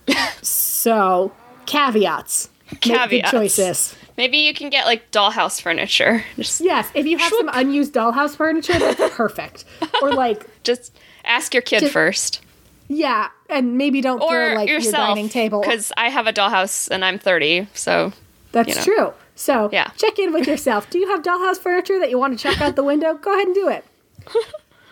so, 0.44 1.32
caveats. 1.66 2.50
Make 2.72 2.82
good 2.82 2.94
Caveats. 2.94 3.32
choices. 3.32 3.96
Maybe 4.18 4.38
you 4.38 4.54
can 4.54 4.70
get 4.70 4.86
like 4.86 5.12
dollhouse 5.12 5.62
furniture. 5.62 6.24
Just 6.36 6.62
Yes, 6.62 6.90
if 6.94 7.06
you 7.06 7.18
have 7.18 7.32
some 7.32 7.50
unused 7.54 7.94
dollhouse 7.94 8.36
furniture, 8.36 8.78
that's 8.80 9.16
perfect. 9.16 9.66
Or 10.02 10.14
like 10.14 10.46
just 10.64 10.96
ask 11.26 11.54
your 11.54 11.62
kid 11.62 11.82
Just- 11.82 11.94
first. 11.94 12.42
Yeah, 12.88 13.30
and 13.50 13.78
maybe 13.80 14.00
don't 14.00 14.22
Or 14.22 14.30
throw 14.30 14.56
like 14.56 14.68
your 14.70 14.78
yourself. 14.78 15.08
dining 15.10 15.28
table. 15.30 15.62
Because 15.62 15.92
I 15.98 16.10
have 16.10 16.28
a 16.28 16.34
dollhouse 16.34 16.88
and 16.90 17.04
I'm 17.04 17.18
30, 17.18 17.68
so 17.74 18.14
That's 18.52 18.70
you 18.70 18.76
know. 18.76 18.82
true. 18.84 19.14
So 19.36 19.70
Yeah. 19.74 19.88
check 19.98 20.20
in 20.20 20.32
with 20.32 20.48
yourself. 20.48 20.88
Do 20.90 21.00
you 21.00 21.10
have 21.10 21.24
dollhouse 21.24 21.58
furniture 21.58 22.00
that 22.00 22.10
you 22.12 22.20
want 22.20 22.38
to 22.38 22.42
chuck 22.44 22.62
out 22.62 22.76
the 22.76 22.84
window? 22.84 23.16
Go 23.16 23.34
ahead 23.34 23.48
and 23.48 23.56
do 23.56 23.68
it. 23.70 23.84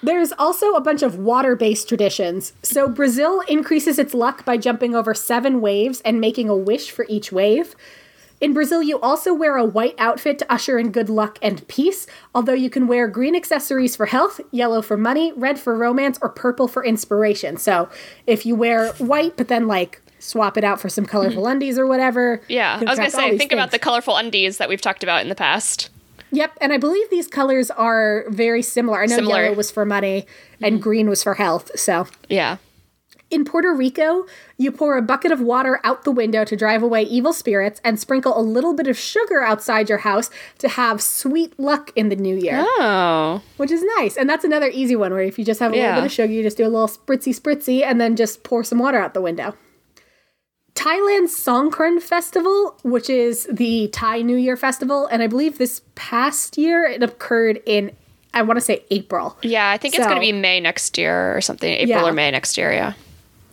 There's 0.02 0.34
also 0.34 0.74
a 0.74 0.82
bunch 0.82 1.02
of 1.02 1.18
water 1.20 1.56
based 1.56 1.88
traditions. 1.88 2.52
So 2.62 2.90
Brazil 2.90 3.42
increases 3.48 3.98
its 3.98 4.14
luck 4.14 4.44
by 4.44 4.58
jumping 4.58 4.96
over 4.96 5.14
seven 5.14 5.62
waves 5.62 6.02
and 6.04 6.20
making 6.20 6.50
a 6.50 6.56
wish 6.58 6.92
for 6.92 7.06
each 7.08 7.32
wave. 7.32 7.74
In 8.44 8.52
Brazil, 8.52 8.84
you 8.84 9.00
also 9.00 9.34
wear 9.34 9.56
a 9.56 9.64
white 9.64 9.96
outfit 9.98 10.38
to 10.40 10.54
usher 10.54 10.78
in 10.78 10.92
good 10.92 11.08
luck 11.08 11.40
and 11.42 11.66
peace, 11.70 12.06
although 12.36 12.52
you 12.52 12.70
can 12.70 12.88
wear 12.88 13.08
green 13.08 13.38
accessories 13.38 13.96
for 13.96 14.08
health, 14.08 14.42
yellow 14.52 14.82
for 14.82 14.98
money, 14.98 15.32
red 15.38 15.58
for 15.58 15.78
romance, 15.78 16.20
or 16.22 16.28
purple 16.28 16.68
for 16.68 16.84
inspiration. 16.84 17.56
So 17.56 17.88
if 18.28 18.46
you 18.46 18.54
wear 18.54 18.92
white, 18.96 19.38
but 19.38 19.48
then 19.48 19.66
like 19.66 20.02
swap 20.20 20.58
it 20.58 20.66
out 20.66 20.82
for 20.82 20.90
some 20.90 21.06
colorful 21.06 21.48
undies 21.48 21.80
or 21.80 21.88
whatever. 21.88 22.42
Hmm. 22.48 22.52
yeah. 22.52 22.80
I 22.82 22.84
was 22.84 23.00
gonna 23.00 23.12
say, 23.12 23.32
these 23.32 23.40
think 23.40 23.54
about 23.54 23.72
the 23.72 23.80
colorful 23.80 24.18
undies 24.18 24.58
that 24.58 24.68
we've 24.68 24.82
talked 24.82 25.04
about 25.04 25.22
in 25.22 25.30
the 25.30 25.36
past. 25.36 25.90
Yep, 26.32 26.58
and 26.60 26.74
I 26.74 26.78
believe 26.78 27.10
these 27.10 27.30
colors 27.30 27.72
are 27.72 28.26
very 28.28 28.62
similar. 28.62 29.04
I 29.04 29.06
know 29.06 29.16
Similar. 29.16 29.36
Mm-hmm. 29.36 29.44
yellow 29.46 29.56
was 29.56 29.72
for 29.72 29.86
money 29.86 30.26
and 30.62 30.82
green 30.82 31.08
was 31.08 31.24
for 31.24 31.36
health. 31.36 31.72
So 31.80 32.08
Yeah. 32.28 32.58
In 33.34 33.44
Puerto 33.46 33.74
Rico, 33.74 34.26
you 34.58 34.72
pour 34.72 34.96
a 34.98 35.02
bucket 35.02 35.32
of 35.32 35.42
water 35.42 35.80
out 35.84 36.04
the 36.04 36.12
window 36.12 36.46
to 36.46 36.56
drive 36.56 36.84
away 36.84 37.02
evil 37.04 37.34
spirits 37.34 37.82
and 37.84 38.00
sprinkle 38.00 38.38
a 38.38 38.42
little 38.42 38.74
bit 38.74 38.88
of 38.88 38.98
sugar 38.98 39.42
outside 39.42 39.90
your 39.90 40.00
house 40.00 40.30
to 40.60 40.68
have 40.70 41.02
sweet 41.02 41.58
luck 41.60 41.92
in 41.96 42.10
the 42.10 42.16
new 42.16 42.36
year, 42.36 42.64
Oh. 42.80 43.42
which 43.58 43.72
is 43.72 43.84
nice. 43.98 44.16
And 44.18 44.30
that's 44.30 44.44
another 44.46 44.68
easy 44.72 44.96
one 44.96 45.12
where 45.12 45.24
if 45.24 45.40
you 45.40 45.46
just 45.46 45.60
have 45.60 45.74
a 45.74 45.78
Yeah. 45.78 45.88
little 45.88 46.02
bit 46.02 46.06
of 46.06 46.12
sugar, 46.12 46.32
you 46.34 46.44
just 46.44 46.58
do 46.58 46.64
a 46.64 46.70
little 46.70 46.88
spritzy 46.88 47.34
spritzy 47.38 47.84
and 47.84 48.00
then 48.00 48.16
just 48.16 48.44
pour 48.44 48.64
some 48.64 48.78
water 48.80 49.00
out 49.00 49.14
the 49.14 49.22
window. 49.22 49.56
Thailand's 50.76 51.36
Songkran 51.36 52.02
Festival, 52.02 52.76
which 52.84 53.10
is 53.10 53.48
the 53.52 53.90
Thai 53.90 54.22
New 54.24 54.36
Year 54.38 54.58
festival, 54.58 55.06
and 55.08 55.22
I 55.22 55.28
believe 55.28 55.58
this 55.60 55.82
past 55.96 56.58
year 56.58 56.84
it 56.86 57.04
occurred 57.04 57.62
in, 57.68 57.92
I 58.34 58.42
want 58.42 58.58
to 58.58 58.62
say 58.66 58.84
April. 58.90 59.38
Yeah, 59.44 59.70
I 59.70 59.78
think 59.78 59.94
it's 59.94 60.08
gonna 60.08 60.20
be 60.20 60.32
May 60.32 60.60
next 60.60 60.98
year 60.98 61.38
or 61.38 61.42
something. 61.42 61.72
April 61.72 61.88
Yeah. 62.04 62.10
or 62.10 62.12
May 62.12 62.32
next 62.32 62.58
year, 62.58 62.74
yeah. 62.74 62.94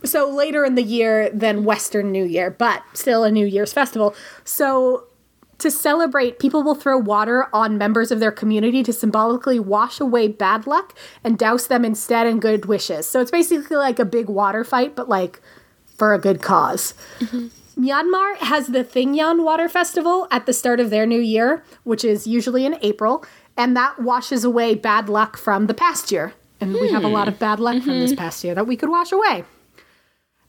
So 0.03 0.29
later 0.29 0.65
in 0.65 0.75
the 0.75 0.83
year 0.83 1.29
than 1.29 1.63
Western 1.63 2.11
New 2.11 2.25
Year, 2.25 2.49
but 2.49 2.83
still 2.93 3.23
a 3.23 3.31
New 3.31 3.45
Year's 3.45 3.73
festival. 3.73 4.15
So 4.43 5.07
to 5.59 5.69
celebrate, 5.69 6.39
people 6.39 6.63
will 6.63 6.75
throw 6.75 6.97
water 6.97 7.47
on 7.53 7.77
members 7.77 8.11
of 8.11 8.19
their 8.19 8.31
community 8.31 8.81
to 8.83 8.91
symbolically 8.91 9.59
wash 9.59 9.99
away 9.99 10.27
bad 10.27 10.65
luck 10.65 10.97
and 11.23 11.37
douse 11.37 11.67
them 11.67 11.85
instead 11.85 12.25
in 12.25 12.39
good 12.39 12.65
wishes. 12.65 13.07
So 13.07 13.21
it's 13.21 13.31
basically 13.31 13.77
like 13.77 13.99
a 13.99 14.05
big 14.05 14.27
water 14.27 14.63
fight, 14.63 14.95
but 14.95 15.07
like 15.07 15.39
for 15.97 16.13
a 16.13 16.19
good 16.19 16.41
cause. 16.41 16.95
Mm-hmm. 17.19 17.47
Myanmar 17.77 18.37
has 18.37 18.67
the 18.67 18.83
Thingyan 18.83 19.43
Water 19.43 19.69
Festival 19.69 20.27
at 20.31 20.45
the 20.45 20.53
start 20.53 20.79
of 20.79 20.89
their 20.89 21.05
new 21.05 21.19
year, 21.19 21.63
which 21.83 22.03
is 22.03 22.27
usually 22.27 22.65
in 22.65 22.77
April, 22.81 23.23
and 23.55 23.77
that 23.77 23.99
washes 24.01 24.43
away 24.43 24.75
bad 24.75 25.09
luck 25.09 25.37
from 25.37 25.67
the 25.67 25.73
past 25.73 26.11
year. 26.11 26.33
And 26.59 26.73
we 26.73 26.91
have 26.91 27.03
a 27.03 27.07
lot 27.07 27.27
of 27.27 27.39
bad 27.39 27.59
luck 27.59 27.81
from 27.81 27.99
this 27.99 28.11
mm-hmm. 28.11 28.19
past 28.19 28.43
year 28.43 28.53
that 28.55 28.67
we 28.67 28.75
could 28.75 28.89
wash 28.89 29.11
away. 29.11 29.45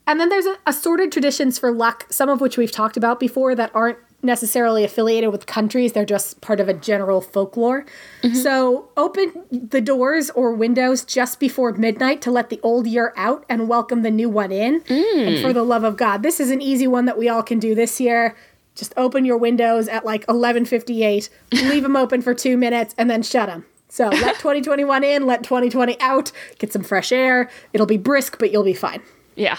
And 0.06 0.20
then 0.20 0.28
there's 0.28 0.46
a, 0.46 0.56
assorted 0.66 1.12
traditions 1.12 1.58
for 1.58 1.72
luck, 1.72 2.06
some 2.10 2.28
of 2.28 2.40
which 2.40 2.56
we've 2.56 2.72
talked 2.72 2.96
about 2.96 3.20
before 3.20 3.54
that 3.54 3.70
aren't 3.74 3.98
necessarily 4.22 4.84
affiliated 4.84 5.32
with 5.32 5.46
countries, 5.46 5.92
they're 5.92 6.04
just 6.04 6.40
part 6.40 6.60
of 6.60 6.68
a 6.68 6.74
general 6.74 7.20
folklore. 7.20 7.84
Mm-hmm. 8.22 8.36
So 8.36 8.88
open 8.96 9.32
the 9.50 9.80
doors 9.80 10.30
or 10.30 10.54
windows 10.54 11.04
just 11.04 11.40
before 11.40 11.72
midnight 11.72 12.22
to 12.22 12.30
let 12.30 12.48
the 12.48 12.60
old 12.62 12.86
year 12.86 13.12
out 13.16 13.44
and 13.48 13.68
welcome 13.68 14.02
the 14.02 14.10
new 14.10 14.28
one 14.28 14.52
in. 14.52 14.74
And 14.88 15.40
for 15.40 15.50
mm. 15.50 15.54
the 15.54 15.64
love 15.64 15.84
of 15.84 15.96
God, 15.96 16.22
this 16.22 16.38
is 16.38 16.50
an 16.50 16.62
easy 16.62 16.86
one 16.86 17.06
that 17.06 17.18
we 17.18 17.28
all 17.28 17.42
can 17.42 17.58
do 17.58 17.74
this 17.74 18.00
year. 18.00 18.36
Just 18.74 18.94
open 18.96 19.24
your 19.24 19.36
windows 19.36 19.88
at 19.88 20.04
like 20.04 20.24
11:58, 20.26 21.28
leave 21.52 21.82
them 21.82 21.96
open 21.96 22.22
for 22.22 22.32
2 22.32 22.56
minutes 22.56 22.94
and 22.96 23.10
then 23.10 23.22
shut 23.22 23.48
them. 23.48 23.66
So 23.88 24.08
let 24.08 24.36
2021 24.36 25.04
in, 25.04 25.26
let 25.26 25.42
2020 25.42 26.00
out, 26.00 26.32
get 26.58 26.72
some 26.72 26.82
fresh 26.82 27.12
air. 27.12 27.50
It'll 27.72 27.86
be 27.86 27.98
brisk, 27.98 28.38
but 28.38 28.52
you'll 28.52 28.62
be 28.62 28.72
fine. 28.72 29.02
Yeah. 29.34 29.58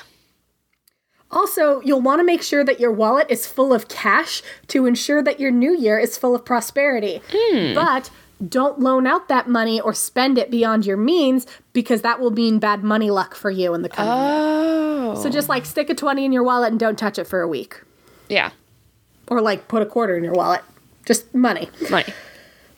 Also, 1.33 1.81
you'll 1.81 2.01
want 2.01 2.19
to 2.19 2.23
make 2.23 2.43
sure 2.43 2.63
that 2.63 2.79
your 2.79 2.91
wallet 2.91 3.27
is 3.29 3.47
full 3.47 3.73
of 3.73 3.87
cash 3.87 4.41
to 4.67 4.85
ensure 4.85 5.21
that 5.23 5.39
your 5.39 5.51
new 5.51 5.75
year 5.75 5.97
is 5.97 6.17
full 6.17 6.35
of 6.35 6.45
prosperity. 6.45 7.21
Hmm. 7.31 7.73
But 7.73 8.09
don't 8.47 8.79
loan 8.79 9.07
out 9.07 9.27
that 9.29 9.47
money 9.47 9.79
or 9.79 9.93
spend 9.93 10.37
it 10.37 10.51
beyond 10.51 10.85
your 10.85 10.97
means 10.97 11.47
because 11.71 12.01
that 12.01 12.19
will 12.19 12.31
mean 12.31 12.59
bad 12.59 12.83
money 12.83 13.09
luck 13.09 13.35
for 13.35 13.49
you 13.49 13.73
in 13.73 13.81
the 13.81 13.89
coming 13.89 14.11
year. 14.11 15.15
Oh. 15.15 15.21
So 15.21 15.29
just 15.29 15.49
like 15.49 15.65
stick 15.65 15.89
a 15.89 15.95
20 15.95 16.25
in 16.25 16.31
your 16.31 16.43
wallet 16.43 16.71
and 16.71 16.79
don't 16.79 16.97
touch 16.97 17.17
it 17.17 17.25
for 17.25 17.41
a 17.41 17.47
week. 17.47 17.81
Yeah. 18.29 18.51
Or 19.27 19.41
like 19.41 19.67
put 19.67 19.81
a 19.81 19.85
quarter 19.85 20.17
in 20.17 20.23
your 20.23 20.33
wallet. 20.33 20.61
Just 21.05 21.33
money. 21.33 21.69
Money. 21.89 22.13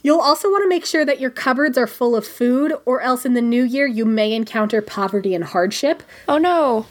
You'll 0.03 0.21
also 0.21 0.49
want 0.49 0.63
to 0.63 0.69
make 0.69 0.85
sure 0.85 1.03
that 1.03 1.19
your 1.19 1.31
cupboards 1.31 1.79
are 1.79 1.87
full 1.87 2.15
of 2.15 2.27
food, 2.27 2.73
or 2.85 3.01
else 3.01 3.25
in 3.25 3.33
the 3.33 3.41
new 3.41 3.63
year 3.63 3.87
you 3.87 4.05
may 4.05 4.33
encounter 4.33 4.79
poverty 4.79 5.33
and 5.33 5.43
hardship. 5.43 6.03
Oh 6.27 6.37
no. 6.37 6.85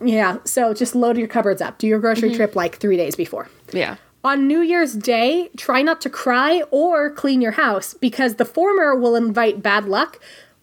Yeah, 0.00 0.38
so 0.44 0.74
just 0.74 0.94
load 0.94 1.16
your 1.16 1.28
cupboards 1.28 1.60
up. 1.60 1.78
Do 1.78 1.86
your 1.86 1.98
grocery 1.98 2.28
mm-hmm. 2.30 2.36
trip 2.36 2.56
like 2.56 2.76
three 2.76 2.96
days 2.96 3.16
before. 3.16 3.48
Yeah. 3.72 3.96
On 4.24 4.46
New 4.46 4.60
Year's 4.60 4.94
Day, 4.94 5.48
try 5.56 5.82
not 5.82 6.00
to 6.02 6.10
cry 6.10 6.62
or 6.70 7.10
clean 7.10 7.40
your 7.40 7.52
house 7.52 7.94
because 7.94 8.34
the 8.34 8.44
former 8.44 8.94
will 8.94 9.14
invite 9.14 9.62
bad 9.62 9.84
luck 9.86 10.20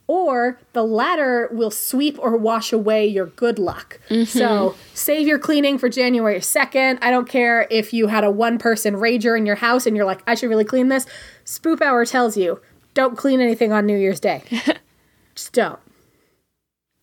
or 0.07 0.59
the 0.73 0.83
latter 0.83 1.49
will 1.51 1.71
sweep 1.71 2.17
or 2.19 2.37
wash 2.37 2.71
away 2.71 3.07
your 3.07 3.27
good 3.27 3.57
luck. 3.57 3.99
So 4.09 4.15
mm-hmm. 4.15 4.79
save 4.93 5.27
your 5.27 5.39
cleaning 5.39 5.77
for 5.77 5.89
January 5.89 6.39
2nd. 6.39 6.99
I 7.01 7.09
don't 7.09 7.27
care 7.27 7.67
if 7.71 7.93
you 7.93 8.07
had 8.07 8.23
a 8.23 8.29
one 8.29 8.57
person 8.57 8.95
rager 8.95 9.37
in 9.37 9.45
your 9.45 9.55
house 9.55 9.85
and 9.85 9.95
you're 9.95 10.05
like, 10.05 10.21
I 10.27 10.35
should 10.35 10.49
really 10.49 10.65
clean 10.65 10.89
this. 10.89 11.07
Spoop 11.45 11.81
Hour 11.81 12.05
tells 12.05 12.37
you 12.37 12.61
don't 12.93 13.17
clean 13.17 13.41
anything 13.41 13.71
on 13.71 13.85
New 13.85 13.97
Year's 13.97 14.19
Day. 14.19 14.43
Just 15.35 15.53
don't. 15.53 15.79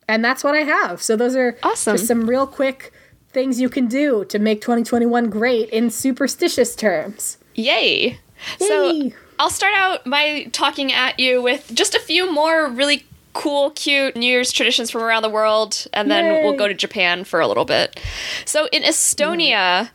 And 0.08 0.24
that's 0.24 0.42
what 0.44 0.54
I 0.54 0.60
have. 0.62 1.00
So 1.02 1.16
those 1.16 1.36
are 1.36 1.56
Awesome. 1.62 1.96
just 1.96 2.06
some 2.08 2.28
real 2.28 2.46
quick 2.46 2.92
things 3.30 3.60
you 3.60 3.68
can 3.68 3.86
do 3.86 4.24
to 4.26 4.38
make 4.38 4.60
2021 4.60 5.30
great 5.30 5.70
in 5.70 5.90
superstitious 5.90 6.74
terms. 6.76 7.38
Yay. 7.54 8.18
So 8.58 9.10
I'll 9.38 9.50
start 9.50 9.72
out 9.76 10.04
by 10.04 10.44
talking 10.52 10.92
at 10.92 11.18
you 11.18 11.40
with 11.40 11.70
just 11.72 11.94
a 11.94 12.00
few 12.00 12.30
more 12.32 12.68
really 12.68 13.06
cool, 13.32 13.70
cute 13.70 14.14
New 14.16 14.26
Year's 14.26 14.52
traditions 14.52 14.90
from 14.90 15.02
around 15.02 15.22
the 15.22 15.30
world, 15.30 15.86
and 15.94 16.10
then 16.10 16.26
Yay. 16.26 16.44
we'll 16.44 16.56
go 16.58 16.68
to 16.68 16.74
Japan 16.74 17.24
for 17.24 17.40
a 17.40 17.46
little 17.48 17.64
bit. 17.64 17.98
So 18.44 18.68
in 18.72 18.82
Estonia, 18.82 19.88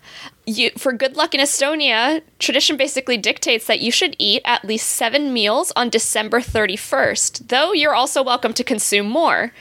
you 0.47 0.71
for 0.77 0.93
good 0.93 1.15
luck 1.15 1.35
in 1.35 1.41
Estonia, 1.41 2.21
tradition 2.39 2.77
basically 2.77 3.17
dictates 3.17 3.67
that 3.67 3.81
you 3.81 3.91
should 3.91 4.15
eat 4.17 4.41
at 4.45 4.65
least 4.65 4.87
seven 4.87 5.33
meals 5.33 5.71
on 5.75 5.89
December 5.89 6.39
31st, 6.39 7.49
though 7.49 7.73
you're 7.73 7.93
also 7.93 8.23
welcome 8.23 8.53
to 8.53 8.63
consume 8.63 9.07
more. 9.07 9.51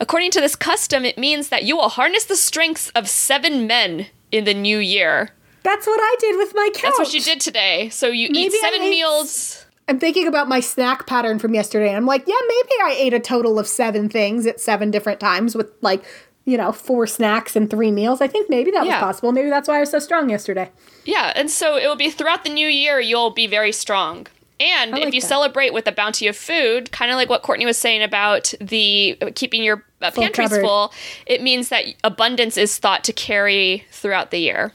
According 0.00 0.30
to 0.32 0.40
this 0.40 0.56
custom, 0.56 1.04
it 1.04 1.18
means 1.18 1.50
that 1.50 1.64
you 1.64 1.76
will 1.76 1.90
harness 1.90 2.24
the 2.24 2.36
strengths 2.36 2.88
of 2.90 3.08
seven 3.08 3.66
men 3.66 4.06
in 4.32 4.44
the 4.44 4.54
new 4.54 4.78
year. 4.78 5.30
That's 5.62 5.86
what 5.86 6.00
I 6.00 6.16
did 6.18 6.36
with 6.36 6.52
my 6.54 6.70
couch. 6.72 6.82
That's 6.82 6.98
what 6.98 7.14
you 7.14 7.20
did 7.20 7.40
today. 7.40 7.90
So 7.90 8.08
you 8.08 8.28
Maybe 8.30 8.54
eat 8.54 8.60
seven 8.60 8.82
ate 8.82 8.90
meals. 8.90 9.66
I'm 9.88 9.98
thinking 9.98 10.26
about 10.26 10.48
my 10.48 10.60
snack 10.60 11.06
pattern 11.06 11.38
from 11.38 11.52
yesterday. 11.52 11.88
And 11.88 11.96
I'm 11.96 12.06
like, 12.06 12.24
yeah, 12.26 12.34
maybe 12.48 12.72
I 12.84 12.94
ate 12.96 13.12
a 13.12 13.20
total 13.20 13.58
of 13.58 13.66
seven 13.66 14.08
things 14.08 14.46
at 14.46 14.60
seven 14.60 14.90
different 14.90 15.20
times 15.20 15.54
with 15.54 15.70
like, 15.82 16.04
you 16.44 16.56
know, 16.56 16.72
four 16.72 17.06
snacks 17.06 17.54
and 17.54 17.68
three 17.70 17.90
meals. 17.90 18.20
I 18.20 18.26
think 18.26 18.48
maybe 18.50 18.70
that 18.72 18.84
Yeah. 18.86 18.96
was 18.96 19.00
possible. 19.04 19.32
Maybe 19.32 19.50
that's 19.50 19.68
why 19.68 19.76
I 19.76 19.80
was 19.80 19.90
so 19.90 19.98
strong 19.98 20.30
yesterday. 20.30 20.70
Yeah, 21.04 21.32
and 21.36 21.50
so 21.50 21.76
it 21.76 21.86
will 21.86 21.96
be 21.96 22.10
throughout 22.10 22.44
the 22.44 22.50
new 22.50 22.66
year 22.68 22.98
you'll 23.00 23.30
be 23.30 23.46
very 23.46 23.72
strong. 23.72 24.26
And 24.58 24.94
I 24.94 24.98
if 25.00 25.14
you 25.14 25.20
that. 25.22 25.26
celebrate 25.26 25.72
with 25.72 25.86
a 25.86 25.92
bounty 25.92 26.26
of 26.26 26.36
food, 26.36 26.92
kind 26.92 27.10
of 27.10 27.16
like 27.16 27.30
what 27.30 27.42
Courtney 27.42 27.64
was 27.64 27.78
saying 27.78 28.02
about 28.02 28.52
the 28.60 29.16
keeping 29.34 29.62
your 29.62 29.84
uh, 30.02 30.10
Full 30.10 30.22
pantries 30.24 30.48
cupboard. 30.50 30.62
full, 30.62 30.92
it 31.26 31.42
means 31.42 31.70
that 31.70 31.84
abundance 32.04 32.56
is 32.58 32.76
thought 32.78 33.02
to 33.04 33.12
carry 33.14 33.84
throughout 33.90 34.30
the 34.30 34.38
year. 34.38 34.72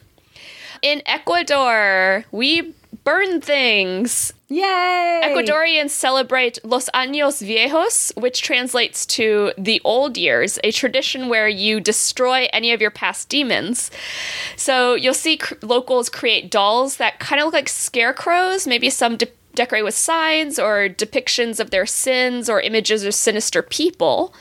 In 0.82 1.02
Ecuador, 1.06 2.26
we 2.32 2.74
burn 3.06 3.40
things. 3.40 4.34
Yay! 4.50 5.22
Ecuadorians 5.24 5.92
celebrate 5.92 6.60
Los 6.66 6.90
Años 6.90 7.42
Viejos, 7.42 8.16
which 8.20 8.42
translates 8.42 9.06
to 9.06 9.54
the 9.58 9.82
old 9.86 10.18
years, 10.18 10.60
a 10.64 10.72
tradition 10.72 11.30
where 11.30 11.48
you 11.48 11.80
destroy 11.80 12.48
any 12.52 12.74
of 12.74 12.82
your 12.82 12.92
past 12.92 13.30
demons. 13.30 13.90
So 14.58 14.96
you'll 14.96 15.14
see 15.14 15.38
cr- 15.38 15.54
locals 15.62 16.10
create 16.10 16.52
dolls 16.52 16.98
that 16.98 17.20
kind 17.20 17.40
of 17.40 17.46
look 17.46 17.54
like 17.54 17.70
scarecrows, 17.70 18.68
maybe 18.68 18.90
some 18.90 19.16
de- 19.18 19.28
decorate 19.54 19.84
with 19.84 19.96
signs 19.96 20.60
or 20.60 20.90
depictions 20.90 21.60
of 21.60 21.70
their 21.72 21.86
sins 21.86 22.50
or 22.50 22.60
images 22.60 23.04
of 23.04 23.14
sinister 23.14 23.62
people. 23.62 24.34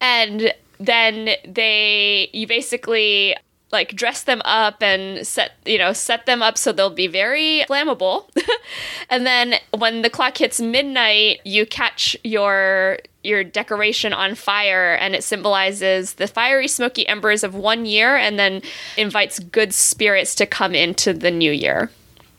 And 0.00 0.52
then 0.78 1.36
they, 1.46 2.28
you 2.32 2.46
basically 2.46 3.36
like 3.76 3.94
dress 3.94 4.24
them 4.24 4.40
up 4.44 4.82
and 4.82 5.26
set 5.26 5.52
you 5.64 5.78
know 5.78 5.92
set 5.92 6.26
them 6.26 6.42
up 6.42 6.56
so 6.58 6.72
they'll 6.72 6.90
be 6.90 7.06
very 7.06 7.64
flammable 7.68 8.28
and 9.10 9.26
then 9.26 9.54
when 9.76 10.02
the 10.02 10.10
clock 10.10 10.36
hits 10.38 10.60
midnight 10.60 11.38
you 11.44 11.64
catch 11.66 12.16
your 12.24 12.98
your 13.22 13.42
decoration 13.44 14.12
on 14.12 14.34
fire 14.34 14.94
and 14.94 15.14
it 15.14 15.22
symbolizes 15.24 16.14
the 16.14 16.26
fiery 16.26 16.68
smoky 16.68 17.06
embers 17.08 17.42
of 17.44 17.54
one 17.54 17.84
year 17.86 18.16
and 18.16 18.38
then 18.38 18.62
invites 18.96 19.38
good 19.38 19.72
spirits 19.74 20.34
to 20.34 20.46
come 20.46 20.74
into 20.74 21.12
the 21.12 21.30
new 21.30 21.52
year 21.52 21.90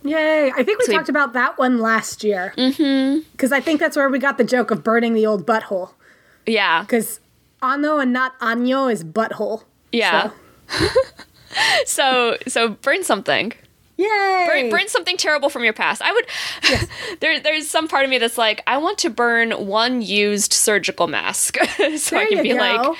Yay! 0.04 0.52
I 0.56 0.64
think 0.64 0.80
we 0.80 0.86
So 0.86 0.92
we- 0.92 0.96
talked 0.98 1.10
about 1.10 1.34
that 1.34 1.58
one 1.58 1.80
last 1.80 2.24
year. 2.24 2.54
Mm-hmm. 2.58 3.28
Because 3.32 3.52
I 3.52 3.60
think 3.60 3.82
that's 3.82 3.98
where 3.98 4.08
we 4.08 4.20
got 4.20 4.38
the 4.38 4.46
joke 4.46 4.72
of 4.72 4.82
burning 4.82 5.14
the 5.16 5.26
old 5.26 5.46
butthole. 5.46 5.90
yeah 6.46 6.82
Because 6.82 7.20
ano 7.62 7.98
and 7.98 8.14
not 8.14 8.40
año 8.40 8.90
is 8.90 9.04
butthole. 9.04 9.64
yeah 9.92 10.30
So- 10.70 10.88
so 11.86 12.38
so 12.48 12.70
burn 12.70 13.04
something 13.04 13.54
Yay! 13.98 14.46
burn, 14.48 14.70
burn 14.70 14.88
something 14.88 15.18
terrible 15.18 15.50
from 15.50 15.64
your 15.64 15.74
past. 15.74 16.04
I 16.04 16.14
would. 16.14 16.28
there, 17.20 17.40
there's 17.40 17.68
some 17.68 17.88
part 17.88 18.04
of 18.04 18.12
me 18.12 18.20
that's 18.20 18.38
like, 18.38 18.62
I 18.68 18.78
want 18.78 19.00
to 19.00 19.10
burn 19.10 19.52
one 19.52 20.04
used 20.04 20.54
surgical 20.54 21.08
mask, 21.08 21.58
so 21.98 22.18
I 22.18 22.28
can 22.28 22.44
be 22.44 22.50
go. 22.50 22.56
like, 22.56 22.98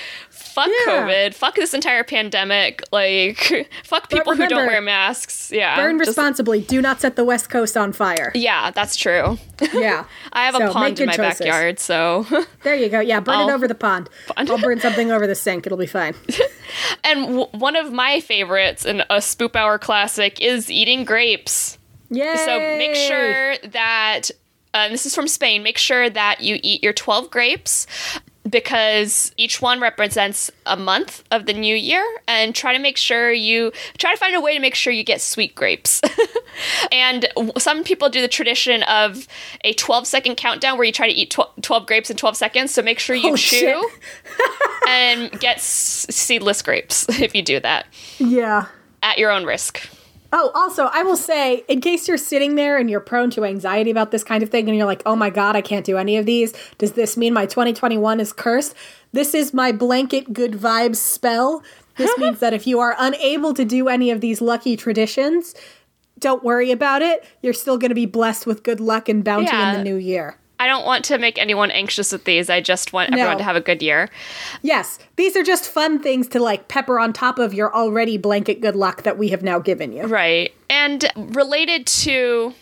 fuck 0.58 0.70
Yeah. 0.88 0.94
COVID, 1.08 1.34
fuck 1.36 1.56
this 1.56 1.74
entire 1.76 2.04
pandemic, 2.04 2.82
like, 2.92 3.70
fuck 3.84 4.10
people 4.10 4.36
who 4.36 4.48
don't 4.48 4.66
wear 4.66 4.82
masks. 4.82 5.52
Yeah, 5.52 5.76
Burn 5.76 5.98
just- 6.00 6.10
responsibly. 6.10 6.62
Do 6.62 6.82
not 6.82 7.00
set 7.00 7.16
the 7.16 7.24
West 7.24 7.50
Coast 7.50 7.78
on 7.78 7.94
fire. 7.94 8.32
Yeah, 8.34 8.72
that's 8.72 8.96
true. 8.96 9.38
Yeah. 9.74 10.06
I 10.34 10.46
have 10.46 10.56
So, 10.56 10.70
a 10.70 10.72
pond 10.74 11.00
in 11.00 11.06
my 11.08 11.16
choices. 11.16 11.40
backyard, 11.40 11.80
so. 11.80 12.26
There 12.64 12.76
you 12.76 12.90
go. 12.90 13.00
Yeah, 13.00 13.20
burn 13.20 13.36
I'll- 13.36 13.50
it 13.50 13.54
over 13.54 13.68
the 13.68 13.76
pond. 13.76 14.10
Pond. 14.36 14.50
I'll 14.50 14.58
burn 14.58 14.80
something 14.80 15.12
over 15.12 15.28
the 15.28 15.36
sink. 15.36 15.66
It'll 15.66 15.78
be 15.78 15.86
fine. 15.88 16.14
and 17.04 17.22
w- 17.26 17.48
one 17.52 17.76
of 17.76 17.92
my 17.94 18.20
favorites 18.20 18.86
in 18.86 19.02
a 19.02 19.18
Spoop 19.18 19.56
Hour 19.56 19.78
classic 19.80 20.42
is 20.42 20.70
eating 20.72 21.06
grapes. 21.06 21.78
Yay! 22.10 22.36
So 22.46 22.60
make 22.78 22.96
sure 22.96 23.58
that 23.72 24.30
uh, 24.74 24.90
this 24.90 25.06
is 25.06 25.14
from 25.16 25.28
Spain. 25.28 25.64
Make 25.64 25.78
sure 25.78 26.10
that 26.10 26.42
you 26.42 26.60
eat 26.64 26.84
your 26.84 26.94
12 26.94 27.30
grapes 27.30 27.86
because 28.50 29.32
each 29.38 29.62
one 29.62 29.80
represents 29.80 30.50
a 30.66 30.78
month 30.78 31.24
of 31.32 31.46
the 31.46 31.54
new 31.54 31.76
year 31.76 32.06
and 32.28 32.54
try 32.56 32.74
to 32.74 32.80
make 32.80 32.98
sure 32.98 33.32
you 33.32 33.72
try 33.98 34.12
to 34.12 34.18
find 34.18 34.36
a 34.36 34.42
way 34.42 34.54
to 34.54 34.60
make 34.60 34.76
sure 34.76 34.94
you 34.94 35.04
get 35.04 35.22
sweet 35.22 35.54
grapes. 35.56 36.02
and 36.92 37.28
some 37.58 37.84
people 37.84 38.10
do 38.10 38.22
the 38.22 38.28
tradition 38.28 38.84
of 38.84 39.28
a 39.64 39.74
12 39.74 40.08
second 40.08 40.36
countdown 40.36 40.78
where 40.78 40.86
you 40.86 40.92
try 40.94 41.08
to 41.08 41.14
eat 41.14 41.32
tw- 41.32 41.62
12 41.62 41.86
grapes 41.88 42.10
in 42.10 42.18
12 42.18 42.38
seconds. 42.38 42.74
So 42.74 42.82
make 42.82 43.00
sure 43.00 43.16
you 43.16 43.34
Oh, 43.34 43.36
chew 43.36 43.90
and 44.88 45.32
get 45.40 45.58
s- 45.58 46.06
seedless 46.10 46.62
grapes 46.62 47.08
if 47.22 47.36
you 47.36 47.42
do 47.42 47.60
that 47.60 47.88
Yeah. 48.20 48.68
at 49.04 49.18
your 49.18 49.32
own 49.32 49.46
risk. 49.46 49.82
Oh, 50.34 50.52
also, 50.54 50.86
I 50.92 51.04
will 51.04 51.16
say, 51.16 51.64
in 51.68 51.80
case 51.80 52.08
you're 52.08 52.18
sitting 52.18 52.56
there 52.56 52.78
and 52.78 52.90
you're 52.90 53.00
prone 53.00 53.30
to 53.32 53.46
anxiety 53.46 53.90
about 53.92 54.12
this 54.12 54.24
kind 54.24 54.44
of 54.44 54.50
thing, 54.50 54.68
and 54.68 54.78
you're 54.78 54.86
like, 54.86 55.02
oh 55.06 55.16
my 55.16 55.30
god, 55.30 55.56
I 55.56 55.62
can't 55.62 55.86
do 55.86 55.98
any 55.98 56.18
of 56.18 56.26
these, 56.26 56.54
does 56.78 56.94
this 56.94 57.16
mean 57.16 57.34
my 57.34 57.46
2021 57.46 58.20
is 58.20 58.34
cursed? 58.34 58.76
This 59.14 59.34
is 59.34 59.54
my 59.54 59.72
blanket 59.72 60.34
good 60.34 60.54
vibes 60.54 60.98
spell. 60.98 61.64
This 61.96 62.16
means 62.18 62.40
that 62.40 62.54
if 62.54 62.68
you 62.68 62.80
are 62.80 62.96
unable 63.00 63.54
to 63.54 63.64
do 63.64 63.88
any 63.88 64.12
of 64.12 64.20
these 64.22 64.42
lucky 64.42 64.76
traditions, 64.76 65.56
don't 66.20 66.44
worry 66.44 66.72
about 66.72 67.02
it. 67.02 67.24
You're 67.42 67.54
still 67.54 67.78
going 67.78 67.90
to 67.90 67.96
be 67.96 68.06
blessed 68.06 68.46
with 68.46 68.64
good 68.64 68.80
luck 68.80 69.08
and 69.08 69.24
bounty 69.24 69.46
Yeah. 69.46 69.72
in 69.72 69.78
the 69.78 69.84
new 69.84 69.96
year. 69.96 70.38
I 70.60 70.68
don't 70.68 70.86
want 70.86 71.06
to 71.06 71.18
make 71.18 71.38
anyone 71.38 71.70
anxious 71.72 72.12
with 72.12 72.24
these. 72.24 72.50
I 72.50 72.62
just 72.62 72.94
want 72.94 73.12
everyone 73.12 73.34
No. 73.34 73.38
to 73.40 73.44
have 73.44 73.56
a 73.56 73.62
good 73.62 73.82
year. 73.84 74.10
Yes, 74.62 74.98
these 75.16 75.36
are 75.36 75.44
just 75.44 75.70
fun 75.70 76.00
things 76.02 76.28
to 76.30 76.40
like 76.40 76.68
pepper 76.68 77.00
on 77.00 77.14
top 77.14 77.38
of 77.40 77.54
your 77.54 77.74
already 77.76 78.18
blanket 78.18 78.60
good 78.62 78.76
luck 78.76 79.04
that 79.04 79.18
we 79.18 79.30
have 79.30 79.44
now 79.44 79.60
given 79.60 79.92
you. 79.92 80.04
Right. 80.04 80.54
And 80.70 81.06
related 81.16 81.86
to 81.88 82.54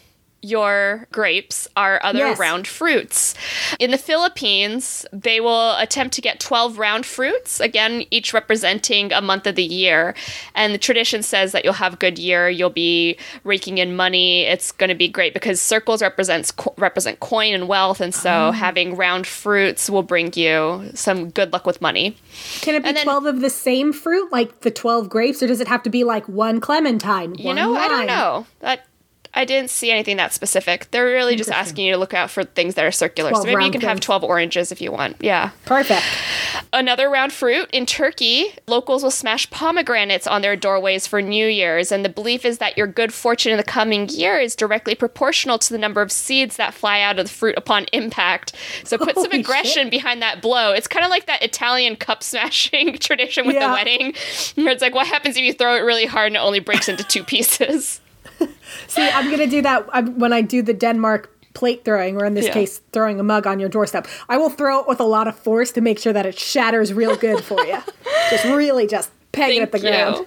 your 0.45 1.07
grapes 1.11 1.67
are 1.75 1.99
other 2.03 2.19
Yes. 2.19 2.39
round 2.39 2.67
fruits. 2.67 3.33
In 3.79 3.91
the 3.91 3.97
Philippines, 3.97 5.05
they 5.11 5.39
will 5.39 5.75
attempt 5.77 6.13
to 6.15 6.21
get 6.21 6.39
12 6.39 6.77
round 6.77 7.05
fruits, 7.05 7.59
again, 7.59 8.05
each 8.11 8.33
representing 8.33 9.11
a 9.13 9.21
month 9.21 9.47
of 9.47 9.55
the 9.55 9.63
year. 9.63 10.13
And 10.53 10.73
the 10.73 10.77
tradition 10.77 11.23
says 11.23 11.51
that 11.51 11.63
you'll 11.63 11.73
have 11.73 11.93
a 11.93 11.97
good 11.97 12.19
year, 12.19 12.49
you'll 12.49 12.69
be 12.69 13.17
raking 13.43 13.77
in 13.77 13.95
money. 13.95 14.41
It's 14.43 14.71
going 14.71 14.89
to 14.89 14.95
be 14.95 15.07
great 15.07 15.33
because 15.33 15.59
circles 15.61 16.01
represents 16.01 16.51
co- 16.51 16.73
represent 16.77 17.19
coin 17.19 17.53
and 17.53 17.67
wealth, 17.67 18.01
and 18.01 18.13
so 18.13 18.29
ah. 18.29 18.51
having 18.51 18.95
round 18.95 19.25
fruits 19.27 19.89
will 19.89 20.03
bring 20.03 20.31
you 20.33 20.91
some 20.93 21.29
good 21.31 21.51
luck 21.53 21.65
with 21.65 21.81
money. 21.81 22.15
Can 22.61 22.75
it 22.75 22.83
be 22.83 22.91
then- 22.91 23.03
12 23.03 23.25
of 23.25 23.41
the 23.41 23.49
same 23.49 23.93
fruit, 23.93 24.31
like 24.31 24.61
the 24.61 24.71
12 24.71 25.09
grapes, 25.09 25.41
or 25.41 25.47
does 25.47 25.59
it 25.61 25.67
have 25.67 25.83
to 25.83 25.89
be 25.89 26.03
like 26.03 26.27
one 26.27 26.59
clementine? 26.59 27.35
You 27.35 27.53
know, 27.53 27.75
I 27.75 27.87
don't 27.87 28.07
know. 28.07 28.45
That 28.59 28.85
I 29.35 29.43
didn't 29.43 29.69
see 29.69 29.91
anything 29.91 30.15
that 30.17 30.33
specific. 30.33 30.87
They're 30.91 31.05
really 31.05 31.35
just 31.35 31.51
asking 31.51 31.85
you 31.85 31.91
to 31.93 31.97
look 31.97 32.13
out 32.13 32.31
for 32.31 32.45
things 32.45 32.75
that 32.75 32.85
are 32.85 32.91
circular. 32.91 33.35
So 33.35 33.43
maybe 33.43 33.65
you 33.65 33.71
can 33.71 33.81
have 33.81 33.99
12 33.99 34.23
oranges 34.23 34.71
if 34.71 34.81
you 34.81 34.93
want. 34.93 35.17
Yeah. 35.19 35.49
Perfect. 35.65 36.03
Another 36.71 37.09
round 37.09 37.33
fruit 37.33 37.69
in 37.73 37.85
Turkey, 37.85 38.47
locals 38.65 39.03
will 39.03 39.11
smash 39.11 39.49
pomegranates 39.49 40.25
on 40.25 40.41
their 40.41 40.55
doorways 40.55 41.05
for 41.05 41.21
New 41.21 41.47
Year's, 41.47 41.91
and 41.91 42.05
the 42.05 42.09
belief 42.09 42.45
is 42.45 42.59
that 42.59 42.77
your 42.77 42.87
good 42.87 43.13
fortune 43.13 43.51
in 43.51 43.57
the 43.57 43.63
coming 43.63 44.07
year 44.09 44.39
is 44.39 44.55
directly 44.55 44.95
proportional 44.95 45.59
to 45.59 45.73
the 45.73 45.77
number 45.77 46.01
of 46.01 46.11
seeds 46.11 46.55
that 46.55 46.73
fly 46.73 47.01
out 47.01 47.19
of 47.19 47.25
the 47.25 47.31
fruit 47.31 47.55
upon 47.57 47.85
impact. 47.91 48.53
So 48.85 48.97
put 48.97 49.15
some 49.15 49.25
Holy 49.25 49.41
aggression 49.41 49.89
behind 49.89 50.21
that 50.21 50.41
blow. 50.41 50.71
It's 50.71 50.87
kind 50.87 51.03
of 51.03 51.09
like 51.09 51.25
that 51.25 51.43
Italian 51.43 51.97
cup 51.97 52.23
smashing 52.23 52.97
tradition 52.99 53.45
with 53.45 53.59
the 53.59 53.67
wedding, 53.67 54.13
where 54.55 54.69
it's 54.69 54.81
like, 54.81 54.95
what 54.95 55.07
happens 55.07 55.35
if 55.35 55.43
you 55.43 55.53
throw 55.53 55.75
it 55.75 55.79
really 55.79 56.05
hard 56.05 56.27
and 56.27 56.35
it 56.37 56.39
only 56.39 56.59
breaks 56.59 56.87
into 56.87 57.03
two 57.03 57.23
pieces? 57.23 57.99
See, 58.87 59.07
I'm 59.07 59.25
going 59.27 59.39
to 59.39 59.47
do 59.47 59.61
that 59.61 60.15
when 60.17 60.33
I 60.33 60.41
do 60.41 60.61
the 60.61 60.73
Denmark 60.73 61.31
plate 61.53 61.85
throwing, 61.85 62.17
or 62.17 62.25
in 62.25 62.33
this 62.33 62.45
Yeah. 62.47 62.53
case, 62.53 62.81
throwing 62.91 63.19
a 63.19 63.23
mug 63.23 63.47
on 63.47 63.59
your 63.59 63.69
doorstep. 63.69 64.07
I 64.27 64.37
will 64.37 64.49
throw 64.49 64.81
it 64.81 64.87
with 64.87 64.99
a 64.99 65.05
lot 65.05 65.27
of 65.27 65.37
force 65.39 65.71
to 65.71 65.81
make 65.81 65.99
sure 65.99 66.11
that 66.13 66.25
it 66.25 66.37
shatters 66.37 66.93
real 66.93 67.15
good 67.15 67.43
for 67.43 67.63
you. 67.65 67.77
just 68.29 68.43
really 68.45 68.87
just 68.87 69.09
peg 69.31 69.55
it 69.55 69.61
at 69.61 69.71
the 69.71 69.79
Thank 69.79 69.95
ground. 69.95 70.17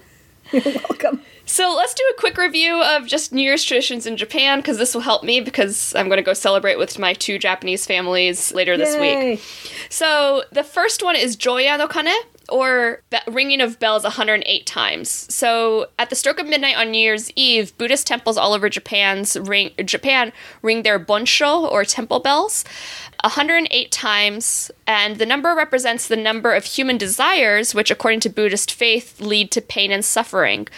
you. 0.53 0.61
You're 0.65 0.75
welcome. 0.89 1.21
So 1.45 1.75
let's 1.77 1.93
do 1.95 2.03
a 2.17 2.21
quick 2.21 2.37
review 2.39 2.83
of 2.83 3.07
just 3.07 3.33
New 3.33 3.43
Year's 3.43 3.65
traditions 3.65 4.07
in 4.07 4.17
Japan 4.17 4.59
because 4.61 4.79
this 4.79 4.95
will 4.95 5.03
help 5.03 5.23
me 5.25 5.41
because 5.41 5.95
I'm 5.95 6.07
going 6.09 6.17
to 6.19 6.23
go 6.23 6.35
celebrate 6.35 6.77
with 6.79 6.99
my 6.99 7.13
two 7.15 7.39
Japanese 7.39 7.87
families 7.87 8.53
later 8.53 8.77
this 8.77 8.99
week. 8.99 9.43
So 9.91 10.45
the 10.53 10.63
first 10.65 11.03
one 11.03 11.17
is 11.17 11.37
Joya 11.37 11.77
no 11.79 11.89
Kane, 11.89 12.15
or 12.49 13.03
be- 13.11 13.19
ringing 13.27 13.61
of 13.61 13.79
bells 13.79 14.05
108 14.05 14.67
times. 14.67 15.09
So 15.33 15.89
at 15.99 16.11
the 16.11 16.17
stroke 16.17 16.39
of 16.39 16.47
midnight 16.47 16.77
on 16.77 16.91
New 16.91 16.99
Year's 16.99 17.31
Eve, 17.37 17.77
Buddhist 17.79 18.07
temples 18.07 18.37
all 18.37 18.55
over 18.55 18.69
Japan's 18.69 19.37
ring 19.37 19.71
Japan 19.85 20.33
ring 20.63 20.83
their 20.83 20.99
bonsho 20.99 21.63
or 21.71 21.85
temple 21.85 22.21
bells. 22.21 22.65
108 23.25 23.91
times, 23.91 24.71
and 24.87 25.17
the 25.17 25.27
number 25.27 25.55
represents 25.55 26.07
the 26.07 26.17
number 26.17 26.55
of 26.55 26.65
human 26.65 26.97
desires, 26.97 27.75
which, 27.75 27.91
according 27.91 28.21
to 28.21 28.29
Buddhist 28.29 28.73
faith, 28.73 29.21
lead 29.21 29.51
to 29.51 29.61
pain 29.61 29.91
and 29.91 30.05
suffering. 30.05 30.69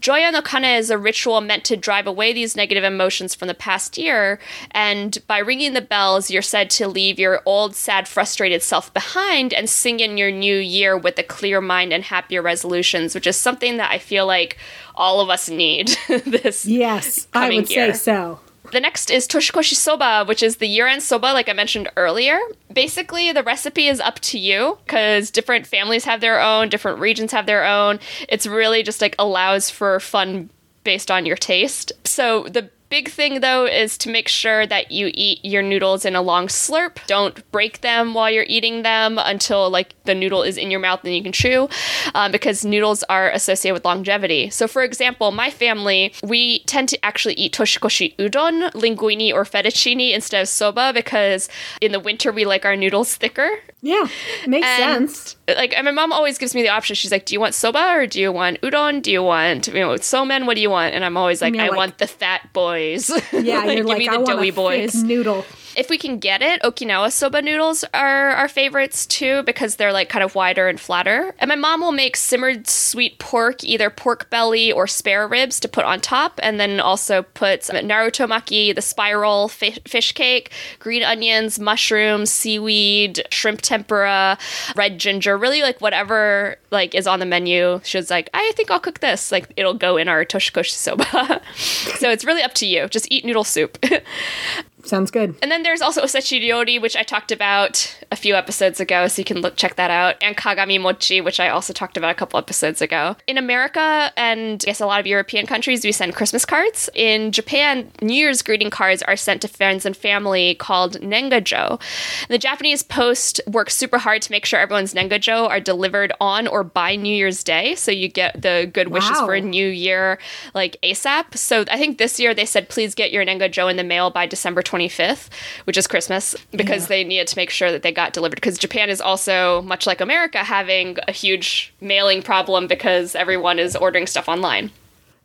Joya 0.00 0.30
no 0.30 0.42
Kane 0.42 0.64
is 0.64 0.90
a 0.90 0.98
ritual 0.98 1.40
meant 1.40 1.64
to 1.64 1.76
drive 1.76 2.06
away 2.06 2.32
these 2.32 2.54
negative 2.54 2.84
emotions 2.84 3.34
from 3.34 3.48
the 3.48 3.54
past 3.54 3.96
year, 3.96 4.38
and 4.72 5.18
by 5.26 5.38
ringing 5.38 5.72
the 5.72 5.80
bells, 5.80 6.30
you're 6.30 6.42
said 6.42 6.68
to 6.70 6.86
leave 6.86 7.18
your 7.18 7.40
old, 7.46 7.74
sad, 7.74 8.06
frustrated 8.06 8.62
self 8.62 8.92
behind 8.92 9.54
and 9.54 9.68
sing 9.70 10.00
in 10.00 10.18
your 10.18 10.30
new 10.30 10.56
year 10.56 10.96
with 10.96 11.18
a 11.18 11.22
clear 11.22 11.60
mind 11.60 11.92
and 11.92 12.04
happier 12.04 12.42
resolutions, 12.42 13.14
which 13.14 13.26
is 13.26 13.36
something 13.36 13.78
that 13.78 13.90
I 13.90 13.98
feel 13.98 14.26
like 14.26 14.58
all 14.94 15.20
of 15.20 15.30
us 15.30 15.48
need 15.48 15.88
this 16.08 16.66
Yes, 16.66 17.26
I 17.32 17.48
would 17.50 17.70
year. 17.70 17.94
say 17.94 17.98
so. 17.98 18.40
The 18.72 18.80
next 18.80 19.10
is 19.10 19.28
Toshikoshi 19.28 19.74
Soba, 19.74 20.24
which 20.26 20.42
is 20.42 20.56
the 20.56 20.66
year 20.66 20.86
end 20.86 21.02
soba, 21.02 21.26
like 21.26 21.48
I 21.48 21.52
mentioned 21.52 21.88
earlier. 21.96 22.38
Basically, 22.72 23.32
the 23.32 23.42
recipe 23.42 23.88
is 23.88 24.00
up 24.00 24.18
to 24.20 24.38
you 24.38 24.78
because 24.84 25.30
different 25.30 25.66
families 25.66 26.04
have 26.04 26.20
their 26.20 26.40
own, 26.40 26.68
different 26.68 26.98
regions 26.98 27.32
have 27.32 27.46
their 27.46 27.64
own. 27.64 28.00
It's 28.28 28.46
really 28.46 28.82
just 28.82 29.00
like 29.00 29.14
allows 29.18 29.70
for 29.70 30.00
fun 30.00 30.50
based 30.84 31.10
on 31.10 31.26
your 31.26 31.36
taste. 31.36 31.92
So 32.04 32.44
the 32.44 32.70
Big 32.88 33.08
thing 33.08 33.40
though 33.40 33.66
is 33.66 33.98
to 33.98 34.10
make 34.10 34.28
sure 34.28 34.64
that 34.66 34.92
you 34.92 35.10
eat 35.12 35.44
your 35.44 35.62
noodles 35.62 36.04
in 36.04 36.14
a 36.14 36.22
long 36.22 36.46
slurp. 36.46 36.98
Don't 37.06 37.50
break 37.50 37.80
them 37.80 38.14
while 38.14 38.30
you're 38.30 38.44
eating 38.48 38.82
them 38.82 39.18
until 39.18 39.68
like 39.68 39.94
the 40.04 40.14
noodle 40.14 40.42
is 40.42 40.56
in 40.56 40.70
your 40.70 40.78
mouth 40.78 41.00
and 41.04 41.14
you 41.14 41.22
can 41.22 41.32
chew, 41.32 41.68
um, 42.14 42.30
because 42.30 42.64
noodles 42.64 43.02
are 43.04 43.30
associated 43.30 43.74
with 43.74 43.84
longevity. 43.84 44.50
So, 44.50 44.68
for 44.68 44.84
example, 44.84 45.32
my 45.32 45.50
family 45.50 46.12
we 46.22 46.60
tend 46.60 46.88
to 46.90 47.04
actually 47.04 47.34
eat 47.34 47.54
toshikoshi 47.54 48.14
udon, 48.16 48.70
linguine, 48.72 49.32
or 49.32 49.44
fettuccine 49.44 50.12
instead 50.12 50.42
of 50.42 50.48
soba 50.48 50.92
because 50.92 51.48
in 51.80 51.90
the 51.92 52.00
winter 52.00 52.30
we 52.30 52.44
like 52.44 52.64
our 52.64 52.76
noodles 52.76 53.16
thicker. 53.16 53.58
Yeah, 53.82 54.08
makes 54.48 54.66
And, 54.66 55.10
sense. 55.10 55.36
Like, 55.46 55.76
and 55.76 55.84
my 55.84 55.90
mom 55.90 56.12
always 56.12 56.38
gives 56.38 56.54
me 56.54 56.62
the 56.62 56.70
option. 56.70 56.96
She's 56.96 57.12
like, 57.12 57.24
"Do 57.26 57.34
you 57.34 57.40
want 57.40 57.54
soba 57.54 57.92
or 57.94 58.06
do 58.06 58.20
you 58.20 58.32
want 58.32 58.60
udon? 58.62 59.02
Do 59.02 59.12
you 59.12 59.22
want 59.22 59.68
you 59.68 59.74
know 59.74 59.90
somen? 59.94 60.46
What 60.46 60.54
do 60.56 60.60
you 60.62 60.70
want?" 60.70 60.94
And 60.94 61.04
I'm 61.04 61.16
always 61.16 61.40
like, 61.42 61.54
"I 61.56 61.68
like- 61.68 61.76
want 61.76 61.98
the 61.98 62.06
fat 62.06 62.52
boys." 62.52 63.10
Yeah, 63.32 63.64
you're 63.66 63.76
give 63.76 63.86
like, 63.86 63.98
me 63.98 64.08
I 64.08 64.12
the 64.12 64.18
want 64.20 64.28
doughy 64.28 64.50
boys. 64.50 64.94
noodle. 65.04 65.44
If 65.76 65.90
we 65.90 65.98
can 65.98 66.18
get 66.18 66.40
it, 66.40 66.62
Okinawa 66.62 67.12
soba 67.12 67.42
noodles 67.42 67.84
are 67.92 68.30
our 68.30 68.48
favorites 68.48 69.04
too 69.04 69.42
because 69.42 69.76
they're 69.76 69.92
like 69.92 70.08
kind 70.08 70.24
of 70.24 70.34
wider 70.34 70.68
and 70.68 70.80
flatter. 70.80 71.34
And 71.38 71.50
my 71.50 71.54
mom 71.54 71.82
will 71.82 71.92
make 71.92 72.16
simmered 72.16 72.66
sweet 72.66 73.18
pork, 73.18 73.62
either 73.62 73.90
pork 73.90 74.30
belly 74.30 74.72
or 74.72 74.86
spare 74.86 75.28
ribs 75.28 75.60
to 75.60 75.68
put 75.68 75.84
on 75.84 76.00
top, 76.00 76.40
and 76.42 76.58
then 76.58 76.80
also 76.80 77.22
put 77.22 77.62
some 77.62 77.76
naruto 77.76 78.26
maki, 78.26 78.74
the 78.74 78.80
spiral 78.80 79.48
fi- 79.48 79.78
fish 79.86 80.12
cake, 80.12 80.50
green 80.78 81.02
onions, 81.02 81.58
mushrooms, 81.58 82.30
seaweed, 82.30 83.22
shrimp 83.30 83.60
tempura, 83.60 84.38
red 84.76 84.98
ginger, 84.98 85.36
really 85.36 85.60
like 85.60 85.82
whatever 85.82 86.56
like 86.70 86.94
is 86.94 87.06
on 87.06 87.20
the 87.20 87.26
menu. 87.26 87.82
She's 87.84 88.10
like, 88.10 88.30
I 88.32 88.50
think 88.56 88.70
I'll 88.70 88.80
cook 88.80 89.00
this. 89.00 89.30
Like 89.30 89.52
it'll 89.58 89.74
go 89.74 89.98
in 89.98 90.08
our 90.08 90.24
toshikoshi 90.24 90.70
soba. 90.70 91.42
so 91.54 92.10
it's 92.10 92.24
really 92.24 92.42
up 92.42 92.54
to 92.54 92.66
you. 92.66 92.88
Just 92.88 93.08
eat 93.10 93.26
noodle 93.26 93.44
soup. 93.44 93.76
Sounds 94.86 95.10
good. 95.10 95.34
And 95.42 95.50
then 95.50 95.62
there's 95.62 95.82
also 95.82 96.02
Osechi 96.02 96.40
Ryori, 96.40 96.80
which 96.80 96.96
I 96.96 97.02
talked 97.02 97.32
about 97.32 97.96
a 98.12 98.16
few 98.16 98.34
episodes 98.34 98.78
ago, 98.80 99.08
so 99.08 99.20
you 99.20 99.24
can 99.24 99.40
look 99.40 99.56
check 99.56 99.76
that 99.76 99.90
out. 99.90 100.16
And 100.22 100.36
Kagami 100.36 100.80
Mochi, 100.80 101.20
which 101.20 101.40
I 101.40 101.48
also 101.48 101.72
talked 101.72 101.96
about 101.96 102.10
a 102.10 102.14
couple 102.14 102.38
episodes 102.38 102.80
ago. 102.80 103.16
In 103.26 103.36
America 103.36 104.12
and 104.16 104.62
I 104.64 104.66
guess 104.66 104.80
a 104.80 104.86
lot 104.86 105.00
of 105.00 105.06
European 105.06 105.46
countries, 105.46 105.84
we 105.84 105.92
send 105.92 106.14
Christmas 106.14 106.44
cards. 106.44 106.88
In 106.94 107.32
Japan, 107.32 107.90
New 108.00 108.14
Year's 108.14 108.42
greeting 108.42 108.70
cards 108.70 109.02
are 109.02 109.16
sent 109.16 109.42
to 109.42 109.48
friends 109.48 109.84
and 109.84 109.96
family 109.96 110.54
called 110.54 111.00
Nengajo. 111.00 111.80
The 112.28 112.38
Japanese 112.38 112.82
Post 112.82 113.40
works 113.46 113.74
super 113.74 113.98
hard 113.98 114.22
to 114.22 114.30
make 114.30 114.44
sure 114.44 114.60
everyone's 114.60 114.94
Nengajo 114.94 115.48
are 115.48 115.60
delivered 115.60 116.12
on 116.20 116.46
or 116.46 116.62
by 116.62 116.94
New 116.96 117.14
Year's 117.14 117.42
Day, 117.42 117.74
so 117.74 117.90
you 117.90 118.08
get 118.08 118.40
the 118.40 118.70
good 118.72 118.88
wishes 118.88 119.10
Wow. 119.18 119.26
for 119.26 119.34
a 119.34 119.40
new 119.40 119.66
year 119.68 120.18
like 120.54 120.76
ASAP. 120.82 121.36
So 121.36 121.64
I 121.70 121.76
think 121.76 121.98
this 121.98 122.18
year 122.20 122.34
they 122.34 122.44
said 122.44 122.68
please 122.68 122.94
get 122.94 123.10
your 123.12 123.24
Nengajo 123.24 123.70
in 123.70 123.76
the 123.76 123.84
mail 123.84 124.10
by 124.10 124.26
December 124.26 124.62
25th, 124.76 125.28
which 125.64 125.76
is 125.76 125.86
Christmas, 125.86 126.34
because 126.52 126.82
Yeah. 126.84 126.88
they 126.88 127.04
needed 127.04 127.26
to 127.28 127.36
make 127.38 127.50
sure 127.50 127.72
that 127.72 127.82
they 127.82 127.92
got 127.92 128.12
delivered. 128.12 128.36
Because 128.36 128.58
Japan 128.58 128.90
is 128.90 129.00
also, 129.00 129.62
much 129.62 129.86
like 129.86 130.00
America, 130.00 130.38
having 130.44 130.98
a 131.08 131.12
huge 131.12 131.72
mailing 131.80 132.22
problem 132.22 132.66
because 132.66 133.14
everyone 133.14 133.58
is 133.58 133.74
ordering 133.76 134.06
stuff 134.06 134.28
online. 134.28 134.70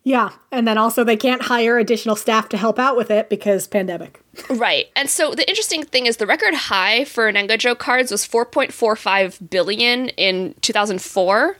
Yeah, 0.04 0.30
and 0.50 0.66
then 0.66 0.78
also 0.78 1.04
they 1.04 1.16
can't 1.16 1.42
hire 1.42 1.78
additional 1.78 2.16
staff 2.16 2.48
to 2.48 2.56
help 2.56 2.78
out 2.78 2.96
with 2.96 3.10
it 3.10 3.28
because 3.28 3.66
pandemic. 3.68 4.20
Right. 4.48 4.86
And 4.96 5.10
so 5.10 5.34
the 5.34 5.46
interesting 5.48 5.82
thing 5.84 6.06
is 6.06 6.16
the 6.16 6.26
record 6.26 6.54
high 6.54 7.04
for 7.04 7.30
Nengajo 7.30 7.76
cards 7.76 8.10
was 8.10 8.26
4.45 8.26 9.50
billion 9.50 10.08
in 10.10 10.54
2004, 10.62 11.56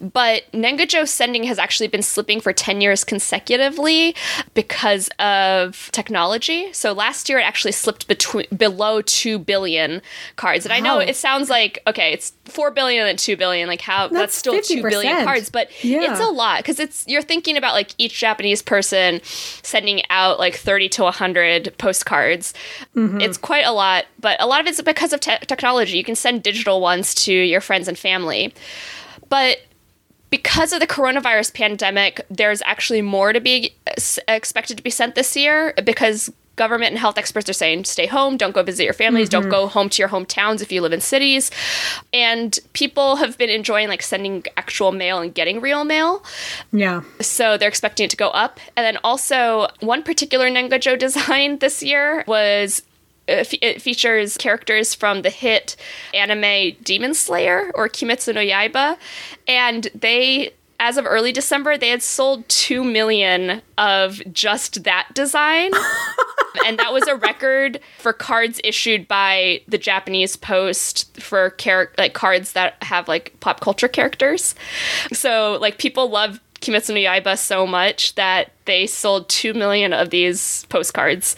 but 0.00 0.42
Nengajo 0.52 1.06
sending 1.06 1.44
has 1.44 1.58
actually 1.58 1.86
been 1.86 2.02
slipping 2.02 2.40
for 2.40 2.52
10 2.52 2.80
years 2.80 3.04
consecutively 3.04 4.14
because 4.54 5.08
of 5.20 5.88
technology. 5.92 6.72
So 6.72 6.92
last 6.92 7.28
year 7.28 7.38
it 7.38 7.44
actually 7.44 7.72
slipped 7.72 8.08
between 8.08 8.46
below 8.56 9.02
2 9.02 9.38
billion 9.38 10.02
cards. 10.34 10.64
And 10.66 10.72
I 10.72 10.80
know 10.80 10.98
it 10.98 11.14
sounds 11.14 11.48
like 11.48 11.78
okay, 11.86 12.12
it's 12.12 12.32
4 12.46 12.72
billion 12.72 13.06
and 13.06 13.18
2 13.18 13.36
billion 13.36 13.68
like 13.68 13.80
how 13.82 14.08
that's, 14.08 14.12
That's 14.12 14.34
still 14.36 14.60
2 14.60 14.82
billion 14.82 15.16
50%. 15.18 15.24
cards, 15.24 15.50
but 15.50 15.70
Yeah. 15.84 16.10
it's 16.10 16.20
a 16.20 16.26
lot 16.26 16.58
because 16.58 16.80
it's 16.80 17.04
you're 17.06 17.22
thinking 17.22 17.56
about 17.56 17.74
like 17.74 17.92
each 17.98 18.18
Japanese 18.18 18.62
person 18.62 19.20
sending 19.24 20.02
out 20.10 20.40
like 20.40 20.56
30 20.56 20.88
to 20.90 21.02
100 21.04 21.74
postcards. 21.78 22.15
Mm-hmm. 22.94 23.20
It's 23.20 23.38
quite 23.38 23.64
a 23.64 23.72
lot, 23.72 24.06
but 24.20 24.40
a 24.40 24.46
lot 24.46 24.60
of 24.60 24.66
it's 24.66 24.80
because 24.80 25.12
of 25.12 25.20
te- 25.20 25.38
technology. 25.46 25.98
You 25.98 26.04
can 26.04 26.16
send 26.16 26.42
digital 26.42 26.80
ones 26.80 27.14
to 27.26 27.32
your 27.32 27.60
friends 27.60 27.88
and 27.88 27.98
family. 27.98 28.54
But 29.28 29.58
because 30.30 30.72
of 30.72 30.80
the 30.80 30.86
coronavirus 30.86 31.54
pandemic, 31.54 32.20
there's 32.30 32.62
actually 32.62 33.02
more 33.02 33.32
to 33.32 33.40
be 33.40 33.74
expected 34.28 34.76
to 34.76 34.82
be 34.82 34.90
sent 34.90 35.14
this 35.14 35.36
year 35.36 35.74
because 35.84 36.32
government 36.56 36.90
and 36.90 36.98
health 36.98 37.18
experts 37.18 37.48
are 37.48 37.52
saying 37.54 37.84
stay 37.84 38.06
home, 38.06 38.36
don't 38.36 38.54
go 38.54 38.62
visit 38.62 38.84
your 38.84 38.94
families, 38.94 39.28
don't 39.28 39.48
go 39.50 39.66
home 39.66 39.88
to 39.90 40.02
your 40.02 40.08
hometowns 40.08 40.62
if 40.62 40.72
you 40.72 40.80
live 40.80 40.92
in 40.92 41.00
cities. 41.00 41.50
And 42.12 42.58
people 42.72 43.16
have 43.16 43.38
been 43.38 43.50
enjoying 43.50 43.88
like 43.88 44.02
sending 44.02 44.44
actual 44.56 44.92
mail 44.92 45.20
and 45.20 45.34
getting 45.34 45.60
real 45.60 45.84
mail. 45.84 46.24
Yeah. 46.72 47.02
So 47.20 47.56
they're 47.56 47.68
expecting 47.68 48.04
it 48.04 48.10
to 48.10 48.16
go 48.16 48.30
up. 48.30 48.58
And 48.76 48.84
then 48.84 48.98
also, 49.04 49.68
one 49.80 50.02
particular 50.02 50.48
Nengajo 50.48 50.98
design 51.06 51.58
this 51.58 51.82
year 51.82 52.24
was. 52.26 52.82
uh, 53.28 53.44
It 53.60 53.82
features 53.82 54.36
characters 54.36 54.94
from 54.94 55.22
the 55.22 55.30
hit 55.30 55.76
anime 56.14 56.76
Demon 56.82 57.12
Slayer 57.12 57.70
or 57.74 57.88
Kimetsu 57.88 58.32
no 58.34 58.40
Yaiba. 58.40 58.96
And 59.48 59.88
they, 59.94 60.52
as 60.80 60.96
of 60.96 61.06
early 61.06 61.32
December, 61.32 61.76
they 61.76 61.88
had 61.88 62.02
sold 62.02 62.48
2 62.48 62.84
million 62.84 63.62
of 63.78 64.20
just 64.32 64.84
that 64.84 65.08
design. 65.14 65.72
and 66.66 66.78
that 66.78 66.92
was 66.92 67.06
a 67.06 67.16
record 67.16 67.80
for 67.98 68.12
cards 68.12 68.60
issued 68.64 69.06
by 69.08 69.60
the 69.68 69.78
Japanese 69.78 70.36
Post 70.36 71.20
for 71.20 71.50
char- 71.50 71.92
like 71.98 72.14
cards 72.14 72.52
that 72.52 72.82
have 72.82 73.08
like 73.08 73.38
pop 73.40 73.60
culture 73.60 73.88
characters. 73.88 74.54
So 75.12 75.58
like 75.60 75.78
people 75.78 76.08
love 76.10 76.40
Kimetsu 76.66 76.90
no 76.90 77.00
Yaiba 77.00 77.38
so 77.38 77.66
much 77.66 78.14
that 78.16 78.50
they 78.66 78.86
sold 78.86 79.28
2 79.28 79.54
million 79.54 79.92
of 79.92 80.10
these 80.10 80.66
postcards. 80.68 81.36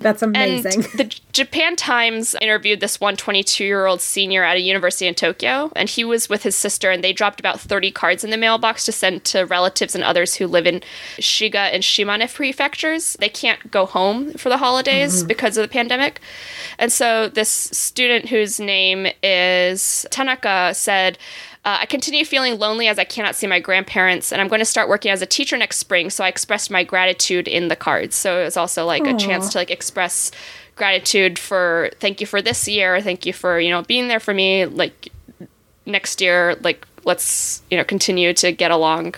That's 0.00 0.22
amazing. 0.22 0.84
And 0.84 0.84
the 0.98 1.04
Japan 1.32 1.76
Times 1.76 2.36
interviewed 2.40 2.80
this 2.80 3.00
one 3.00 3.16
22 3.16 3.64
year 3.64 3.86
old 3.86 4.00
senior 4.00 4.44
at 4.44 4.56
a 4.56 4.60
university 4.60 5.06
in 5.06 5.14
Tokyo, 5.14 5.72
and 5.74 5.88
he 5.88 6.04
was 6.04 6.28
with 6.28 6.42
his 6.42 6.54
sister, 6.54 6.90
and 6.90 7.02
they 7.02 7.12
dropped 7.12 7.40
about 7.40 7.60
30 7.60 7.90
cards 7.90 8.22
in 8.22 8.30
the 8.30 8.36
mailbox 8.36 8.84
to 8.84 8.92
send 8.92 9.24
to 9.24 9.44
relatives 9.44 9.94
and 9.94 10.04
others 10.04 10.34
who 10.34 10.46
live 10.46 10.66
in 10.66 10.82
Shiga 11.18 11.72
and 11.72 11.82
Shimane 11.82 12.32
prefectures. 12.32 13.14
They 13.18 13.28
can't 13.28 13.70
go 13.70 13.86
home 13.86 14.32
for 14.34 14.48
the 14.48 14.58
holidays 14.58 15.18
mm-hmm. 15.18 15.28
because 15.28 15.56
of 15.56 15.62
the 15.62 15.72
pandemic. 15.72 16.20
And 16.78 16.92
so 16.92 17.28
this 17.28 17.48
student 17.48 18.28
whose 18.28 18.60
name 18.60 19.06
is 19.22 20.06
Tanaka 20.10 20.72
said, 20.74 21.18
uh, 21.68 21.80
I 21.82 21.84
continue 21.84 22.24
feeling 22.24 22.58
lonely 22.58 22.88
as 22.88 22.98
I 22.98 23.04
cannot 23.04 23.34
see 23.34 23.46
my 23.46 23.60
grandparents, 23.60 24.32
and 24.32 24.40
I'm 24.40 24.48
going 24.48 24.60
to 24.60 24.64
start 24.64 24.88
working 24.88 25.10
as 25.10 25.20
a 25.20 25.26
teacher 25.26 25.54
next 25.54 25.76
spring. 25.76 26.08
So 26.08 26.24
I 26.24 26.28
expressed 26.28 26.70
my 26.70 26.82
gratitude 26.82 27.46
in 27.46 27.68
the 27.68 27.76
cards. 27.76 28.16
So 28.16 28.40
it 28.40 28.44
was 28.44 28.56
also 28.56 28.86
like 28.86 29.02
a 29.06 29.14
chance 29.18 29.50
to 29.52 29.58
like 29.58 29.70
express 29.70 30.30
gratitude 30.76 31.38
for 31.38 31.90
thank 32.00 32.22
you 32.22 32.26
for 32.26 32.40
this 32.40 32.66
year, 32.68 33.02
thank 33.02 33.26
you 33.26 33.34
for 33.34 33.60
you 33.60 33.68
know 33.68 33.82
being 33.82 34.08
there 34.08 34.18
for 34.18 34.32
me. 34.32 34.64
Like 34.64 35.10
next 35.84 36.22
year, 36.22 36.56
like 36.62 36.86
let's 37.04 37.60
you 37.70 37.76
know 37.76 37.84
continue 37.84 38.32
to 38.32 38.50
get 38.50 38.70
along 38.70 39.16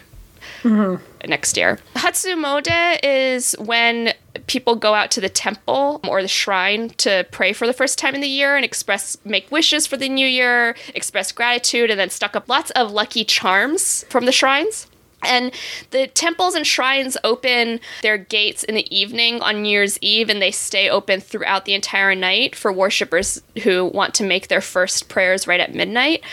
next 1.28 1.56
year. 1.56 1.78
Hatsumode 1.94 2.98
is 3.04 3.54
when 3.60 4.12
people 4.50 4.74
go 4.74 4.94
out 4.94 5.12
to 5.12 5.20
the 5.20 5.28
temple 5.28 6.00
or 6.08 6.22
the 6.22 6.26
shrine 6.28 6.88
to 6.88 7.24
pray 7.30 7.52
for 7.52 7.68
the 7.68 7.72
first 7.72 7.98
time 7.98 8.16
in 8.16 8.20
the 8.20 8.26
year 8.26 8.56
and 8.56 8.64
express 8.64 9.16
make 9.24 9.48
wishes 9.52 9.86
for 9.86 9.96
the 9.96 10.08
new 10.08 10.26
year, 10.26 10.74
express 10.92 11.30
gratitude, 11.30 11.88
and 11.88 12.00
then 12.00 12.10
stuck 12.10 12.34
up 12.34 12.48
lots 12.48 12.72
of 12.72 12.90
lucky 12.90 13.24
charms 13.24 14.04
from 14.10 14.26
the 14.26 14.32
shrines. 14.32 14.88
And 15.22 15.52
the 15.90 16.08
temples 16.08 16.56
and 16.56 16.66
shrines 16.66 17.16
open 17.22 17.78
their 18.02 18.18
gates 18.18 18.64
in 18.64 18.74
the 18.74 18.92
evening 18.92 19.40
on 19.40 19.62
New 19.62 19.68
Year's 19.68 19.98
Eve, 20.00 20.28
and 20.28 20.42
they 20.42 20.50
stay 20.50 20.90
open 20.90 21.20
throughout 21.20 21.64
the 21.64 21.74
entire 21.74 22.16
night 22.16 22.56
for 22.56 22.72
worshippers 22.72 23.40
who 23.62 23.84
want 23.84 24.14
to 24.14 24.24
make 24.24 24.48
their 24.48 24.62
first 24.62 25.08
prayers 25.08 25.46
right 25.46 25.60
at 25.60 25.74
midnight. 25.76 26.24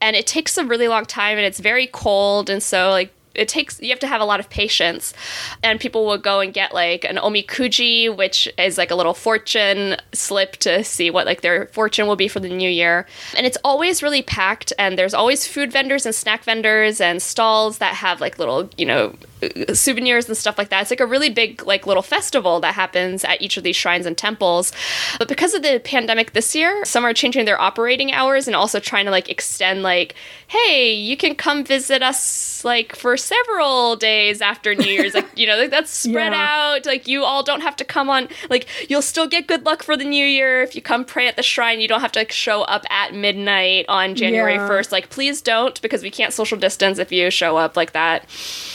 And 0.00 0.16
it 0.16 0.26
takes 0.26 0.58
a 0.58 0.64
really 0.64 0.88
long 0.88 1.04
time, 1.04 1.36
and 1.36 1.46
it's 1.46 1.60
very 1.60 1.86
cold, 1.86 2.50
and 2.50 2.62
so 2.62 2.90
like 2.90 3.12
it 3.34 3.48
takes 3.48 3.80
you 3.80 3.90
have 3.90 3.98
to 4.00 4.06
have 4.06 4.20
a 4.20 4.24
lot 4.24 4.40
of 4.40 4.50
patience. 4.50 5.14
And 5.62 5.80
people 5.80 6.06
will 6.06 6.18
go 6.18 6.40
and 6.40 6.52
get 6.52 6.74
like 6.74 7.04
an 7.04 7.16
omikuji 7.16 8.14
which 8.14 8.48
is 8.58 8.78
like 8.78 8.90
a 8.90 8.94
little 8.94 9.14
fortune 9.14 9.96
slip 10.12 10.56
to 10.58 10.84
see 10.84 11.10
what 11.10 11.26
like 11.26 11.40
their 11.40 11.66
fortune 11.66 12.06
will 12.06 12.16
be 12.16 12.28
for 12.28 12.40
the 12.40 12.48
new 12.48 12.70
year. 12.70 13.06
And 13.36 13.46
it's 13.46 13.58
always 13.64 14.02
really 14.02 14.22
packed 14.22 14.72
and 14.78 14.98
there's 14.98 15.14
always 15.14 15.46
food 15.46 15.72
vendors 15.72 16.06
and 16.06 16.14
snack 16.14 16.44
vendors 16.44 17.00
and 17.00 17.22
stalls 17.22 17.78
that 17.78 17.94
have 17.94 18.20
like 18.20 18.38
little 18.38 18.70
you 18.76 18.86
know 18.86 19.14
Uh, 19.42 19.74
souvenirs 19.74 20.28
and 20.28 20.36
stuff 20.36 20.58
like 20.58 20.68
that. 20.68 20.82
It's 20.82 20.90
like 20.90 21.00
a 21.00 21.06
really 21.06 21.30
big 21.30 21.64
like 21.64 21.86
little 21.86 22.02
festival 22.02 22.60
that 22.60 22.74
happens 22.74 23.24
at 23.24 23.40
each 23.40 23.56
of 23.56 23.62
these 23.62 23.76
shrines 23.76 24.06
and 24.06 24.16
temples. 24.16 24.72
But 25.18 25.28
because 25.28 25.54
of 25.54 25.62
the 25.62 25.80
pandemic 25.82 26.32
this 26.32 26.54
year, 26.54 26.84
some 26.84 27.04
are 27.04 27.14
changing 27.14 27.44
their 27.46 27.60
operating 27.60 28.12
hours 28.12 28.46
and 28.46 28.54
also 28.54 28.80
trying 28.80 29.06
to 29.06 29.10
like 29.10 29.28
extend 29.28 29.82
like, 29.82 30.14
hey, 30.48 30.92
you 30.92 31.16
can 31.16 31.34
come 31.34 31.64
visit 31.64 32.02
us 32.02 32.64
like 32.64 32.94
for 32.94 33.16
several 33.16 33.96
days 33.96 34.42
after 34.42 34.74
New 34.74 34.90
Year's. 34.90 35.14
like, 35.14 35.28
you 35.36 35.46
know, 35.46 35.56
like 35.56 35.70
that's 35.70 35.90
spread 36.10 36.32
yeah. 36.32 36.74
out. 36.74 36.86
Like 36.86 37.08
you 37.08 37.24
all 37.24 37.42
don't 37.42 37.62
have 37.62 37.76
to 37.76 37.84
come 37.84 38.10
on 38.10 38.28
like 38.48 38.68
you'll 38.90 39.02
still 39.02 39.26
get 39.26 39.46
good 39.46 39.64
luck 39.64 39.82
for 39.82 39.96
the 39.96 40.04
new 40.04 40.24
year 40.24 40.62
if 40.62 40.74
you 40.74 40.82
come 40.82 41.04
pray 41.04 41.26
at 41.28 41.36
the 41.36 41.42
shrine. 41.42 41.80
You 41.80 41.88
don't 41.88 42.00
have 42.00 42.12
to 42.12 42.20
like, 42.20 42.32
show 42.32 42.62
up 42.62 42.84
at 42.90 43.14
midnight 43.14 43.86
on 43.88 44.14
January 44.14 44.54
yeah. 44.54 44.68
1st. 44.68 44.92
Like 44.92 45.08
please 45.10 45.40
don't 45.40 45.80
because 45.80 46.02
we 46.02 46.10
can't 46.10 46.32
social 46.32 46.58
distance 46.58 46.98
if 46.98 47.10
you 47.10 47.30
show 47.30 47.56
up 47.56 47.76
like 47.76 47.92
that. 47.92 48.26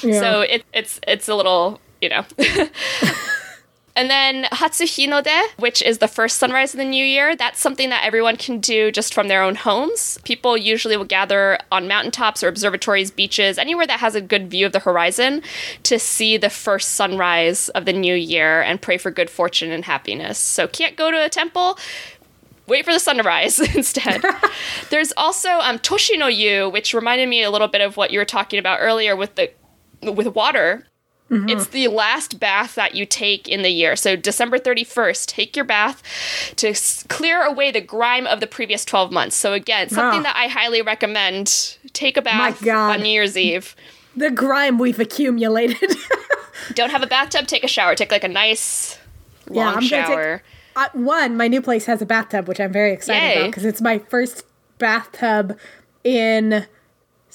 Yeah. 0.01 0.19
So 0.19 0.41
it, 0.55 0.65
it's 0.73 0.99
it's 1.07 1.27
a 1.27 1.35
little 1.35 1.79
you 2.01 2.09
know. 2.09 2.25
And 3.97 4.09
then 4.09 4.43
Hatsuhinode, 4.51 5.57
which 5.57 5.81
is 5.81 5.99
the 5.99 6.07
first 6.07 6.37
sunrise 6.37 6.73
of 6.73 6.79
the 6.79 6.85
new 6.85 7.03
year, 7.03 7.33
that's 7.35 7.61
something 7.61 7.89
that 7.89 8.03
everyone 8.03 8.35
can 8.35 8.59
do 8.59 8.91
just 8.91 9.13
from 9.13 9.29
their 9.29 9.41
own 9.41 9.55
homes. 9.55 10.19
People 10.25 10.57
usually 10.57 10.97
will 10.97 11.05
gather 11.05 11.57
on 11.71 11.87
mountaintops 11.87 12.43
or 12.43 12.49
observatories, 12.49 13.09
beaches, 13.09 13.57
anywhere 13.57 13.87
that 13.87 14.01
has 14.01 14.13
a 14.13 14.19
good 14.19 14.51
view 14.51 14.65
of 14.65 14.73
the 14.73 14.79
horizon 14.79 15.41
to 15.83 15.97
see 15.97 16.35
the 16.35 16.49
first 16.49 16.89
sunrise 16.95 17.69
of 17.69 17.85
the 17.85 17.93
new 17.93 18.15
year 18.15 18.61
and 18.61 18.81
pray 18.81 18.97
for 18.97 19.11
good 19.11 19.29
fortune 19.29 19.71
and 19.71 19.85
happiness. 19.85 20.37
So 20.37 20.67
can't 20.67 20.97
go 20.97 21.09
to 21.09 21.23
a 21.23 21.29
temple, 21.29 21.79
wait 22.67 22.83
for 22.83 22.91
the 22.91 22.99
sun 22.99 23.15
to 23.15 23.23
rise 23.23 23.59
instead. 23.75 24.21
There's 24.89 25.13
also 25.15 25.49
um, 25.61 25.79
Toshi 25.79 26.19
no 26.19 26.27
Yu, 26.27 26.69
which 26.69 26.93
reminded 26.93 27.29
me 27.29 27.43
a 27.43 27.51
little 27.51 27.69
bit 27.69 27.79
of 27.79 27.95
what 27.95 28.11
you 28.11 28.19
were 28.19 28.25
talking 28.25 28.59
about 28.59 28.79
earlier 28.81 29.15
with 29.15 29.35
the 29.35 29.51
with 30.11 30.27
water. 30.27 30.85
Mm-hmm. 31.29 31.49
It's 31.49 31.67
the 31.67 31.87
last 31.87 32.39
bath 32.39 32.75
that 32.75 32.93
you 32.93 33.05
take 33.05 33.47
in 33.49 33.63
the 33.63 33.71
year. 33.71 33.95
So 33.95 34.15
December 34.15 34.59
31st, 34.59 35.25
take 35.25 35.55
your 35.55 35.65
bath 35.65 36.03
to 36.57 36.69
s- 36.69 37.03
clear 37.09 37.41
away 37.41 37.71
the 37.71 37.81
grime 37.81 38.27
of 38.27 38.41
the 38.41 38.47
previous 38.47 38.85
12 38.85 39.11
months. 39.11 39.35
So 39.35 39.53
again, 39.53 39.89
something 39.89 40.19
oh. 40.19 40.23
that 40.23 40.35
I 40.35 40.47
highly 40.47 40.83
recommend. 40.83 41.77
Take 41.93 42.15
a 42.17 42.21
bath 42.21 42.65
on 42.67 43.01
New 43.01 43.09
Year's 43.09 43.35
Eve. 43.35 43.75
The 44.15 44.29
grime 44.29 44.77
we've 44.77 44.99
accumulated. 44.99 45.97
Don't 46.73 46.91
have 46.91 47.01
a 47.01 47.07
bathtub, 47.07 47.47
take 47.47 47.63
a 47.63 47.67
shower. 47.67 47.95
Take 47.95 48.11
like 48.11 48.23
a 48.23 48.29
nice 48.29 48.99
long 49.49 49.57
yeah, 49.57 49.73
I'm 49.73 49.81
shower. 49.81 50.37
Take, 50.37 50.45
uh, 50.75 50.89
one, 50.93 51.37
my 51.37 51.47
new 51.47 51.61
place 51.61 51.85
has 51.85 52.01
a 52.01 52.05
bathtub, 52.05 52.47
which 52.47 52.59
I'm 52.59 52.71
very 52.71 52.93
excited 52.93 53.21
Yay. 53.21 53.37
about 53.37 53.47
because 53.47 53.65
it's 53.65 53.81
my 53.81 53.97
first 53.97 54.43
bathtub 54.77 55.57
in 56.03 56.65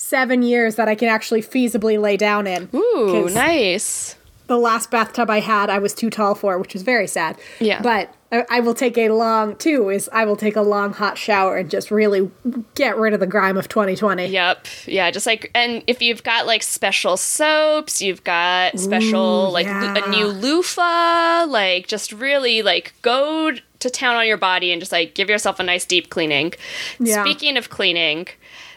seven 0.01 0.42
years 0.42 0.76
that 0.76 0.88
I 0.88 0.94
can 0.94 1.09
actually 1.09 1.42
feasibly 1.42 2.01
lay 2.01 2.16
down 2.16 2.46
in. 2.46 2.70
Ooh, 2.74 3.28
nice. 3.28 4.16
The 4.46 4.57
last 4.57 4.90
bathtub 4.90 5.30
I 5.30 5.40
had, 5.40 5.70
I 5.70 5.78
was 5.78 5.94
too 5.94 6.11
tall 6.11 6.34
for, 6.34 6.59
which 6.59 6.72
was 6.72 6.82
very 6.82 7.07
sad. 7.07 7.36
Yeah. 7.61 7.80
But 7.82 8.12
I, 8.32 8.44
I 8.51 8.61
will 8.61 8.74
take 8.74 8.98
a 8.98 9.11
long, 9.11 9.55
too, 9.57 9.90
is 9.90 10.09
I 10.12 10.24
will 10.24 10.36
take 10.36 10.57
a 10.57 10.62
long 10.62 10.92
hot 10.92 11.18
shower 11.18 11.57
and 11.59 11.70
just 11.70 11.90
really 11.90 12.30
get 12.74 12.96
rid 12.96 13.12
of 13.12 13.20
the 13.20 13.26
grime 13.26 13.57
of 13.57 13.68
2020. 13.68 14.26
Yep. 14.26 14.66
Yeah. 14.86 15.11
Just 15.12 15.26
like, 15.26 15.51
and 15.55 15.84
if 15.86 16.03
you've 16.03 16.24
got 16.24 16.46
like 16.46 16.62
special 16.62 17.16
soaps, 17.16 18.01
you've 18.03 18.24
got 18.24 18.80
special, 18.80 19.48
Ooh, 19.48 19.53
like 19.53 19.66
yeah. 19.66 20.05
a 20.05 20.11
new 20.11 20.26
loofah, 20.26 21.44
like 21.46 21.86
just 21.86 22.11
really 22.11 22.62
like 22.62 22.94
go 23.03 23.53
to 23.80 23.90
town 23.90 24.16
on 24.16 24.26
your 24.26 24.36
body 24.36 24.72
and 24.72 24.80
just 24.80 24.92
like 24.92 25.14
give 25.14 25.28
yourself 25.28 25.61
a 25.61 25.62
nice 25.62 25.84
deep 25.84 26.11
cleaning. 26.11 26.55
Yeah. 26.98 27.22
Speaking 27.22 27.57
of 27.57 27.70
cleaning, 27.70 28.28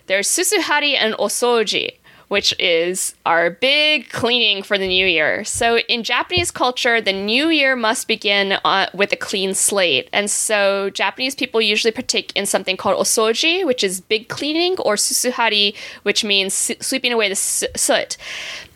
there's 0.07 0.27
Susuhari 0.27 0.95
and 0.95 1.13
Osoji, 1.15 1.97
which 2.27 2.55
is 2.59 3.13
our 3.25 3.51
big 3.51 4.09
cleaning 4.09 4.63
for 4.63 4.77
the 4.77 4.87
new 4.87 5.05
year. 5.05 5.43
So, 5.43 5.77
in 5.79 6.03
Japanese 6.03 6.51
culture, 6.51 6.99
the 6.99 7.13
new 7.13 7.49
year 7.49 7.75
must 7.75 8.07
begin 8.07 8.53
uh, 8.65 8.87
with 8.93 9.13
a 9.13 9.15
clean 9.15 9.53
slate. 9.53 10.09
And 10.11 10.29
so, 10.31 10.89
Japanese 10.89 11.35
people 11.35 11.61
usually 11.61 11.91
partake 11.91 12.31
in 12.35 12.45
something 12.45 12.75
called 12.75 12.97
osoji, 12.97 13.65
which 13.65 13.83
is 13.83 14.01
big 14.01 14.29
cleaning, 14.29 14.77
or 14.79 14.95
susuhari, 14.95 15.75
which 16.03 16.23
means 16.23 16.71
sweeping 16.81 17.13
away 17.13 17.29
the 17.29 17.35
soot. 17.35 18.17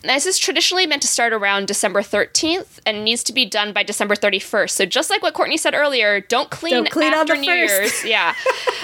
This 0.03 0.25
is 0.25 0.37
traditionally 0.37 0.85
meant 0.85 1.01
to 1.01 1.07
start 1.07 1.33
around 1.33 1.67
December 1.67 2.01
13th 2.01 2.79
and 2.85 3.03
needs 3.03 3.23
to 3.23 3.33
be 3.33 3.45
done 3.45 3.73
by 3.73 3.83
December 3.83 4.15
31st. 4.15 4.69
So 4.69 4.85
just 4.85 5.09
like 5.09 5.21
what 5.23 5.33
Courtney 5.33 5.57
said 5.57 5.73
earlier, 5.73 6.21
don't 6.21 6.49
clean, 6.49 6.75
don't 6.75 6.91
clean 6.91 7.13
after 7.13 7.35
New 7.35 7.51
Year's. 7.51 8.03
Yeah. 8.05 8.33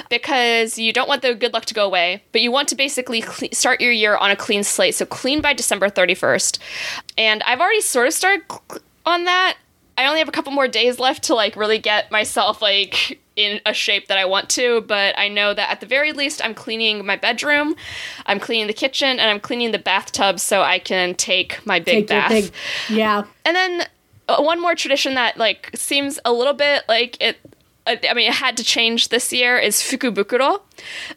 because 0.09 0.77
you 0.77 0.91
don't 0.91 1.07
want 1.07 1.21
the 1.21 1.33
good 1.35 1.53
luck 1.53 1.65
to 1.65 1.73
go 1.73 1.85
away, 1.85 2.23
but 2.31 2.41
you 2.41 2.51
want 2.51 2.67
to 2.69 2.75
basically 2.75 3.21
start 3.51 3.79
your 3.79 3.91
year 3.91 4.17
on 4.17 4.31
a 4.31 4.35
clean 4.35 4.63
slate. 4.63 4.95
So 4.95 5.05
clean 5.05 5.39
by 5.39 5.53
December 5.53 5.87
31st. 5.89 6.59
And 7.17 7.41
I've 7.43 7.59
already 7.61 7.81
sort 7.81 8.07
of 8.07 8.13
started 8.13 8.43
on 9.05 9.25
that. 9.25 9.57
I 9.97 10.07
only 10.07 10.19
have 10.19 10.27
a 10.27 10.31
couple 10.31 10.51
more 10.51 10.67
days 10.67 10.99
left 10.99 11.23
to 11.23 11.35
like 11.35 11.55
really 11.55 11.79
get 11.79 12.11
myself 12.11 12.61
like 12.61 13.19
in 13.35 13.59
a 13.65 13.73
shape 13.73 14.07
that 14.07 14.17
I 14.17 14.25
want 14.25 14.49
to, 14.51 14.81
but 14.81 15.17
I 15.17 15.27
know 15.27 15.53
that 15.53 15.69
at 15.69 15.79
the 15.79 15.85
very 15.85 16.11
least 16.11 16.43
I'm 16.43 16.53
cleaning 16.53 17.05
my 17.05 17.15
bedroom, 17.15 17.75
I'm 18.25 18.39
cleaning 18.39 18.67
the 18.67 18.73
kitchen, 18.73 19.19
and 19.19 19.21
I'm 19.21 19.39
cleaning 19.39 19.71
the 19.71 19.79
bathtub 19.79 20.39
so 20.39 20.61
I 20.61 20.79
can 20.79 21.15
take 21.15 21.65
my 21.65 21.79
big 21.79 22.07
take 22.07 22.07
bath. 22.07 22.29
Big, 22.29 22.51
yeah. 22.89 23.23
And 23.45 23.55
then 23.55 23.87
uh, 24.27 24.41
one 24.41 24.61
more 24.61 24.75
tradition 24.75 25.15
that 25.15 25.37
like 25.37 25.69
seems 25.75 26.19
a 26.25 26.33
little 26.33 26.53
bit 26.53 26.83
like 26.87 27.17
it 27.21 27.37
I 27.85 28.13
mean, 28.13 28.29
it 28.29 28.35
had 28.35 28.55
to 28.57 28.63
change 28.63 29.09
this 29.09 29.33
year 29.33 29.57
is 29.57 29.77
fukubukuro. 29.77 30.61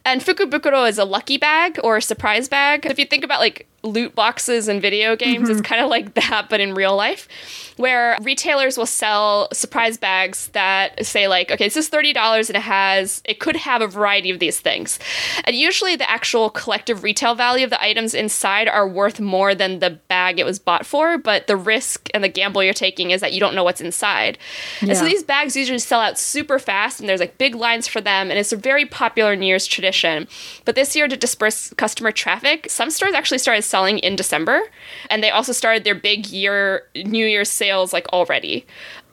And 0.05 0.21
fukubukuro 0.21 0.89
is 0.89 0.99
a 0.99 1.05
lucky 1.05 1.37
bag 1.37 1.79
or 1.85 1.97
a 1.97 2.03
surprise 2.03 2.49
bag. 2.49 2.87
If 2.87 2.99
you 2.99 3.05
think 3.05 3.23
about 3.23 3.39
like 3.39 3.69
loot 3.83 4.15
boxes 4.15 4.67
and 4.67 4.83
video 4.83 5.15
games. 5.15 5.45
Mm-hmm. 5.45 5.59
It's 5.59 5.61
kind 5.61 5.81
of 5.81 5.89
like 5.89 6.15
that, 6.15 6.49
but 6.51 6.61
in 6.61 6.75
real 6.75 6.97
life, 6.97 7.29
where 7.77 8.19
retailers 8.23 8.77
will 8.77 8.87
sell 8.87 9.49
surprise 9.53 9.97
bags 9.97 10.49
that 10.49 11.07
say 11.07 11.29
like, 11.29 11.53
okay, 11.53 11.67
this 11.67 11.77
is 11.77 11.89
thirty 11.89 12.13
dollars 12.13 12.51
and 12.51 12.57
it 12.57 12.63
has 12.63 13.23
it 13.25 13.39
could 13.39 13.57
have 13.57 13.83
a 13.83 13.87
variety 13.87 14.31
of 14.31 14.39
these 14.39 14.59
things, 14.59 14.99
and 15.45 15.55
usually 15.55 15.95
the 15.95 16.11
actual 16.11 16.51
collective 16.51 17.05
retail 17.05 17.35
value 17.35 17.65
of 17.65 17.71
the 17.71 17.83
items 17.83 18.15
inside 18.15 18.69
are 18.69 18.89
worth 18.89 19.21
more 19.21 19.55
than 19.55 19.79
the 19.79 19.91
bag 19.91 20.41
it 20.41 20.45
was 20.45 20.59
bought 20.59 20.85
for. 20.85 21.17
But 21.17 21.47
the 21.47 21.57
risk 21.57 22.09
and 22.13 22.25
the 22.25 22.29
gamble 22.29 22.65
you're 22.65 22.75
taking 22.75 23.13
is 23.13 23.21
that 23.21 23.33
you 23.33 23.41
don't 23.41 23.55
know 23.55 23.65
what's 23.65 23.81
inside, 23.81 24.37
yeah. 24.81 24.89
and 24.89 24.99
so 24.99 25.05
these 25.05 25.23
bags 25.23 25.55
usually 25.55 25.79
sell 25.79 26.01
out 26.01 26.19
super 26.19 26.59
fast, 26.59 26.99
and 26.99 27.09
there's 27.09 27.21
like 27.21 27.39
big 27.39 27.55
lines 27.55 27.87
for 27.87 28.01
them, 28.01 28.31
and 28.31 28.39
it's 28.39 28.53
a 28.53 28.57
very 28.57 28.85
popular 28.85 29.37
New 29.37 29.47
Year's 29.47 29.67
tradition. 29.67 30.27
But 30.65 30.75
this 30.75 30.97
year, 30.97 31.07
to 31.07 31.17
disperse 31.17 31.73
customer 31.75 32.11
traffic, 32.11 32.69
some 32.69 32.91
stores 32.91 33.15
actually 33.15 33.39
started 33.39 33.63
selling 33.63 33.76
selling 33.77 33.99
in 33.99 34.17
December. 34.17 34.63
And 35.11 35.23
they 35.23 35.31
also 35.31 35.53
started 35.53 35.85
their 35.85 35.95
big 35.95 36.29
year 36.29 36.89
New 36.95 37.27
Year's 37.27 37.51
sales 37.51 37.93
like 37.93 38.09
already. 38.09 38.65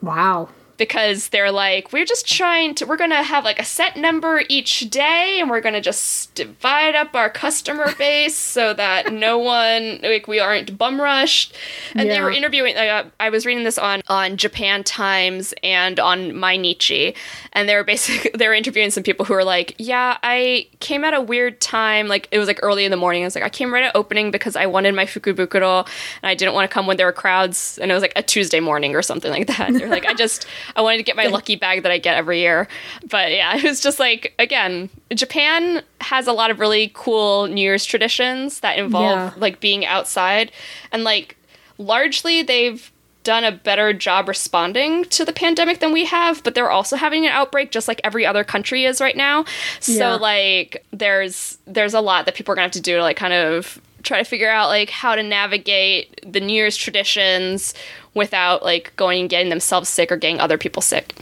Wow 0.01 0.47
because 0.78 1.30
they're 1.30 1.51
like, 1.51 1.93
we're 1.93 2.05
just 2.05 2.28
trying 2.28 2.76
to, 2.76 2.86
we're 2.86 2.97
going 2.97 3.09
to 3.09 3.24
have 3.24 3.43
like 3.43 3.59
a 3.59 3.65
set 3.65 3.97
number 3.97 4.43
each 4.49 4.89
day 4.89 5.38
and 5.39 5.49
we're 5.49 5.61
going 5.61 5.74
to 5.74 5.82
just 5.82 6.34
divide 6.36 6.95
up 6.95 7.15
our 7.15 7.30
customer 7.30 7.93
base 7.97 8.36
so 8.36 8.74
that 8.74 9.13
no 9.13 9.38
one, 9.38 9.99
like, 10.01 10.28
we 10.28 10.39
aren't 10.39 10.78
bum 10.78 10.99
rushed. 10.99 11.55
And 11.93 12.07
yeah. 12.07 12.15
they 12.15 12.21
were 12.21 12.32
interviewing, 12.32 12.76
uh, 12.76 13.09
I 13.19 13.30
was 13.30 13.45
reading 13.45 13.63
this 13.63 13.78
on, 13.78 14.01
on 14.07 14.38
Japan 14.38 14.84
Times 14.84 15.53
and 15.61 15.99
on 15.99 16.36
my 16.36 16.57
Mainichi. 16.57 17.15
And 17.53 17.67
they 17.67 17.76
were 17.76 17.84
basically, 17.84 18.32
they 18.38 18.47
were 18.47 18.53
interviewing 18.53 18.91
some 18.91 19.03
people 19.03 19.26
who 19.26 19.34
were 19.34 19.43
like, 19.43 19.76
yeah, 19.78 20.17
I 20.24 20.67
came 20.80 21.03
at 21.03 21.13
a 21.13 21.21
weird 21.21 21.61
time. 21.61 22.07
Like, 22.07 22.28
it 22.32 22.39
was 22.39 22.47
like 22.47 22.59
early 22.63 22.86
in 22.86 22.91
the 22.91 22.97
morning. 22.97 23.24
I 23.24 23.26
was 23.26 23.36
like, 23.36 23.43
I 23.43 23.49
came 23.49 23.74
right 23.74 23.84
at 23.84 23.95
opening 23.95 24.32
because 24.32 24.55
I 24.55 24.65
wanted 24.65 24.95
my 24.95 25.05
Fukubukuro 25.05 25.88
and 26.21 26.30
I 26.30 26.36
didn't 26.36 26.53
want 26.53 26.69
to 26.69 26.74
come 26.74 26.88
when 26.88 26.97
there 26.97 27.05
were 27.05 27.13
crowds. 27.13 27.78
And 27.82 27.91
it 27.91 27.93
was 27.93 28.01
like 28.01 28.13
a 28.15 28.24
Tuesday 28.24 28.59
morning 28.59 28.95
or 28.95 29.01
something 29.01 29.32
like 29.32 29.47
that. 29.47 29.74
They're 29.74 29.89
like, 29.89 30.05
I 30.05 30.13
just, 30.13 30.45
I 30.76 30.82
wanted 30.82 30.97
to 30.97 31.03
get 31.03 31.16
my 31.16 31.28
lucky 31.28 31.55
bag 31.55 31.84
that 31.84 31.91
I 31.91 31.97
get 31.97 32.16
every 32.16 32.39
year. 32.39 32.68
But 33.09 33.32
yeah, 33.32 33.55
it 33.57 33.64
was 33.64 33.82
just 33.82 33.99
like 33.99 34.34
again, 34.39 34.89
Japan 35.14 35.84
has 36.01 36.28
a 36.28 36.34
lot 36.34 36.51
of 36.51 36.59
really 36.59 36.91
cool 36.93 37.47
New 37.47 37.61
Year's 37.61 37.86
traditions 37.86 38.59
that 38.61 38.78
involve 38.78 39.18
yeah. 39.18 39.34
like 39.38 39.59
being 39.59 39.86
outside 39.86 40.51
and 40.91 41.03
like 41.03 41.38
largely 41.78 42.43
they've 42.43 42.91
done 43.24 43.43
a 43.45 43.51
better 43.51 43.93
job 43.93 44.28
responding 44.28 45.05
to 45.05 45.24
the 45.24 45.32
pandemic 45.32 45.80
than 45.80 45.93
we 45.93 46.05
have, 46.05 46.43
but 46.43 46.55
they're 46.55 46.70
also 46.70 46.97
having 46.97 47.26
an 47.26 47.32
outbreak 47.32 47.72
just 47.72 47.88
like 47.88 48.01
every 48.03 48.26
other 48.26 48.43
country 48.43 48.84
is 48.84 48.99
right 48.99 49.16
now. 49.16 49.45
So 49.80 49.93
Yeah. 49.93 50.16
like 50.16 50.86
there's 50.91 51.57
there's 51.66 51.93
a 51.93 52.01
lot 52.01 52.26
that 52.26 52.36
people 52.36 52.51
are 52.51 52.55
going 52.55 52.70
to 52.70 52.78
have 52.78 52.84
to 52.84 52.91
do 52.91 52.97
to 52.97 53.01
like 53.01 53.18
kind 53.18 53.34
of 53.34 53.80
try 54.04 54.20
to 54.20 54.24
figure 54.26 54.49
out 54.49 54.70
like 54.70 54.89
how 54.89 55.16
to 55.16 55.24
navigate 55.24 56.20
the 56.30 56.39
New 56.39 56.54
Year's 56.54 56.78
traditions 56.78 57.74
without 58.14 58.64
like 58.64 58.95
going 58.95 59.22
and 59.22 59.30
getting 59.30 59.49
themselves 59.49 59.89
sick 59.89 60.12
or 60.12 60.18
getting 60.18 60.39
other 60.39 60.58
people 60.58 60.82
sick. 60.82 61.16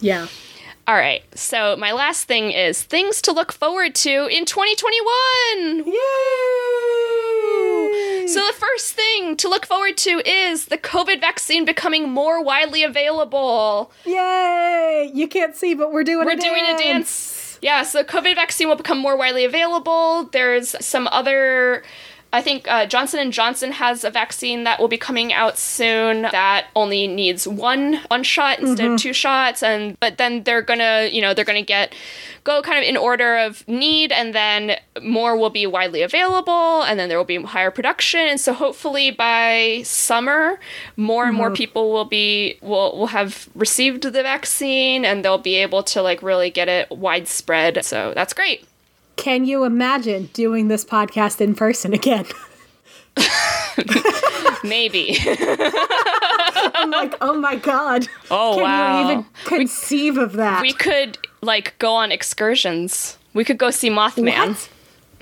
Yeah. 0.00 0.26
All 0.86 0.96
right. 0.96 1.22
So 1.34 1.76
my 1.76 1.92
last 1.92 2.24
thing 2.24 2.50
is 2.50 2.82
things 2.82 3.22
to 3.22 3.32
look 3.32 3.52
forward 3.52 3.94
to 3.96 4.26
in 4.26 4.44
2021. 4.44 5.86
Yay! 5.86 5.92
So 8.26 8.40
the 8.46 8.52
first 8.52 8.92
thing 8.92 9.36
to 9.36 9.48
look 9.48 9.66
forward 9.66 9.96
to 9.98 10.20
is 10.28 10.66
the 10.66 10.78
COVID 10.78 11.20
vaccine 11.20 11.64
becoming 11.64 12.08
more 12.10 12.42
widely 12.42 12.82
available. 12.82 13.92
Yay! 14.04 15.10
You 15.14 15.28
can't 15.28 15.54
see, 15.56 15.74
but 15.74 15.92
we're 15.92 16.04
doing 16.04 16.26
We're 16.26 16.32
a 16.32 16.36
doing 16.36 16.64
a 16.64 16.76
dance. 16.76 16.82
dance. 16.82 17.58
Yeah, 17.62 17.82
so 17.82 18.02
COVID 18.04 18.34
vaccine 18.34 18.68
will 18.68 18.76
become 18.76 18.98
more 18.98 19.16
widely 19.16 19.44
available. 19.44 20.24
There's 20.32 20.74
some 20.84 21.08
other 21.12 21.82
I 22.34 22.42
think 22.42 22.66
uh, 22.66 22.84
Johnson 22.86 23.20
and 23.20 23.32
Johnson 23.32 23.70
has 23.70 24.02
a 24.02 24.10
vaccine 24.10 24.64
that 24.64 24.80
will 24.80 24.88
be 24.88 24.98
coming 24.98 25.32
out 25.32 25.56
soon 25.56 26.22
that 26.22 26.66
only 26.74 27.06
needs 27.06 27.46
one 27.46 28.00
one 28.08 28.24
shot 28.24 28.58
instead 28.58 28.90
of 28.90 28.98
two 28.98 29.12
shots, 29.12 29.62
and 29.62 29.96
but 30.00 30.18
then 30.18 30.42
they're 30.42 30.60
gonna 30.60 31.08
you 31.12 31.22
know 31.22 31.32
they're 31.32 31.44
gonna 31.44 31.62
get 31.62 31.94
go 32.42 32.60
kind 32.60 32.78
of 32.78 32.82
in 32.82 32.96
order 32.96 33.36
of 33.36 33.66
need, 33.68 34.10
and 34.10 34.34
then 34.34 34.76
more 35.00 35.36
will 35.36 35.48
be 35.48 35.64
widely 35.64 36.02
available, 36.02 36.82
and 36.82 36.98
then 36.98 37.08
there 37.08 37.18
will 37.18 37.24
be 37.24 37.40
higher 37.40 37.70
production, 37.70 38.20
and 38.20 38.40
so 38.40 38.52
hopefully 38.52 39.12
by 39.12 39.82
summer, 39.84 40.58
more 40.96 41.26
and 41.26 41.36
more 41.36 41.52
people 41.52 41.92
will 41.92 42.04
be 42.04 42.58
will 42.62 42.98
will 42.98 43.06
have 43.06 43.48
received 43.54 44.02
the 44.02 44.22
vaccine, 44.24 45.04
and 45.04 45.24
they'll 45.24 45.38
be 45.38 45.54
able 45.54 45.84
to 45.84 46.02
like 46.02 46.20
really 46.20 46.50
get 46.50 46.68
it 46.68 46.90
widespread. 46.90 47.84
So 47.84 48.12
that's 48.16 48.34
great. 48.34 48.66
Can 49.16 49.44
you 49.44 49.64
imagine 49.64 50.30
doing 50.32 50.68
this 50.68 50.84
podcast 50.84 51.40
in 51.40 51.54
person 51.54 51.92
again? 51.92 52.26
Maybe. 54.64 55.16
I'm 56.74 56.90
like, 56.90 57.14
oh 57.20 57.38
my 57.38 57.56
god. 57.56 58.08
Oh 58.30 58.54
Can 58.54 58.62
wow. 58.62 58.98
you 58.98 59.04
even 59.12 59.26
conceive 59.44 60.16
of 60.18 60.32
that? 60.34 60.62
we 60.62 60.72
could 60.72 61.18
like 61.42 61.78
go 61.78 61.92
on 61.94 62.10
excursions. 62.10 63.18
We 63.34 63.44
could 63.44 63.58
go 63.58 63.70
see 63.70 63.90
Mothman. 63.90 64.48
What? 64.48 64.68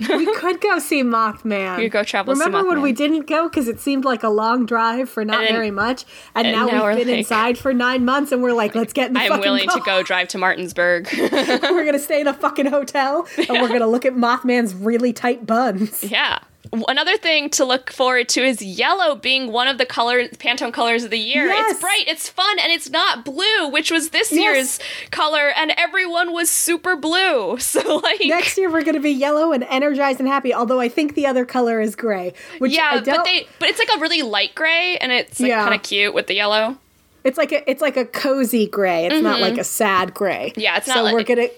We 0.09 0.35
could 0.35 0.61
go 0.61 0.79
see 0.79 1.03
Mothman. 1.03 1.77
We 1.77 1.83
could 1.83 1.91
go 1.91 2.03
travel 2.03 2.33
Remember 2.33 2.63
when 2.67 2.81
we 2.81 2.91
didn't 2.93 3.27
go 3.27 3.49
because 3.49 3.67
it 3.67 3.79
seemed 3.79 4.05
like 4.05 4.23
a 4.23 4.29
long 4.29 4.65
drive 4.65 5.09
for 5.09 5.23
not 5.25 5.41
then- 5.41 5.53
very 5.53 5.71
much, 5.71 6.05
and, 6.35 6.47
and 6.47 6.55
now, 6.55 6.65
now 6.65 6.87
we've 6.87 6.97
been 6.97 7.07
like- 7.07 7.17
inside 7.19 7.57
for 7.57 7.73
nine 7.73 8.05
months, 8.05 8.31
and 8.31 8.41
we're 8.43 8.53
like, 8.53 8.75
let's 8.75 8.93
get 8.93 9.07
in 9.07 9.13
the 9.13 9.19
I'm 9.19 9.39
willing 9.39 9.67
to 9.69 9.81
go 9.85 10.03
drive 10.03 10.27
to 10.29 10.37
Martinsburg. 10.37 11.09
we're 11.17 11.85
gonna 11.85 11.99
stay 11.99 12.21
in 12.21 12.27
a 12.27 12.33
fucking 12.33 12.67
hotel, 12.67 13.27
and 13.37 13.61
we're 13.61 13.69
gonna 13.69 13.87
look 13.87 14.05
at 14.05 14.13
Mothman's 14.13 14.73
really 14.73 15.13
tight 15.13 15.45
buns. 15.45 16.03
yeah. 16.03 16.39
Another 16.87 17.17
thing 17.17 17.49
to 17.51 17.65
look 17.65 17.91
forward 17.91 18.29
to 18.29 18.41
is 18.43 18.61
yellow 18.61 19.15
being 19.15 19.51
one 19.51 19.67
of 19.67 19.77
the 19.77 19.85
colors 19.85 20.29
Pantone 20.37 20.73
colors 20.73 21.03
of 21.03 21.11
the 21.11 21.19
year. 21.19 21.45
Yes. 21.47 21.71
It's 21.73 21.81
bright, 21.81 22.03
it's 22.07 22.29
fun, 22.29 22.57
and 22.59 22.71
it's 22.71 22.89
not 22.89 23.25
blue, 23.25 23.67
which 23.69 23.91
was 23.91 24.09
this 24.09 24.31
Yes. 24.31 24.41
year's 24.41 24.79
color, 25.11 25.49
and 25.55 25.71
everyone 25.77 26.31
was 26.33 26.49
super 26.49 26.95
blue. 26.95 27.57
So 27.73 27.97
like 27.97 28.21
Next 28.23 28.57
year 28.57 28.71
we're 28.71 28.83
gonna 28.83 28.99
be 28.99 29.11
yellow 29.11 29.51
and 29.51 29.63
energized 29.69 30.19
and 30.19 30.27
happy. 30.27 30.53
Although 30.53 30.79
I 30.79 30.89
think 30.89 31.15
the 31.15 31.25
other 31.27 31.43
color 31.45 31.81
is 31.81 31.95
gray, 31.95 32.33
which 32.59 32.71
yeah, 32.75 32.89
I 32.93 32.99
don't. 33.01 33.17
but 33.17 33.23
they 33.25 33.47
but 33.59 33.69
it's 33.69 33.79
like 33.79 33.89
a 33.95 33.99
really 33.99 34.21
light 34.21 34.55
gray 34.55 34.97
and 34.97 35.11
it's 35.11 35.39
like 35.39 35.49
Yeah. 35.49 35.63
kind 35.63 35.75
of 35.75 35.83
cute 35.83 36.13
with 36.13 36.27
the 36.27 36.33
yellow. 36.35 36.77
It's 37.23 37.37
like 37.37 37.51
a 37.51 37.69
it's 37.69 37.81
like 37.81 37.97
a 37.97 38.05
cozy 38.05 38.67
gray. 38.67 39.05
It's 39.07 39.21
not 39.21 39.39
like 39.41 39.57
a 39.57 39.63
sad 39.63 40.13
gray. 40.13 40.49
Mm-hmm. 40.51 40.59
Yeah, 40.59 40.77
it's 40.77 40.87
so 40.87 40.95
not 40.95 41.03
like- 41.05 41.13
we're 41.13 41.23
gonna 41.23 41.49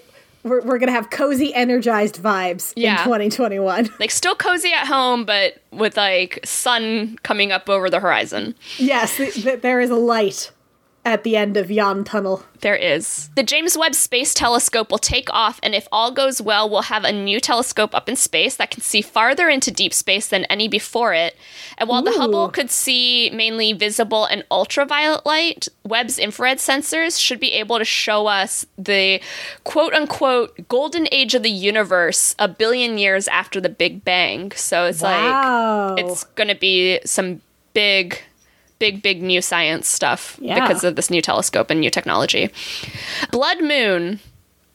we're, 0.48 0.62
we're 0.62 0.78
gonna 0.78 0.92
have 0.92 1.10
cozy, 1.10 1.52
energized 1.54 2.22
vibes 2.22 2.72
in 2.76 2.82
2021. 3.04 3.90
Like 4.00 4.10
still 4.10 4.34
cozy 4.34 4.72
at 4.72 4.86
home, 4.86 5.24
but 5.24 5.62
with 5.72 5.96
like 5.96 6.38
sun 6.44 7.18
coming 7.22 7.52
up 7.52 7.68
over 7.68 7.88
the 7.90 8.00
horizon. 8.00 8.54
yes, 8.78 9.16
th- 9.16 9.34
th- 9.34 9.60
there 9.62 9.80
is 9.80 9.90
a 9.90 9.96
light 9.96 10.50
at 11.06 11.22
the 11.22 11.36
end 11.36 11.56
of 11.56 11.70
yon 11.70 12.02
tunnel. 12.02 12.42
There 12.62 12.74
is. 12.74 13.30
The 13.36 13.44
James 13.44 13.78
Webb 13.78 13.94
Space 13.94 14.34
Telescope 14.34 14.90
will 14.90 14.98
take 14.98 15.32
off, 15.32 15.60
and 15.62 15.72
if 15.72 15.86
all 15.92 16.10
goes 16.10 16.42
well, 16.42 16.68
we'll 16.68 16.82
have 16.82 17.04
a 17.04 17.12
new 17.12 17.38
telescope 17.38 17.94
up 17.94 18.08
in 18.08 18.16
space 18.16 18.56
that 18.56 18.72
can 18.72 18.82
see 18.82 19.02
farther 19.02 19.48
into 19.48 19.70
deep 19.70 19.94
space 19.94 20.26
than 20.28 20.46
any 20.46 20.66
before 20.66 21.14
it. 21.14 21.36
And 21.78 21.88
while 21.88 22.02
the 22.02 22.10
Hubble 22.10 22.48
could 22.48 22.70
see 22.70 23.30
mainly 23.30 23.72
visible 23.72 24.24
and 24.24 24.44
ultraviolet 24.50 25.24
light, 25.24 25.68
Webb's 25.84 26.18
infrared 26.18 26.58
sensors 26.58 27.20
should 27.20 27.38
be 27.38 27.52
able 27.52 27.78
to 27.78 27.84
show 27.84 28.26
us 28.26 28.66
the 28.76 29.20
quote 29.62 29.94
unquote 29.94 30.66
golden 30.68 31.06
age 31.12 31.36
of 31.36 31.44
the 31.44 31.50
universe 31.50 32.34
a 32.36 32.48
billion 32.48 32.98
years 32.98 33.28
after 33.28 33.60
the 33.60 33.68
Big 33.68 34.04
Bang. 34.04 34.50
So 34.56 34.86
it's 34.86 35.02
Wow. 35.02 35.94
like, 35.94 36.04
it's 36.04 36.24
going 36.24 36.48
to 36.48 36.56
be 36.56 36.98
some 37.04 37.42
big 37.74 38.22
big 38.78 39.02
big 39.02 39.22
new 39.22 39.40
science 39.40 39.88
stuff 39.88 40.38
Yeah. 40.40 40.60
because 40.60 40.84
of 40.84 40.96
this 40.96 41.10
new 41.10 41.22
telescope 41.22 41.70
and 41.70 41.80
new 41.80 41.90
technology 41.90 42.50
blood 43.30 43.60
moon 43.62 44.20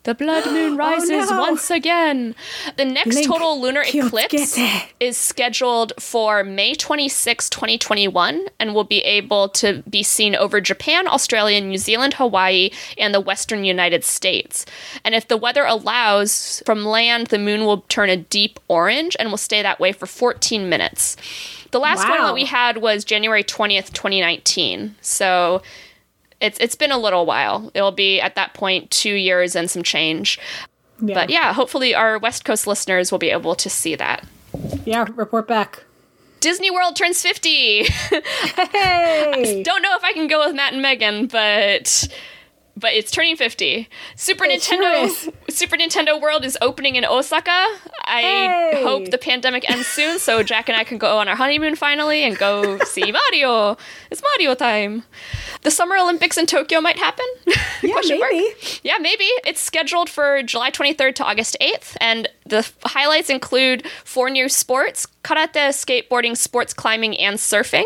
the 0.04 0.16
blood 0.16 0.46
moon 0.46 0.76
rises 0.78 1.30
Oh, 1.30 1.36
no. 1.36 1.42
once 1.42 1.70
again. 1.70 2.34
The 2.76 2.86
next 2.86 3.16
Link, 3.16 3.28
total 3.28 3.62
lunar 3.62 3.84
eclipse 3.86 4.58
is 5.00 5.16
scheduled 5.18 5.94
for 6.00 6.44
May 6.44 6.74
26, 6.74 7.50
2021, 7.50 8.48
and 8.60 8.74
will 8.74 8.84
be 8.84 9.00
able 9.02 9.50
to 9.50 9.84
be 9.90 10.02
seen 10.02 10.36
over 10.36 10.60
Japan, 10.60 11.08
Australia, 11.08 11.62
New 11.62 11.78
Zealand, 11.78 12.16
Hawaii, 12.16 12.72
and 12.98 13.14
the 13.14 13.20
western 13.20 13.64
United 13.64 14.04
States. 14.04 14.66
And 15.06 15.14
if 15.14 15.28
the 15.28 15.38
weather 15.38 15.66
allows, 15.66 16.64
from 16.66 16.84
land, 16.84 17.28
the 17.28 17.38
moon 17.40 17.66
will 17.66 17.82
turn 17.82 18.10
a 18.10 18.18
deep 18.18 18.60
orange 18.68 19.16
and 19.20 19.30
will 19.30 19.38
stay 19.38 19.62
that 19.62 19.80
way 19.80 19.92
for 19.92 20.08
14 20.08 20.68
minutes. 20.68 21.16
The 21.70 21.80
last 21.80 22.08
one 22.10 22.24
that 22.24 22.34
we 22.34 22.46
had 22.46 22.78
was 22.80 23.06
January 23.06 23.44
20th, 23.44 23.94
2019. 23.94 24.96
So 25.00 25.62
it's 26.42 26.58
it's 26.60 26.76
been 26.76 26.92
a 26.92 26.98
little 26.98 27.26
while. 27.26 27.72
It'll 27.74 27.92
be 27.92 28.20
at 28.20 28.36
that 28.36 28.54
point 28.54 28.92
2 28.92 29.14
years 29.14 29.56
and 29.56 29.70
some 29.70 29.84
change. 29.84 30.40
Yeah. 31.02 31.16
But 31.16 31.30
yeah, 31.30 31.54
hopefully 31.54 31.96
our 31.96 32.20
West 32.20 32.46
Coast 32.46 32.68
listeners 32.68 33.12
will 33.12 33.20
be 33.20 33.30
able 33.32 33.56
to 33.56 33.70
see 33.70 33.96
that. 33.96 34.26
yeah, 34.86 35.06
report 35.16 35.48
back. 35.48 35.84
Disney 36.42 36.72
World 36.72 36.96
turns 36.96 37.22
50. 37.22 37.86
Hey, 38.72 39.64
Don't 39.66 39.82
know 39.82 39.96
if 39.96 40.04
I 40.04 40.14
can 40.14 40.28
go 40.28 40.46
with 40.46 40.56
Matt 40.56 40.74
and 40.74 40.82
Megan, 40.82 41.28
but 41.28 42.08
but 42.78 42.94
it's 42.94 43.12
turning 43.12 43.36
50. 43.36 43.88
Super 44.16 44.46
It 44.46 44.62
Nintendo 44.62 45.06
is. 45.06 45.30
Super 45.56 45.76
Nintendo 45.78 46.20
World 46.20 46.46
is 46.46 46.58
opening 46.62 46.96
in 46.96 47.06
Osaka. 47.06 47.52
I 48.06 48.22
Hey. 48.22 48.84
hope 48.84 49.10
the 49.12 49.18
pandemic 49.18 49.70
ends 49.70 49.88
soon 49.88 50.20
so 50.20 50.42
Jack 50.44 50.70
and 50.70 50.78
I 50.78 50.84
can 50.84 50.98
go 50.98 51.18
on 51.18 51.28
our 51.28 51.36
honeymoon 51.36 51.76
finally 51.76 52.24
and 52.24 52.38
go 52.38 52.80
see 52.86 53.12
Mario. 53.12 53.78
It's 54.10 54.22
Mario 54.22 54.56
time. 54.56 55.04
The 55.64 55.72
Summer 55.72 55.96
Olympics 55.98 56.38
in 56.38 56.46
Tokyo 56.48 56.82
might 56.82 56.98
happen. 56.98 57.26
yeah, 57.84 57.92
Question 57.94 58.20
mark. 58.20 58.32
maybe. 58.32 58.56
Yeah, 58.84 58.98
maybe. 59.00 59.26
It's 59.46 59.62
scheduled 59.62 60.10
for 60.10 60.42
July 60.44 60.72
23rd 60.72 61.16
to 61.16 61.26
August 61.26 61.56
8th, 61.62 61.96
and 62.02 62.28
the 62.52 62.72
highlights 62.86 63.30
include 63.30 63.88
four 64.06 64.30
new 64.30 64.48
sports 64.48 65.08
karate, 65.24 65.70
skateboarding, 65.70 66.36
sports 66.36 66.74
climbing, 66.74 67.18
and 67.18 67.38
surfing. 67.38 67.86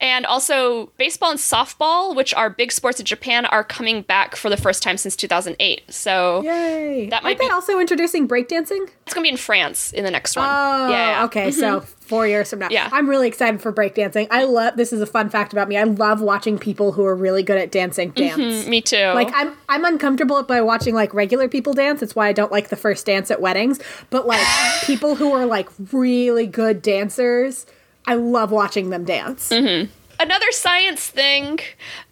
And 0.00 0.26
also, 0.26 0.86
baseball 0.96 1.30
and 1.30 1.40
softball, 1.40 2.14
which 2.14 2.34
are 2.34 2.50
big 2.50 2.72
sports 2.72 3.00
in 3.00 3.06
Japan, 3.06 3.46
are 3.46 3.64
coming 3.64 4.02
back 4.02 4.36
for 4.36 4.50
the 4.50 4.56
first 4.56 4.82
time 4.82 4.96
since 4.96 5.16
2008. 5.16 5.82
So 5.88 6.42
Yay! 6.42 7.08
That 7.10 7.22
might 7.22 7.30
Aren't 7.30 7.38
they 7.38 7.46
be- 7.46 7.52
also 7.52 7.78
introducing 7.80 8.28
breakdancing? 8.28 8.88
it's 9.06 9.14
going 9.14 9.22
to 9.24 9.28
be 9.28 9.30
in 9.30 9.36
France 9.36 9.92
in 9.92 10.04
the 10.04 10.10
next 10.10 10.36
one. 10.36 10.48
Oh, 10.48 10.90
yeah, 10.90 11.24
okay. 11.26 11.52
So 11.52 11.78
mm-hmm. 11.78 11.86
four 12.00 12.26
years 12.26 12.50
from 12.50 12.58
now, 12.58 12.68
Yeah. 12.70 12.88
I'm 12.90 13.08
really 13.08 13.28
excited 13.28 13.62
for 13.62 13.72
breakdancing. 13.72 14.26
I 14.32 14.44
love. 14.44 14.76
This 14.76 14.92
is 14.92 15.00
a 15.00 15.06
fun 15.06 15.30
fact 15.30 15.52
about 15.52 15.68
me. 15.68 15.76
I 15.76 15.84
love 15.84 16.20
watching 16.20 16.58
people 16.58 16.90
who 16.90 17.04
are 17.04 17.14
really 17.14 17.44
good 17.44 17.56
at 17.56 17.70
dancing 17.70 18.12
mm-hmm. 18.12 18.40
dance. 18.40 18.66
Me 18.66 18.80
too. 18.80 19.12
Like 19.14 19.30
I'm, 19.32 19.56
I'm 19.68 19.84
uncomfortable 19.84 20.42
by 20.42 20.60
watching 20.60 20.94
like 20.94 21.14
regular 21.14 21.48
people 21.48 21.72
dance. 21.72 22.02
It's 22.02 22.16
why 22.16 22.26
I 22.26 22.32
don't 22.32 22.50
like 22.50 22.68
the 22.68 22.76
first 22.76 23.06
dance 23.06 23.30
at 23.30 23.40
weddings. 23.40 23.78
But 24.10 24.26
like 24.26 24.46
people 24.84 25.16
who 25.16 25.32
are 25.32 25.46
like 25.46 25.68
really 25.92 26.46
good 26.46 26.82
dancers, 26.82 27.66
I 28.06 28.14
love 28.14 28.50
watching 28.50 28.90
them 28.90 29.04
dance. 29.04 29.50
Mm-hmm. 29.50 29.90
Another 30.18 30.50
science 30.50 31.06
thing 31.08 31.58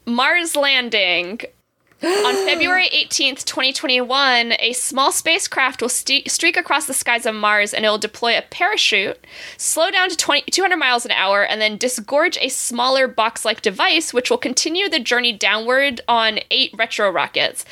Mars 0.06 0.56
landing. 0.56 1.40
On 2.02 2.34
February 2.46 2.88
18th, 2.92 3.44
2021, 3.44 4.52
a 4.58 4.74
small 4.74 5.10
spacecraft 5.10 5.80
will 5.80 5.88
ste 5.88 6.28
streak 6.28 6.56
across 6.56 6.86
the 6.86 6.92
skies 6.92 7.24
of 7.24 7.34
Mars 7.34 7.72
and 7.72 7.84
it 7.84 7.88
will 7.88 7.98
deploy 7.98 8.36
a 8.36 8.42
parachute, 8.42 9.24
slow 9.56 9.90
down 9.90 10.10
to 10.10 10.16
20 10.16 10.50
200 10.50 10.76
miles 10.76 11.06
an 11.06 11.12
hour, 11.12 11.44
and 11.44 11.62
then 11.62 11.78
disgorge 11.78 12.36
a 12.42 12.48
smaller 12.48 13.08
box 13.08 13.44
like 13.44 13.62
device 13.62 14.12
which 14.12 14.28
will 14.28 14.38
continue 14.38 14.88
the 14.88 15.00
journey 15.00 15.32
downward 15.32 16.02
on 16.06 16.40
eight 16.50 16.74
retro 16.76 17.10
rockets. 17.10 17.64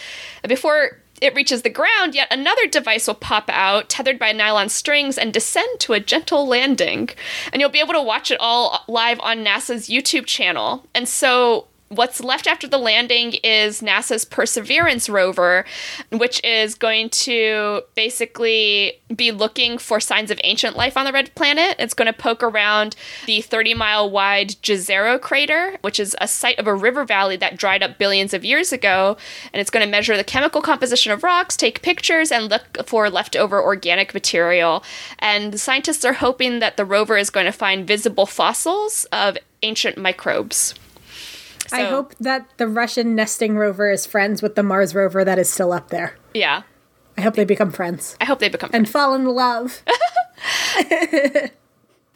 Before 0.48 1.01
it 1.22 1.34
reaches 1.34 1.62
the 1.62 1.70
ground, 1.70 2.14
yet 2.14 2.28
another 2.30 2.66
device 2.66 3.06
will 3.06 3.14
pop 3.14 3.48
out, 3.48 3.88
tethered 3.88 4.18
by 4.18 4.32
nylon 4.32 4.68
strings, 4.68 5.16
and 5.16 5.32
descend 5.32 5.80
to 5.80 5.92
a 5.92 6.00
gentle 6.00 6.46
landing. 6.46 7.10
And 7.52 7.60
you'll 7.60 7.70
be 7.70 7.80
able 7.80 7.94
to 7.94 8.02
watch 8.02 8.30
it 8.30 8.40
all 8.40 8.84
live 8.88 9.20
on 9.20 9.44
NASA's 9.44 9.88
YouTube 9.88 10.26
channel. 10.26 10.84
And 10.94 11.08
so 11.08 11.68
what's 11.94 12.22
left 12.22 12.46
after 12.46 12.66
the 12.66 12.78
landing 12.78 13.34
is 13.44 13.80
NASA's 13.80 14.24
Perseverance 14.24 15.08
rover, 15.08 15.64
which 16.10 16.42
is 16.42 16.74
going 16.74 17.10
to 17.10 17.82
basically 17.94 18.94
be 19.14 19.30
looking 19.30 19.78
for 19.78 20.00
signs 20.00 20.30
of 20.30 20.40
ancient 20.42 20.76
life 20.76 20.96
on 20.96 21.04
the 21.04 21.12
red 21.12 21.34
planet. 21.34 21.76
It's 21.78 21.94
going 21.94 22.06
to 22.06 22.18
poke 22.18 22.42
around 22.42 22.96
the 23.26 23.42
30 23.42 23.74
mile 23.74 24.10
wide 24.10 24.50
Jezero 24.62 25.20
crater, 25.20 25.76
which 25.82 26.00
is 26.00 26.16
a 26.20 26.28
site 26.28 26.58
of 26.58 26.66
a 26.66 26.74
river 26.74 27.04
valley 27.04 27.36
that 27.36 27.56
dried 27.56 27.82
up 27.82 27.98
billions 27.98 28.32
of 28.32 28.44
years 28.44 28.72
ago. 28.72 29.16
And 29.52 29.60
it's 29.60 29.70
going 29.70 29.84
to 29.84 29.90
measure 29.90 30.16
the 30.16 30.24
chemical 30.24 30.62
composition 30.62 31.12
of 31.12 31.22
rocks, 31.22 31.56
take 31.56 31.82
pictures, 31.82 32.32
and 32.32 32.48
look 32.48 32.86
for 32.86 33.10
leftover 33.10 33.62
organic 33.62 34.14
material. 34.14 34.82
And 35.18 35.52
the 35.52 35.58
scientists 35.58 36.04
are 36.04 36.14
hoping 36.14 36.60
that 36.60 36.76
the 36.76 36.84
rover 36.84 37.16
is 37.16 37.30
going 37.30 37.46
to 37.46 37.52
find 37.52 37.86
visible 37.86 38.26
fossils 38.26 39.04
of 39.12 39.36
ancient 39.62 39.98
microbes. 39.98 40.74
I 41.72 41.84
hope 41.84 42.14
that 42.20 42.48
the 42.56 42.66
Russian 42.68 43.14
nesting 43.14 43.56
rover 43.56 43.90
is 43.90 44.06
friends 44.06 44.42
with 44.42 44.54
the 44.54 44.62
Mars 44.62 44.94
rover 44.94 45.24
that 45.24 45.38
is 45.38 45.48
still 45.48 45.72
up 45.72 45.88
there. 45.90 46.16
Yeah. 46.34 46.62
I 47.16 47.20
hope 47.20 47.34
they 47.34 47.44
become 47.44 47.70
friends 47.70 48.16
I 48.20 48.24
hope 48.24 48.38
they 48.38 48.48
become 48.48 48.70
friends. 48.70 48.88
and 48.88 48.92
fall 48.92 49.14
in 49.14 49.26
love. 49.26 49.82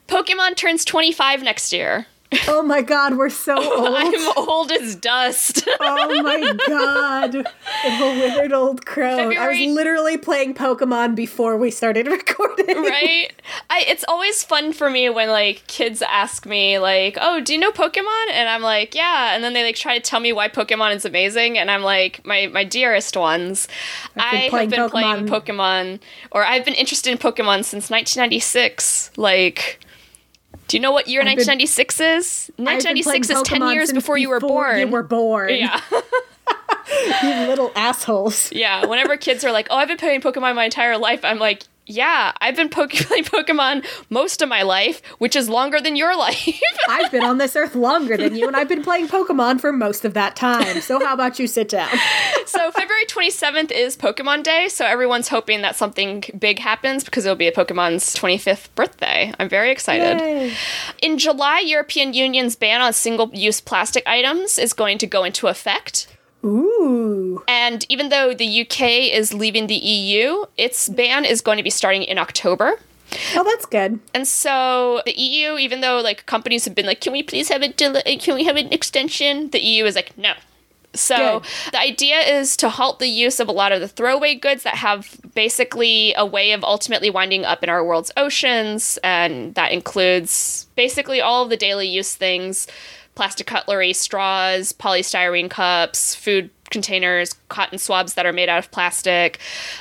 Pokemon 0.09 0.57
turns 0.57 0.85
25 0.85 1.43
next 1.43 1.73
year. 1.73 2.07
Oh 2.49 2.63
my 2.63 2.83
god, 2.83 3.17
we're 3.17 3.31
so 3.31 3.57
old. 3.79 3.95
I'm 3.97 4.33
old 4.37 4.73
as 4.73 4.97
dust. 4.97 5.67
Oh 5.79 6.23
my 6.23 6.53
god. 6.67 7.33
The 7.33 8.17
withered 8.21 8.53
old 8.53 8.85
crone. 8.87 9.37
I 9.37 9.49
was 9.49 9.75
literally 9.75 10.17
playing 10.17 10.55
Pokemon 10.55 11.15
before 11.15 11.57
we 11.57 11.71
started 11.71 12.07
recording. 12.19 12.67
right? 12.83 13.33
I 13.71 13.85
it's 13.87 14.05
always 14.09 14.43
fun 14.43 14.73
for 14.73 14.91
me 14.91 15.09
when 15.11 15.29
like 15.29 15.67
kids 15.67 16.03
ask 16.03 16.47
me 16.47 16.79
like, 16.79 17.17
"Oh, 17.21 17.41
do 17.41 17.53
you 17.53 17.59
know 17.59 17.71
Pokemon?" 17.73 18.31
and 18.33 18.49
I'm 18.49 18.63
like, 18.63 18.95
"Yeah." 18.95 19.35
And 19.35 19.45
then 19.45 19.53
they 19.53 19.63
like 19.65 19.77
try 19.77 19.95
to 19.97 20.01
tell 20.03 20.21
me 20.21 20.33
why 20.33 20.49
Pokemon 20.49 20.95
is 20.97 21.05
amazing 21.05 21.59
and 21.59 21.71
I'm 21.71 21.83
like, 21.83 22.25
"My 22.27 22.47
my 22.49 22.65
dearest 22.65 23.17
ones, 23.17 23.69
I've 24.17 24.51
been 24.51 24.55
I 24.55 24.61
have 24.63 24.71
been 24.71 24.81
Pokemon- 24.81 24.91
playing 24.91 25.27
Pokemon 25.27 26.01
or 26.33 26.45
I've 26.45 26.65
been 26.65 26.75
interested 26.75 27.11
in 27.13 27.19
Pokemon 27.19 27.65
since 27.65 27.91
1996." 27.91 29.11
Like 29.17 29.79
do 30.69 30.77
you 30.77 30.81
know 30.81 30.93
what 30.93 31.09
year 31.09 31.21
I've 31.21 31.37
been- 31.37 31.47
1996 31.47 32.01
is? 32.01 32.51
1996 32.57 33.31
is 33.31 33.43
playing 33.49 33.61
10 33.63 33.75
years 33.75 33.93
before 33.93 34.19
you 34.19 34.29
were 34.29 34.41
born. 34.41 34.79
You 34.79 34.89
were 34.89 35.03
born. 35.03 35.51
yeah. 35.55 35.81
You 37.23 37.31
little 37.49 37.73
assholes. 37.75 38.53
Yeah, 38.53 38.87
whenever 38.87 39.17
kids 39.17 39.45
are 39.45 39.51
like, 39.53 39.67
"Oh, 39.71 39.77
I've 39.77 39.89
been 39.89 39.97
playing 39.97 40.21
Pokemon 40.21 40.55
my 40.55 40.65
entire 40.65 40.97
life," 40.97 41.25
I'm 41.25 41.39
like, 41.39 41.65
"Yeah, 41.87 42.33
I've 42.41 42.57
been 42.57 42.69
po- 42.69 42.87
playing 42.91 43.25
Pokemon 43.25 43.87
most 44.11 44.43
of 44.43 44.49
my 44.49 44.63
life, 44.63 45.01
which 45.19 45.37
is 45.37 45.49
longer 45.49 45.81
than 45.81 45.97
your 45.97 46.17
life." 46.27 46.61
I've 46.89 47.11
been 47.11 47.25
on 47.25 47.39
this 47.39 47.57
earth 47.57 47.75
longer 47.75 48.17
than 48.17 48.35
you, 48.37 48.47
and 48.47 48.57
I've 48.57 48.69
been 48.69 48.83
playing 48.83 49.09
Pokemon 49.09 49.61
for 49.61 49.73
most 49.73 50.05
of 50.05 50.15
that 50.15 50.37
time. 50.37 50.81
So 50.81 51.05
how 51.05 51.15
about 51.15 51.39
you 51.39 51.47
sit 51.47 51.69
down? 51.69 51.89
so 52.47 52.71
February 52.71 53.07
27th 53.07 53.71
is 53.73 53.97
Pokemon 53.97 54.43
Day, 54.43 54.69
so 54.69 54.85
everyone's 54.85 55.29
hoping 55.29 55.63
that 55.63 55.77
something 55.77 56.25
big 56.39 56.59
happens 56.59 57.05
because 57.05 57.25
it'll 57.25 57.37
be 57.37 57.49
a 57.49 57.53
Pokemon's 57.53 58.15
25th 58.15 58.69
birthday. 58.75 59.33
I'm 59.39 59.49
very 59.49 59.71
excited. 59.71 60.21
Yay. 60.21 60.55
In 61.03 61.19
July, 61.19 61.61
European 61.61 62.13
Union's 62.15 62.57
ban 62.57 62.81
on 62.81 62.93
single-use 62.93 63.61
plastic 63.61 64.07
items 64.07 64.59
is 64.59 64.73
going 64.73 64.99
to 64.99 65.07
go 65.07 65.25
into 65.25 65.49
effect. 65.49 66.07
Ooh. 66.47 67.43
And 67.49 67.85
even 67.89 68.09
though 68.09 68.33
the 68.33 68.63
UK 68.63 69.13
is 69.13 69.35
leaving 69.35 69.67
the 69.67 69.75
EU, 69.75 70.45
its 70.57 70.89
ban 70.89 71.25
is 71.25 71.41
going 71.41 71.57
to 71.57 71.63
be 71.63 71.71
starting 71.71 72.03
in 72.03 72.19
October. 72.19 72.79
Oh, 73.35 73.45
that's 73.45 73.67
good. 73.67 74.01
And 74.15 74.27
so 74.27 75.03
the 75.05 75.19
EU, 75.19 75.57
even 75.59 75.81
though 75.81 76.01
like 76.01 76.27
companies 76.27 76.65
have 76.65 76.75
been 76.75 76.87
like, 76.87 77.01
can 77.01 77.13
we 77.13 77.23
please 77.23 77.49
have 77.49 77.63
a 77.63 77.69
del- 77.69 78.03
can 78.19 78.35
we 78.35 78.45
have 78.45 78.57
an 78.57 78.73
extension? 78.73 79.51
The 79.51 79.61
EU 79.61 79.85
is 79.85 79.95
like, 79.95 80.17
no. 80.17 80.35
So 80.95 81.41
Good. 81.41 81.73
the 81.73 81.81
idea 81.81 82.21
is 82.21 82.57
to 82.59 82.71
halt 82.71 82.99
the 82.99 83.09
use 83.09 83.39
of 83.39 83.49
a 83.49 83.53
lot 83.53 83.73
of 83.73 83.81
the 83.81 83.89
throwaway 83.89 84.35
goods 84.35 84.63
that 84.63 84.77
have 84.77 85.21
basically 85.35 86.15
a 86.17 86.25
way 86.25 86.53
of 86.53 86.65
ultimately 86.65 87.11
winding 87.11 87.45
up 87.45 87.63
in 87.63 87.69
our 87.69 87.85
world's 87.85 88.11
oceans, 88.17 88.99
and 89.05 89.55
that 89.55 89.73
includes 89.73 90.67
basically 90.75 91.21
all 91.21 91.45
of 91.45 91.51
the 91.51 91.57
daily 91.57 91.87
use 91.87 92.15
things: 92.15 92.67
plastic 93.17 93.49
cutlery, 93.49 93.93
straws, 93.93 94.73
polystyrene 94.73 95.51
cups, 95.51 96.15
food 96.15 96.51
containers, 96.71 97.33
cotton 97.49 97.79
swabs 97.79 98.15
that 98.15 98.27
are 98.27 98.33
made 98.33 98.49
out 98.49 98.59
of 98.59 98.71
plastic. 98.71 99.39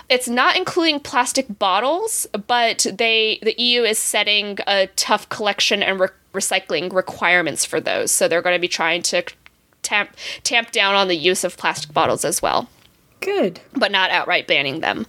It's 0.10 0.28
not 0.28 0.56
including 0.56 1.00
plastic 1.00 1.46
bottles, 1.60 2.26
but 2.48 2.86
they 2.92 3.40
the 3.44 3.54
EU 3.62 3.84
is 3.84 4.00
setting 4.00 4.58
a 4.66 4.88
tough 4.96 5.30
collection 5.30 5.84
and 5.84 6.00
re- 6.00 6.08
recycling 6.34 6.92
requirements 6.94 7.64
for 7.66 7.80
those. 7.80 8.12
So 8.12 8.28
they're 8.28 8.42
going 8.42 8.56
to 8.56 8.60
be 8.62 8.68
trying 8.68 9.04
to 9.04 9.24
tamp 9.84 10.16
tamp 10.44 10.72
down 10.72 10.96
on 10.96 11.08
the 11.08 11.16
use 11.16 11.44
of 11.44 11.58
plastic 11.58 11.94
bottles 11.94 12.26
as 12.26 12.42
well 12.42 12.68
Good. 13.22 13.60
but 13.76 13.92
not 13.92 14.10
outright 14.12 14.48
banning 14.48 14.80
them. 14.80 15.06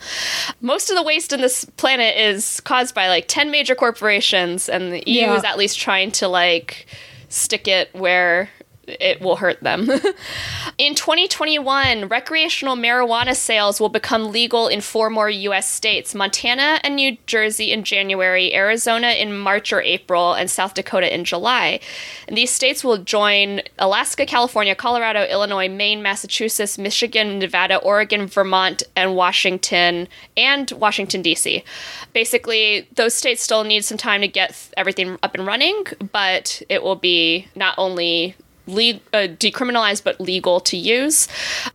Most 0.61 0.91
of 0.91 0.97
the 0.97 1.03
waste 1.03 1.33
in 1.33 1.41
this 1.41 1.65
planet 1.65 2.17
is 2.17 2.61
caused 2.61 2.95
by 2.95 3.09
like 3.09 3.25
10 3.27 3.51
major 3.51 3.75
corporations 3.75 4.69
and 4.69 4.93
the 4.93 5.03
EU 5.07 5.21
Yeah. 5.21 5.35
is 5.37 5.45
at 5.45 5.57
least 5.57 5.79
trying 5.79 6.11
to 6.13 6.29
like 6.29 6.87
stick 7.29 7.69
it 7.69 7.89
where 7.95 8.51
it 8.87 9.21
will 9.21 9.37
hurt 9.37 9.63
them. 9.63 9.91
in 10.79 10.95
2021, 10.95 12.09
recreational 12.09 12.77
marijuana 12.77 13.35
sales 13.35 13.81
will 13.81 13.89
become 13.89 14.33
legal 14.33 14.69
in 14.69 14.81
four 14.81 15.11
more 15.11 15.29
US 15.29 15.71
states 15.71 16.15
Montana 16.15 16.81
and 16.83 16.97
New 16.97 17.17
Jersey 17.27 17.73
in 17.73 17.85
January, 17.85 18.55
Arizona 18.55 19.09
in 19.09 19.37
March 19.37 19.73
or 19.73 19.81
April, 19.83 20.35
and 20.35 20.51
South 20.51 20.75
Dakota 20.75 21.13
in 21.13 21.25
July. 21.25 21.81
And 22.29 22.37
these 22.37 22.51
states 22.51 22.85
will 22.85 22.99
join 22.99 23.63
Alaska, 23.79 24.27
California, 24.27 24.75
Colorado, 24.75 25.25
Illinois, 25.25 25.69
Maine, 25.69 26.03
Massachusetts, 26.03 26.79
Michigan, 26.79 27.39
Nevada, 27.39 27.77
Oregon, 27.79 28.27
Vermont, 28.27 28.83
and 28.95 29.17
Washington, 29.17 30.09
and 30.37 30.71
Washington, 30.73 31.23
D.C. 31.23 31.65
Basically, 32.13 32.89
those 32.95 33.15
states 33.15 33.43
still 33.43 33.65
need 33.65 33.85
some 33.85 33.99
time 33.99 34.21
to 34.21 34.29
get 34.29 34.71
everything 34.77 35.19
up 35.23 35.35
and 35.35 35.47
running, 35.47 35.85
but 36.13 36.63
it 36.69 36.83
will 36.83 36.97
be 36.97 37.49
not 37.55 37.75
only 37.79 38.37
le- 38.67 39.01
uh, 39.13 39.29
decriminalized 39.29 40.05
but 40.05 40.21
legal 40.21 40.61
to 40.61 40.77
use. 40.77 41.29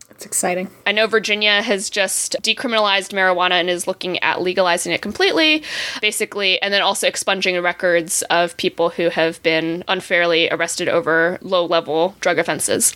That's 0.09 0.25
exciting. 0.25 0.69
I 0.85 0.91
know 0.91 1.07
Virginia 1.07 1.61
has 1.61 1.89
just 1.89 2.35
decriminalized 2.41 3.11
marijuana 3.11 3.53
and 3.53 3.69
is 3.69 3.87
looking 3.87 4.19
at 4.19 4.41
legalizing 4.41 4.93
it 4.93 5.01
completely, 5.01 5.63
basically, 6.01 6.61
and 6.61 6.73
then 6.73 6.81
also 6.81 7.07
expunging 7.07 7.59
records 7.61 8.21
of 8.23 8.55
people 8.57 8.89
who 8.89 9.09
have 9.09 9.41
been 9.43 9.83
unfairly 9.87 10.49
arrested 10.49 10.87
over 10.87 11.39
low 11.41 11.65
level 11.65 12.15
drug 12.19 12.37
offenses. 12.37 12.95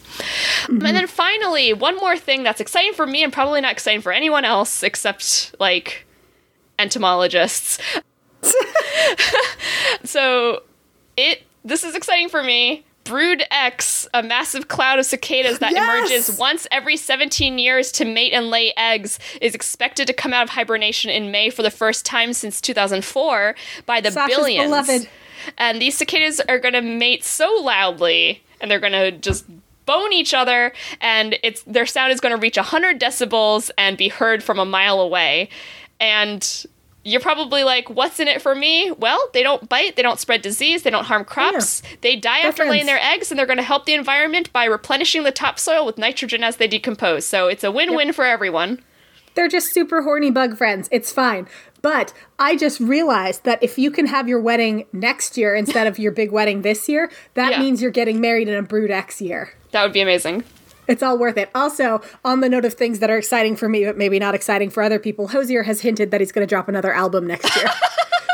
And 0.68 0.82
then 0.82 1.08
finally, 1.08 1.74
one 1.74 1.96
more 1.98 2.18
thing 2.18 2.44
that's 2.44 2.62
exciting 2.62 2.94
for 2.94 3.08
me 3.08 3.24
and 3.24 3.34
probably 3.34 3.62
not 3.62 3.72
exciting 3.72 4.02
for 4.02 4.12
anyone 4.12 4.46
else 4.46 4.84
except 4.84 5.56
like 5.60 6.06
entomologists. 6.78 7.80
so 10.04 10.64
it 11.18 11.44
this 11.64 11.84
is 11.84 11.96
exciting 11.96 12.30
for 12.30 12.44
me. 12.44 12.85
Brood 13.06 13.44
X, 13.52 14.08
a 14.14 14.22
massive 14.22 14.68
cloud 14.68 15.00
of 15.00 15.06
cicadas 15.06 15.60
that 15.60 15.72
Yes! 15.72 15.84
emerges 16.10 16.38
once 16.40 16.68
every 16.72 16.98
17 16.98 17.58
years 17.58 17.92
to 17.94 18.04
mate 18.06 18.34
and 18.34 18.50
lay 18.50 18.74
eggs, 18.76 19.20
is 19.40 19.56
expected 19.56 20.08
to 20.08 20.14
come 20.14 20.34
out 20.34 20.44
of 20.44 20.50
hibernation 20.50 21.10
in 21.12 21.32
May 21.32 21.50
for 21.50 21.62
the 21.62 21.72
first 21.72 22.06
time 22.06 22.34
since 22.34 22.60
2004 22.60 23.56
by 23.86 24.02
the 24.02 24.12
Sasha's 24.12 24.36
billions. 24.36 24.66
beloved. 24.68 25.08
And 25.58 25.80
these 25.82 25.96
cicadas 25.96 26.42
are 26.50 26.60
going 26.60 26.74
to 26.74 26.82
mate 26.82 27.24
so 27.24 27.54
loudly, 27.62 28.42
and 28.60 28.70
they're 28.70 28.80
going 28.80 28.92
to 28.94 29.12
just 29.12 29.46
bone 29.86 30.12
each 30.12 30.34
other, 30.34 30.74
and 31.00 31.38
it's 31.44 31.62
their 31.64 31.86
sound 31.86 32.12
is 32.12 32.20
going 32.20 32.36
to 32.36 32.42
reach 32.42 32.58
100 32.58 33.00
decibels 33.00 33.70
and 33.78 33.98
be 33.98 34.08
heard 34.08 34.42
from 34.44 34.58
a 34.58 34.66
mile 34.66 35.00
away. 35.00 35.48
And 36.00 36.66
you're 37.06 37.22
probably 37.22 37.64
like, 37.64 37.90
what's 37.90 38.20
in 38.20 38.28
it 38.28 38.42
for 38.42 38.54
me? 38.56 38.92
Well, 38.92 39.30
they 39.34 39.44
don't 39.44 39.70
bite, 39.70 39.96
they 39.96 40.02
don't 40.02 40.20
spread 40.20 40.42
disease, 40.42 40.84
they 40.84 40.90
don't 40.90 41.06
harm 41.06 41.24
crops, 41.24 41.82
they 42.02 42.16
die 42.16 42.40
after 42.40 42.66
laying 42.66 42.88
their 42.88 43.00
eggs, 43.00 43.32
and 43.32 43.40
they're 43.40 43.46
going 43.46 43.58
to 43.58 43.64
help 43.64 43.86
the 43.86 43.94
environment 43.94 44.52
by 44.52 44.66
replenishing 44.66 45.24
the 45.24 45.32
topsoil 45.32 45.86
with 45.86 45.98
nitrogen 46.00 46.44
as 46.44 46.58
they 46.58 46.68
decompose. 46.68 47.26
So 47.26 47.48
it's 47.48 47.64
a 47.64 47.72
win 47.72 47.96
win 47.96 48.12
for 48.12 48.26
everyone. 48.26 48.82
They're 49.36 49.48
just 49.48 49.74
super 49.74 50.02
horny 50.02 50.32
bug 50.32 50.58
friends. 50.58 50.88
It's 50.92 51.12
fine. 51.12 51.48
But 51.82 52.14
I 52.40 52.56
just 52.56 52.80
realized 52.80 53.44
that 53.44 53.62
if 53.62 53.78
you 53.78 53.92
can 53.92 54.08
have 54.08 54.28
your 54.28 54.40
wedding 54.40 54.86
next 54.92 55.38
year 55.38 55.54
instead 55.54 55.86
of 55.86 56.00
your 56.00 56.12
big 56.12 56.32
wedding 56.32 56.64
this 56.64 56.90
year, 56.90 57.12
that 57.36 57.52
Yeah. 57.52 57.60
means 57.60 57.82
you're 57.82 57.92
getting 57.92 58.20
married 58.20 58.48
in 58.48 58.56
a 58.56 58.64
Brood 58.64 58.90
X 58.90 59.22
year. 59.22 59.54
That 59.72 59.84
would 59.84 59.94
be 59.94 60.02
amazing. 60.02 60.44
It's 60.88 61.02
all 61.04 61.18
worth 61.18 61.38
it. 61.38 61.50
Also, 61.56 62.02
on 62.24 62.42
the 62.42 62.50
note 62.50 62.66
of 62.66 62.74
things 62.74 63.00
that 63.00 63.10
are 63.10 63.18
exciting 63.18 63.56
for 63.56 63.68
me, 63.70 63.86
but 63.86 63.98
maybe 63.98 64.20
not 64.20 64.36
exciting 64.36 64.70
for 64.70 64.84
other 64.84 65.00
people, 65.00 65.30
Hozier 65.30 65.64
has 65.64 65.82
hinted 65.82 66.12
that 66.12 66.22
he's 66.22 66.32
going 66.32 66.46
to 66.46 66.50
drop 66.50 66.68
another 66.68 66.94
album 66.94 67.26
next 67.28 67.56
year. 67.56 67.66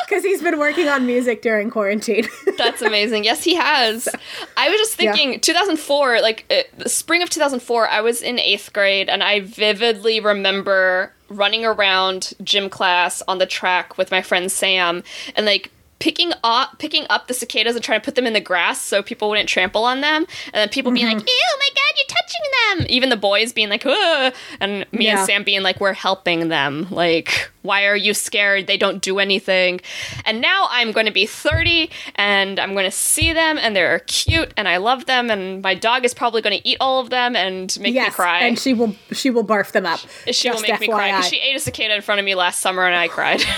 because 0.08 0.24
he's 0.26 0.41
been 0.41 0.60
working 0.60 0.89
on 0.89 1.06
music 1.06 1.41
during 1.41 1.70
quarantine. 1.70 2.28
That's 2.58 2.82
amazing. 2.82 3.24
Yes, 3.24 3.45
he 3.45 3.56
has. 3.56 4.10
I 4.58 4.70
was 4.70 4.78
just 4.78 5.02
Yeah. 5.02 5.14
thinking, 5.14 5.39
2004, 5.39 6.20
like 6.22 6.45
uh, 6.52 6.64
the 6.78 6.89
spring 6.89 7.24
of 7.24 7.30
2004, 7.30 7.88
I 7.88 8.02
was 8.02 8.22
in 8.22 8.38
eighth 8.38 8.74
grade, 8.74 9.08
and 9.08 9.24
I 9.24 9.39
vividly 9.39 10.20
remember 10.20 11.14
running 11.30 11.64
around 11.64 12.34
gym 12.43 12.70
class 12.70 13.22
on 13.26 13.38
the 13.38 13.45
track 13.45 13.97
with 13.97 14.12
my 14.12 14.22
friend 14.22 14.52
Sam, 14.52 15.02
and 15.38 15.45
like 15.45 15.72
picking 16.02 16.34
up 16.43 16.78
picking 16.80 17.06
up 17.10 17.28
the 17.28 17.34
cicadas 17.34 17.76
and 17.76 17.84
trying 17.84 18.02
to 18.02 18.04
put 18.06 18.16
them 18.16 18.28
in 18.28 18.34
the 18.34 18.41
grass 18.41 18.82
so 18.82 19.02
people 19.02 19.30
wouldn't 19.30 19.47
trample 19.47 19.86
on 19.86 20.02
them, 20.02 20.26
and 20.47 20.54
then 20.56 20.68
people 20.70 20.91
being 20.91 21.06
like, 21.08 21.18
Mm-hmm. 21.18 21.28
"Ew, 21.28 21.58
my 21.60 21.70
god, 21.70 21.93
you're 21.97 22.08
touching 22.08 22.80
them!" 22.80 22.88
Even 22.89 23.10
the 23.10 23.18
boys 23.18 23.54
being 23.54 23.70
like, 23.70 23.86
"Ugh," 23.86 24.34
and 24.60 24.86
me 24.91 25.06
Yeah. 25.06 25.20
and 25.20 25.26
Sam 25.26 25.43
being 25.43 25.62
like, 25.64 25.80
"We're 25.80 25.93
helping 25.93 26.49
them. 26.49 26.88
Like, 26.91 27.52
why 27.62 27.86
are 27.86 27.95
you 27.95 28.14
scared? 28.14 28.68
They 28.68 28.78
don't 28.78 29.01
do 29.01 29.20
anything." 29.20 29.82
And 30.26 30.41
now 30.41 30.68
I'm 30.70 30.91
going 30.91 31.05
to 31.05 31.12
be 31.12 31.26
30 31.26 31.89
and 32.16 32.59
I'm 32.59 32.74
going 32.74 32.86
to 32.86 32.91
see 32.91 33.34
them 33.34 33.57
and 33.57 33.76
they're 33.76 33.99
cute 34.07 34.53
and 34.57 34.68
I 34.68 34.78
love 34.78 35.05
them 35.05 35.30
and 35.30 35.62
my 35.62 35.74
dog 35.76 36.05
is 36.05 36.14
probably 36.14 36.41
going 36.41 36.59
to 36.59 36.68
eat 36.68 36.78
all 36.80 36.99
of 36.99 37.09
them 37.09 37.36
and 37.36 37.78
make 37.80 37.93
me 37.93 38.09
cry. 38.09 38.39
and 38.41 38.57
she 38.59 38.74
will 38.74 38.95
she 39.12 39.30
will 39.30 39.45
barf 39.45 39.72
them 39.72 39.86
up. 39.86 39.99
she 40.32 40.49
will 40.49 40.62
make 40.62 40.80
me 40.80 40.88
cry 40.88 41.12
FYI. 41.12 41.24
she 41.24 41.38
ate 41.38 41.55
a 41.55 41.59
cicada 41.59 41.95
in 41.95 42.01
front 42.01 42.20
of 42.20 42.26
me 42.26 42.36
last 42.36 42.59
summer 42.62 42.86
and 42.86 42.95
I 42.95 43.07
cried. 43.07 43.41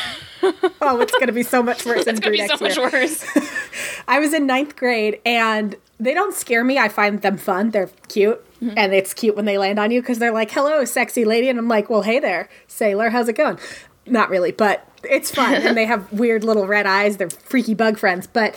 Oh, 0.82 0.99
it's 0.99 1.14
gonna 1.18 1.32
be 1.32 1.43
so 1.43 1.64
much 1.64 1.86
worse. 1.86 2.06
it's 2.06 2.20
going 2.20 2.38
to 2.38 2.43
be 2.43 2.45
so 2.45 2.58
much 2.60 2.76
worse. 2.78 3.24
I 4.10 4.20
was 4.20 4.34
in 4.34 4.45
ninth 4.45 4.76
grade, 4.76 5.22
and 5.26 5.74
they 6.01 6.14
don't 6.14 6.34
scare 6.36 6.66
me. 6.66 6.78
I 6.78 6.89
find 6.89 7.22
them 7.22 7.38
fun. 7.38 7.70
They're 7.70 7.89
cute, 8.10 8.43
Mm-hmm. 8.62 8.78
and 8.78 8.93
it's 8.93 9.14
cute 9.14 9.38
when 9.38 9.45
they 9.45 9.58
land 9.58 9.80
on 9.80 9.89
you 9.91 10.01
because 10.01 10.20
they're 10.20 10.34
like, 10.34 10.51
"Hello, 10.51 10.84
sexy 10.84 11.24
lady," 11.24 11.47
and 11.47 11.58
I'm 11.58 11.70
like, 11.70 11.89
"Well, 11.89 12.01
hey 12.01 12.20
there, 12.20 12.49
sailor. 12.68 13.10
How's 13.10 13.30
it 13.30 13.38
going?" 13.38 13.58
Not 14.06 14.30
really, 14.30 14.51
but 14.51 14.88
it's 15.04 15.32
fun, 15.32 15.54
and 15.56 15.76
they 15.78 15.86
have 15.86 16.12
weird 16.12 16.43
little 16.43 16.68
red 16.68 16.86
eyes. 16.86 17.18
They're 17.18 17.30
freaky 17.30 17.74
bug 17.74 17.97
friends, 17.97 18.28
but. 18.28 18.56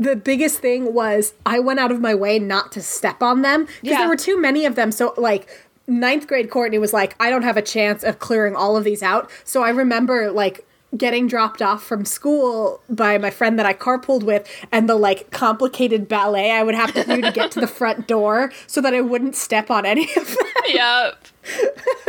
The 0.00 0.14
biggest 0.14 0.60
thing 0.60 0.94
was 0.94 1.34
I 1.44 1.58
went 1.58 1.80
out 1.80 1.90
of 1.90 2.00
my 2.00 2.14
way 2.14 2.38
not 2.38 2.70
to 2.70 2.80
step 2.80 3.20
on 3.20 3.42
them 3.42 3.64
because 3.64 3.80
Yeah. 3.82 3.98
there 3.98 4.08
were 4.08 4.14
too 4.14 4.40
many 4.40 4.64
of 4.64 4.76
them. 4.76 4.92
So, 4.92 5.12
like, 5.16 5.48
ninth 5.88 6.28
grade 6.28 6.50
Courtney 6.50 6.78
was 6.78 6.92
like, 6.92 7.16
I 7.18 7.30
don't 7.30 7.42
have 7.42 7.56
a 7.56 7.62
chance 7.62 8.04
of 8.04 8.20
clearing 8.20 8.54
all 8.54 8.76
of 8.76 8.84
these 8.84 9.02
out. 9.02 9.28
So 9.42 9.64
I 9.64 9.70
remember 9.70 10.30
like 10.30 10.64
getting 10.96 11.26
dropped 11.26 11.60
off 11.60 11.82
from 11.82 12.04
school 12.04 12.80
by 12.88 13.18
my 13.18 13.30
friend 13.30 13.58
that 13.58 13.66
I 13.66 13.74
carpooled 13.74 14.22
with 14.22 14.48
and 14.70 14.88
the 14.88 14.94
like 14.94 15.32
complicated 15.32 16.06
ballet 16.06 16.52
I 16.52 16.62
would 16.62 16.76
have 16.76 16.94
to 16.94 17.02
do 17.02 17.20
to 17.20 17.32
get 17.32 17.50
to 17.50 17.60
the 17.60 17.66
front 17.80 18.06
door 18.06 18.52
so 18.68 18.80
that 18.80 18.94
I 18.94 19.00
wouldn't 19.00 19.34
step 19.34 19.68
on 19.68 19.84
any 19.84 20.04
of 20.16 20.26
them. 20.28 20.46
yep. 20.68 21.24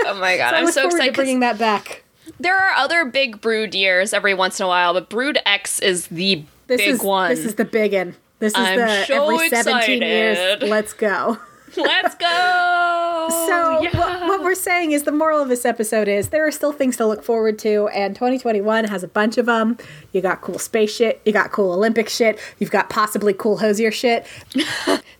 Oh 0.06 0.18
my 0.20 0.38
god, 0.38 0.54
I 0.54 0.60
I'm 0.60 0.72
so 0.72 0.86
excited. 0.86 1.16
bringing 1.16 1.40
that 1.40 1.58
back. 1.58 2.04
There 2.40 2.58
are 2.58 2.74
other 2.76 3.06
big 3.06 3.42
brood 3.42 3.76
years 3.76 4.14
every 4.14 4.34
once 4.34 4.60
in 4.60 4.66
a 4.66 4.68
while, 4.68 4.94
but 4.94 5.10
Brood 5.10 5.40
X 5.46 5.80
is 5.80 6.08
the 6.08 6.44
This 6.68 6.78
big 6.78 6.90
is 6.90 7.04
one. 7.04 7.30
this 7.30 7.46
is 7.46 7.56
the 7.56 7.66
big 7.66 7.94
one. 7.94 8.16
This 8.40 8.54
is 8.54 8.60
I'm 8.60 8.80
the 8.80 9.06
so 9.06 9.34
every 9.34 9.50
17 9.50 10.02
years. 10.02 10.62
Let's 10.62 10.94
go. 10.94 11.38
Let's 11.78 12.16
go. 12.16 13.28
So 13.30 13.82
yeah. 13.82 13.98
what, 13.98 14.22
what 14.22 14.44
we're 14.44 14.56
saying 14.56 14.92
is 14.92 15.04
the 15.04 15.12
moral 15.12 15.42
of 15.42 15.50
this 15.50 15.66
episode 15.66 16.08
is 16.08 16.30
there 16.30 16.48
are 16.48 16.52
still 16.52 16.72
things 16.72 16.98
to 16.98 17.06
look 17.06 17.24
forward 17.24 17.60
to, 17.60 17.88
and 17.90 18.16
2021 18.16 18.86
has 18.86 19.04
a 19.04 19.08
bunch 19.08 19.38
of 19.38 19.46
them. 19.46 19.78
You 20.12 20.22
got 20.22 20.42
cool 20.42 20.58
space 20.58 20.96
shit, 20.96 21.22
you 21.26 21.34
got 21.34 21.52
cool 21.52 21.72
Olympic 21.74 22.10
shit, 22.10 22.40
you've 22.58 22.72
got 22.72 22.90
possibly 22.90 23.34
cool 23.34 23.58
Hozier 23.58 23.92
shit. 23.92 24.26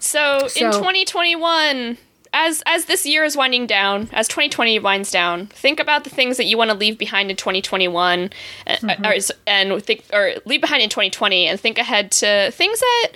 So, 0.02 0.48
in 0.56 0.72
2021, 0.72 1.98
as 2.34 2.62
as 2.66 2.86
this 2.86 3.06
year 3.06 3.24
is 3.24 3.36
winding 3.36 3.66
down, 3.68 4.10
as 4.12 4.28
2020 4.28 4.80
winds 4.80 5.12
down, 5.12 5.48
think 5.48 5.80
about 5.80 6.04
the 6.04 6.10
things 6.10 6.38
that 6.38 6.46
you 6.46 6.58
want 6.58 6.70
to 6.72 6.78
leave 6.78 6.98
behind 6.98 7.30
in 7.32 7.36
2021, 7.38 8.30
uh, 8.68 8.76
Mm-hmm. 8.78 9.06
or, 9.06 9.16
and 9.48 9.84
think 9.84 10.04
or 10.14 10.34
leave 10.46 10.62
behind 10.62 10.82
in 10.84 10.90
2020, 10.90 11.48
and 11.48 11.60
think 11.60 11.78
ahead 11.78 12.12
to 12.14 12.52
things 12.52 12.80
that 12.80 13.08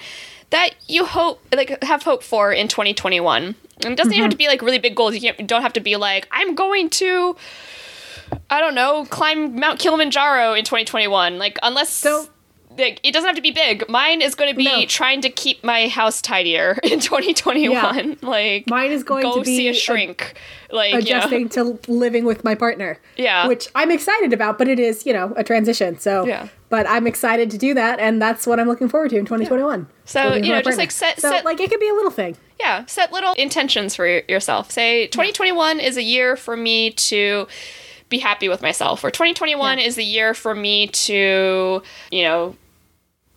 that 0.50 0.70
you 0.88 1.06
hope 1.06 1.42
like 1.56 1.82
have 1.84 2.04
hope 2.04 2.24
for 2.24 2.52
in 2.54 2.68
2021. 2.68 3.56
And 3.84 3.94
it 3.94 3.96
doesn't 3.98 4.14
even 4.14 4.24
have 4.24 4.32
to 4.32 4.38
be 4.38 4.48
like 4.48 4.62
really 4.62 4.78
big 4.78 4.96
goals. 4.96 5.16
You, 5.16 5.22
can't, 5.22 5.40
you 5.40 5.46
don't 5.48 5.64
have 5.64 5.74
to 5.74 5.80
be 5.80 5.96
like 5.96 6.28
I'm 6.32 6.56
going 6.56 6.90
to. 6.92 7.36
I 8.50 8.60
don't 8.60 8.74
know, 8.74 9.06
climb 9.06 9.60
Mount 9.60 9.80
Kilimanjaro 9.80 10.54
in 10.54 10.64
2021. 10.66 11.38
Like, 11.38 11.60
unless 11.62 11.90
So- 11.92 12.28
like, 12.78 13.00
it 13.04 13.12
doesn't 13.12 13.28
have 13.28 13.36
to 13.36 13.42
be 13.42 13.52
big. 13.52 13.88
Mine 13.90 14.22
is 14.22 14.36
going 14.36 14.52
to 14.52 14.56
be 14.58 14.64
No. 14.66 14.86
trying 14.86 15.22
to 15.22 15.30
keep 15.30 15.64
my 15.64 15.88
house 15.88 16.22
tidier 16.22 16.80
in 16.84 17.00
2021. 17.00 18.18
Like, 18.22 18.68
Mine 18.70 18.92
is 18.92 19.04
going 19.04 19.24
go 19.24 19.36
to 19.36 19.42
be 19.42 19.46
Go 19.46 19.58
see 19.58 19.68
a 19.68 19.72
a- 19.72 19.74
shrink. 19.74 20.34
like, 20.72 20.90
you 20.94 21.00
know, 21.00 21.00
Adjusting 21.00 21.50
to 21.50 21.80
living 21.88 22.26
with 22.26 22.44
my 22.44 22.56
partner. 22.56 23.00
Yeah. 23.16 23.48
Which 23.48 23.68
I'm 23.76 23.92
excited 23.92 24.34
about, 24.34 24.58
but 24.58 24.68
it 24.68 24.80
is, 24.80 25.06
you 25.06 25.14
know, 25.14 25.34
a 25.36 25.44
transition. 25.44 26.00
So, 26.00 26.26
Yeah. 26.26 26.48
but 26.70 26.88
I'm 26.90 27.06
excited 27.08 27.52
to 27.52 27.58
do 27.58 27.74
that, 27.76 28.00
and 28.00 28.22
that's 28.22 28.48
what 28.48 28.60
I'm 28.60 28.68
looking 28.68 28.90
forward 28.90 29.12
to 29.12 29.18
in 29.18 29.26
2021. 29.26 29.88
So, 30.06 30.20
you 30.22 30.28
know, 30.30 30.40
just, 30.40 30.64
partner. 30.64 30.76
like, 30.78 30.92
set- 30.92 31.20
So, 31.22 31.30
set- 31.30 31.46
like, 31.46 31.60
it 31.60 31.70
could 31.70 31.80
be 31.80 31.90
a 31.90 31.94
little 31.94 32.12
thing. 32.12 32.38
yeah, 32.60 32.86
set 32.88 33.12
little 33.12 33.34
intentions 33.34 33.96
for 33.96 34.08
yourself. 34.08 34.72
Say 34.72 35.08
2021 35.08 35.80
is 35.80 35.98
a 35.98 36.04
year 36.04 36.36
for 36.36 36.56
me 36.58 36.92
to 36.92 37.48
be 38.10 38.20
happy 38.20 38.48
with 38.50 38.62
myself, 38.62 39.04
or 39.04 39.10
2021 39.12 39.80
Yeah. 39.80 39.86
is 39.86 39.98
a 39.98 40.04
year 40.04 40.34
for 40.34 40.54
me 40.56 40.88
to, 40.88 41.82
you 42.12 42.24
know, 42.24 42.56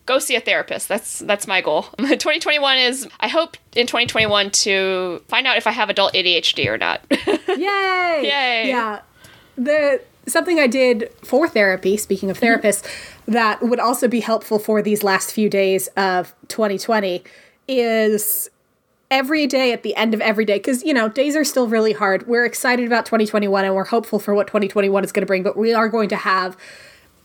go 0.06 0.18
see 0.18 0.36
a 0.36 0.40
therapist. 0.40 0.88
That's 0.88 1.18
that's 1.20 1.46
my 1.46 1.60
goal. 1.60 1.82
2021 1.98 2.78
is 2.78 3.08
I 3.20 3.28
hope 3.28 3.56
in 3.74 3.86
2021 3.86 4.50
to 4.50 5.22
find 5.28 5.46
out 5.46 5.56
if 5.56 5.66
I 5.66 5.72
have 5.72 5.90
adult 5.90 6.14
ADHD 6.14 6.66
or 6.66 6.78
not. 6.78 7.02
Yay! 7.10 8.20
Yay. 8.22 8.68
Yeah. 8.68 9.00
The 9.58 10.00
something 10.26 10.58
I 10.58 10.66
did 10.66 11.10
for 11.22 11.48
therapy, 11.48 11.96
speaking 11.96 12.30
of 12.30 12.40
mm-hmm. 12.40 12.66
therapists, 12.66 12.88
that 13.26 13.62
would 13.62 13.80
also 13.80 14.08
be 14.08 14.20
helpful 14.20 14.58
for 14.58 14.80
these 14.80 15.02
last 15.02 15.32
few 15.32 15.50
days 15.50 15.88
of 15.96 16.34
2020 16.48 17.22
is 17.68 18.48
every 19.10 19.46
day 19.46 19.72
at 19.72 19.82
the 19.82 19.94
end 19.96 20.14
of 20.14 20.20
every 20.20 20.44
day 20.44 20.56
because 20.56 20.82
you 20.82 20.92
know 20.92 21.08
days 21.08 21.36
are 21.36 21.44
still 21.44 21.68
really 21.68 21.92
hard 21.92 22.26
we're 22.26 22.44
excited 22.44 22.84
about 22.84 23.06
2021 23.06 23.64
and 23.64 23.72
we're 23.72 23.84
hopeful 23.84 24.18
for 24.18 24.34
what 24.34 24.48
2021 24.48 25.04
is 25.04 25.12
going 25.12 25.22
to 25.22 25.26
bring 25.26 25.44
but 25.44 25.56
we 25.56 25.72
are 25.72 25.88
going 25.88 26.08
to 26.08 26.16
have 26.16 26.56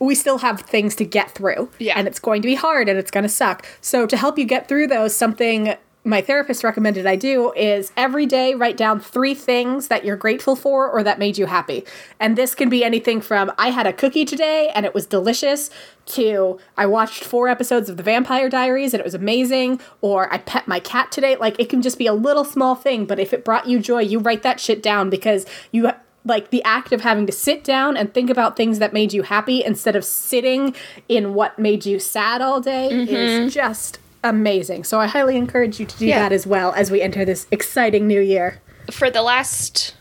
we 0.02 0.16
still 0.16 0.40
have 0.40 0.62
things 0.62 0.96
to 0.96 1.06
get 1.06 1.32
through 1.32 1.70
Yeah. 1.80 1.94
and 1.98 2.08
it's 2.08 2.20
going 2.20 2.42
to 2.42 2.48
be 2.48 2.56
hard 2.56 2.90
and 2.90 2.98
it's 2.98 3.12
going 3.12 3.24
to 3.24 3.30
suck 3.30 3.66
so 3.82 4.06
to 4.08 4.18
help 4.18 4.38
you 4.40 4.46
get 4.46 4.68
through 4.68 4.88
those 4.88 5.16
something 5.16 5.76
my 6.04 6.20
therapist 6.20 6.64
recommended 6.64 7.06
I 7.06 7.16
do 7.16 7.54
is 7.54 7.92
every 7.96 8.26
day 8.26 8.56
write 8.56 8.76
down 8.76 9.00
three 9.00 9.36
things 9.36 9.88
that 9.90 10.04
you're 10.04 10.16
grateful 10.16 10.56
for 10.56 10.90
or 10.90 11.04
that 11.04 11.20
made 11.20 11.38
you 11.38 11.46
happy. 11.46 11.86
And 12.20 12.36
this 12.36 12.56
can 12.56 12.70
be 12.70 12.84
anything 12.84 13.22
from 13.22 13.52
I 13.60 13.70
had 13.70 13.86
a 13.86 13.94
cookie 13.94 14.26
today 14.26 14.72
and 14.74 14.84
it 14.84 14.96
was 14.96 15.06
delicious 15.06 15.70
to 16.08 16.58
I 16.76 16.88
watched 16.88 17.24
four 17.24 17.48
episodes 17.50 17.88
of 17.88 17.98
The 17.98 18.04
Vampire 18.04 18.50
Diaries 18.50 18.96
and 18.96 19.00
it 19.00 19.04
was 19.04 19.14
amazing 19.14 19.80
or 20.02 20.34
I 20.34 20.40
pet 20.40 20.68
my 20.68 20.80
cat 20.80 21.12
today. 21.12 21.36
Like 21.36 21.60
it 21.60 21.70
can 21.70 21.84
just 21.84 22.00
be 22.00 22.08
a 22.08 22.14
little 22.14 22.46
small 22.46 22.74
thing, 22.74 23.06
but 23.06 23.20
if 23.20 23.32
it 23.32 23.46
brought 23.46 23.68
you 23.68 23.78
joy, 23.78 24.02
you 24.02 24.18
write 24.18 24.42
that 24.42 24.60
shit 24.60 24.82
down 24.82 25.12
because 25.12 25.46
you 25.72 25.92
like 26.24 26.50
the 26.50 26.64
act 26.64 26.92
of 26.92 27.02
having 27.02 27.26
to 27.26 27.32
sit 27.32 27.64
down 27.64 27.98
and 27.98 28.14
think 28.14 28.30
about 28.30 28.56
things 28.56 28.80
that 28.80 28.94
made 28.94 29.14
you 29.14 29.24
happy 29.24 29.64
instead 29.64 29.96
of 29.96 30.06
sitting 30.06 30.76
in 31.10 31.34
what 31.34 31.58
made 31.58 31.86
you 31.86 32.00
sad 32.00 32.42
all 32.42 32.62
day 32.62 32.88
is 32.90 33.10
mm-hmm. 33.10 33.48
just 33.48 34.00
amazing. 34.24 34.84
So 34.84 35.00
I 35.00 35.08
highly 35.08 35.36
encourage 35.36 35.80
you 35.80 35.86
to 35.86 35.98
do 35.98 36.06
Yeah. 36.06 36.20
that 36.20 36.32
as 36.32 36.46
well 36.46 36.74
as 36.74 36.92
we 36.92 37.02
enter 37.02 37.26
this 37.26 37.48
exciting 37.52 38.08
new 38.08 38.22
year. 38.22 38.62
For 38.92 39.10
the 39.10 39.22
last 39.24 39.96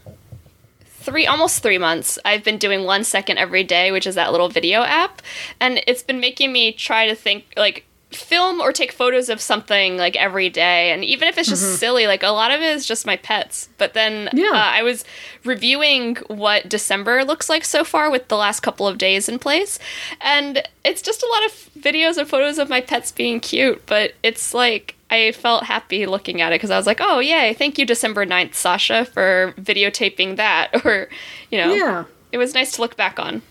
three 0.85 1.27
almost 1.27 1.63
three 1.63 1.79
months 1.79 2.19
i've 2.27 2.45
been 2.45 2.59
doing 2.59 2.85
one 2.85 3.03
second 3.03 3.39
every 3.39 3.65
day 3.65 3.91
which 3.91 4.07
is 4.07 4.17
that 4.17 4.31
little 4.33 4.51
video 4.51 4.83
app 4.83 5.23
and 5.59 5.83
it's 5.87 6.03
been 6.03 6.21
making 6.21 6.53
me 6.53 6.73
try 6.73 7.07
to 7.07 7.15
think 7.15 7.45
like 7.57 7.87
film 8.11 8.61
or 8.61 8.73
take 8.73 8.91
photos 8.91 9.29
of 9.29 9.41
something 9.41 9.97
like 9.97 10.17
every 10.17 10.51
day 10.51 10.91
and 10.91 11.05
even 11.05 11.29
if 11.29 11.39
it's 11.39 11.49
just 11.49 11.79
silly 11.79 12.09
like 12.09 12.25
a 12.25 12.29
lot 12.31 12.51
of 12.51 12.61
it 12.61 12.75
is 12.75 12.85
just 12.85 13.07
my 13.07 13.17
pets 13.17 13.69
but 13.79 13.95
then 13.95 14.29
Yeah. 14.33 14.49
uh, 14.49 14.57
i 14.57 14.83
was 14.83 15.05
reviewing 15.45 16.17
what 16.27 16.69
december 16.69 17.25
looks 17.25 17.49
like 17.49 17.65
so 17.65 17.85
far 17.85 18.11
with 18.11 18.27
the 18.27 18.37
last 18.37 18.61
couple 18.61 18.89
of 18.89 18.99
days 18.99 19.29
in 19.29 19.39
place 19.39 19.79
and 20.21 20.63
it's 20.85 21.03
just 21.03 21.23
a 21.23 21.29
lot 21.33 21.45
of 21.47 21.53
videos 21.81 22.17
and 22.19 22.29
photos 22.29 22.59
of 22.59 22.69
my 22.69 22.81
pets 22.81 23.13
being 23.13 23.39
cute 23.39 23.85
but 23.87 24.15
it's 24.23 24.53
like 24.55 24.97
I 25.13 25.33
felt 25.33 25.65
happy 25.65 26.07
looking 26.07 26.41
at 26.41 26.53
it 26.53 26.55
because 26.61 26.71
I 26.71 26.77
was 26.77 26.87
like, 26.87 27.01
oh, 27.01 27.19
yay, 27.19 27.53
thank 27.53 27.79
you, 27.81 27.85
December 27.85 28.25
9th, 28.25 28.55
Sasha, 28.55 29.05
for 29.07 29.53
videotaping 29.61 30.37
that. 30.37 30.69
Or, 30.87 31.09
you 31.51 31.59
know, 31.59 31.75
Yeah. 31.75 32.05
it 32.31 32.39
was 32.39 32.55
nice 32.55 32.71
to 32.77 32.81
look 32.81 32.97
back 32.97 33.19
on. 33.19 33.43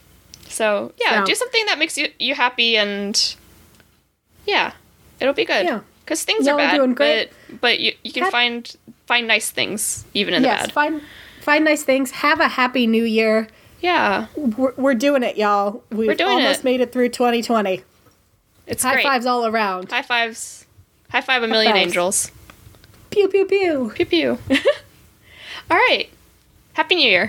So, 0.47 0.93
yeah, 1.01 1.19
So- 1.19 1.25
do 1.25 1.35
something 1.35 1.65
that 1.65 1.77
makes 1.77 1.97
you, 1.97 2.07
you 2.17 2.33
happy 2.33 2.77
and, 2.77 3.35
yeah, 4.45 4.73
it'll 5.19 5.33
be 5.33 5.45
good. 5.45 5.65
Yeah. 5.65 5.81
Because 6.05 6.23
things 6.23 6.45
Y'all 6.47 6.55
are 6.55 6.57
bad, 6.57 6.75
doing 6.75 6.93
great. 6.95 7.29
but 7.49 7.61
but 7.61 7.79
you, 7.79 7.93
you 8.03 8.11
can 8.11 8.31
find 8.31 8.75
find 9.05 9.27
nice 9.27 9.51
things 9.51 10.05
even 10.15 10.33
in 10.33 10.41
the 10.41 10.47
yes, 10.47 10.61
bad. 10.67 10.71
find 10.71 11.01
find 11.41 11.63
nice 11.65 11.83
things. 11.83 12.09
Have 12.11 12.39
a 12.39 12.47
happy 12.47 12.87
new 12.87 13.03
year. 13.03 13.47
Yeah, 13.81 14.25
We're, 14.35 14.73
we're 14.75 14.93
doing 14.95 15.23
it, 15.23 15.37
y'all. 15.37 15.83
We've 15.89 16.07
We're 16.07 16.15
doing 16.15 16.31
almost 16.31 16.59
it. 16.61 16.63
made 16.65 16.81
it 16.81 16.91
through 16.91 17.09
2020. 17.09 17.81
it's 18.67 18.83
High 18.83 18.93
great. 18.95 19.03
fives 19.03 19.25
all 19.25 19.45
around. 19.45 19.89
High 19.91 20.01
fives. 20.01 20.65
High 21.11 21.21
five 21.21 21.43
a 21.43 21.47
million 21.47 21.77
angels. 21.77 22.31
Pew 23.11 23.27
pew 23.29 23.45
pew. 23.45 23.91
Pew 23.95 24.05
pew. 24.05 24.37
All 25.71 25.77
right. 25.77 26.09
Happy 26.73 26.95
New 26.95 27.07
Year. 27.09 27.27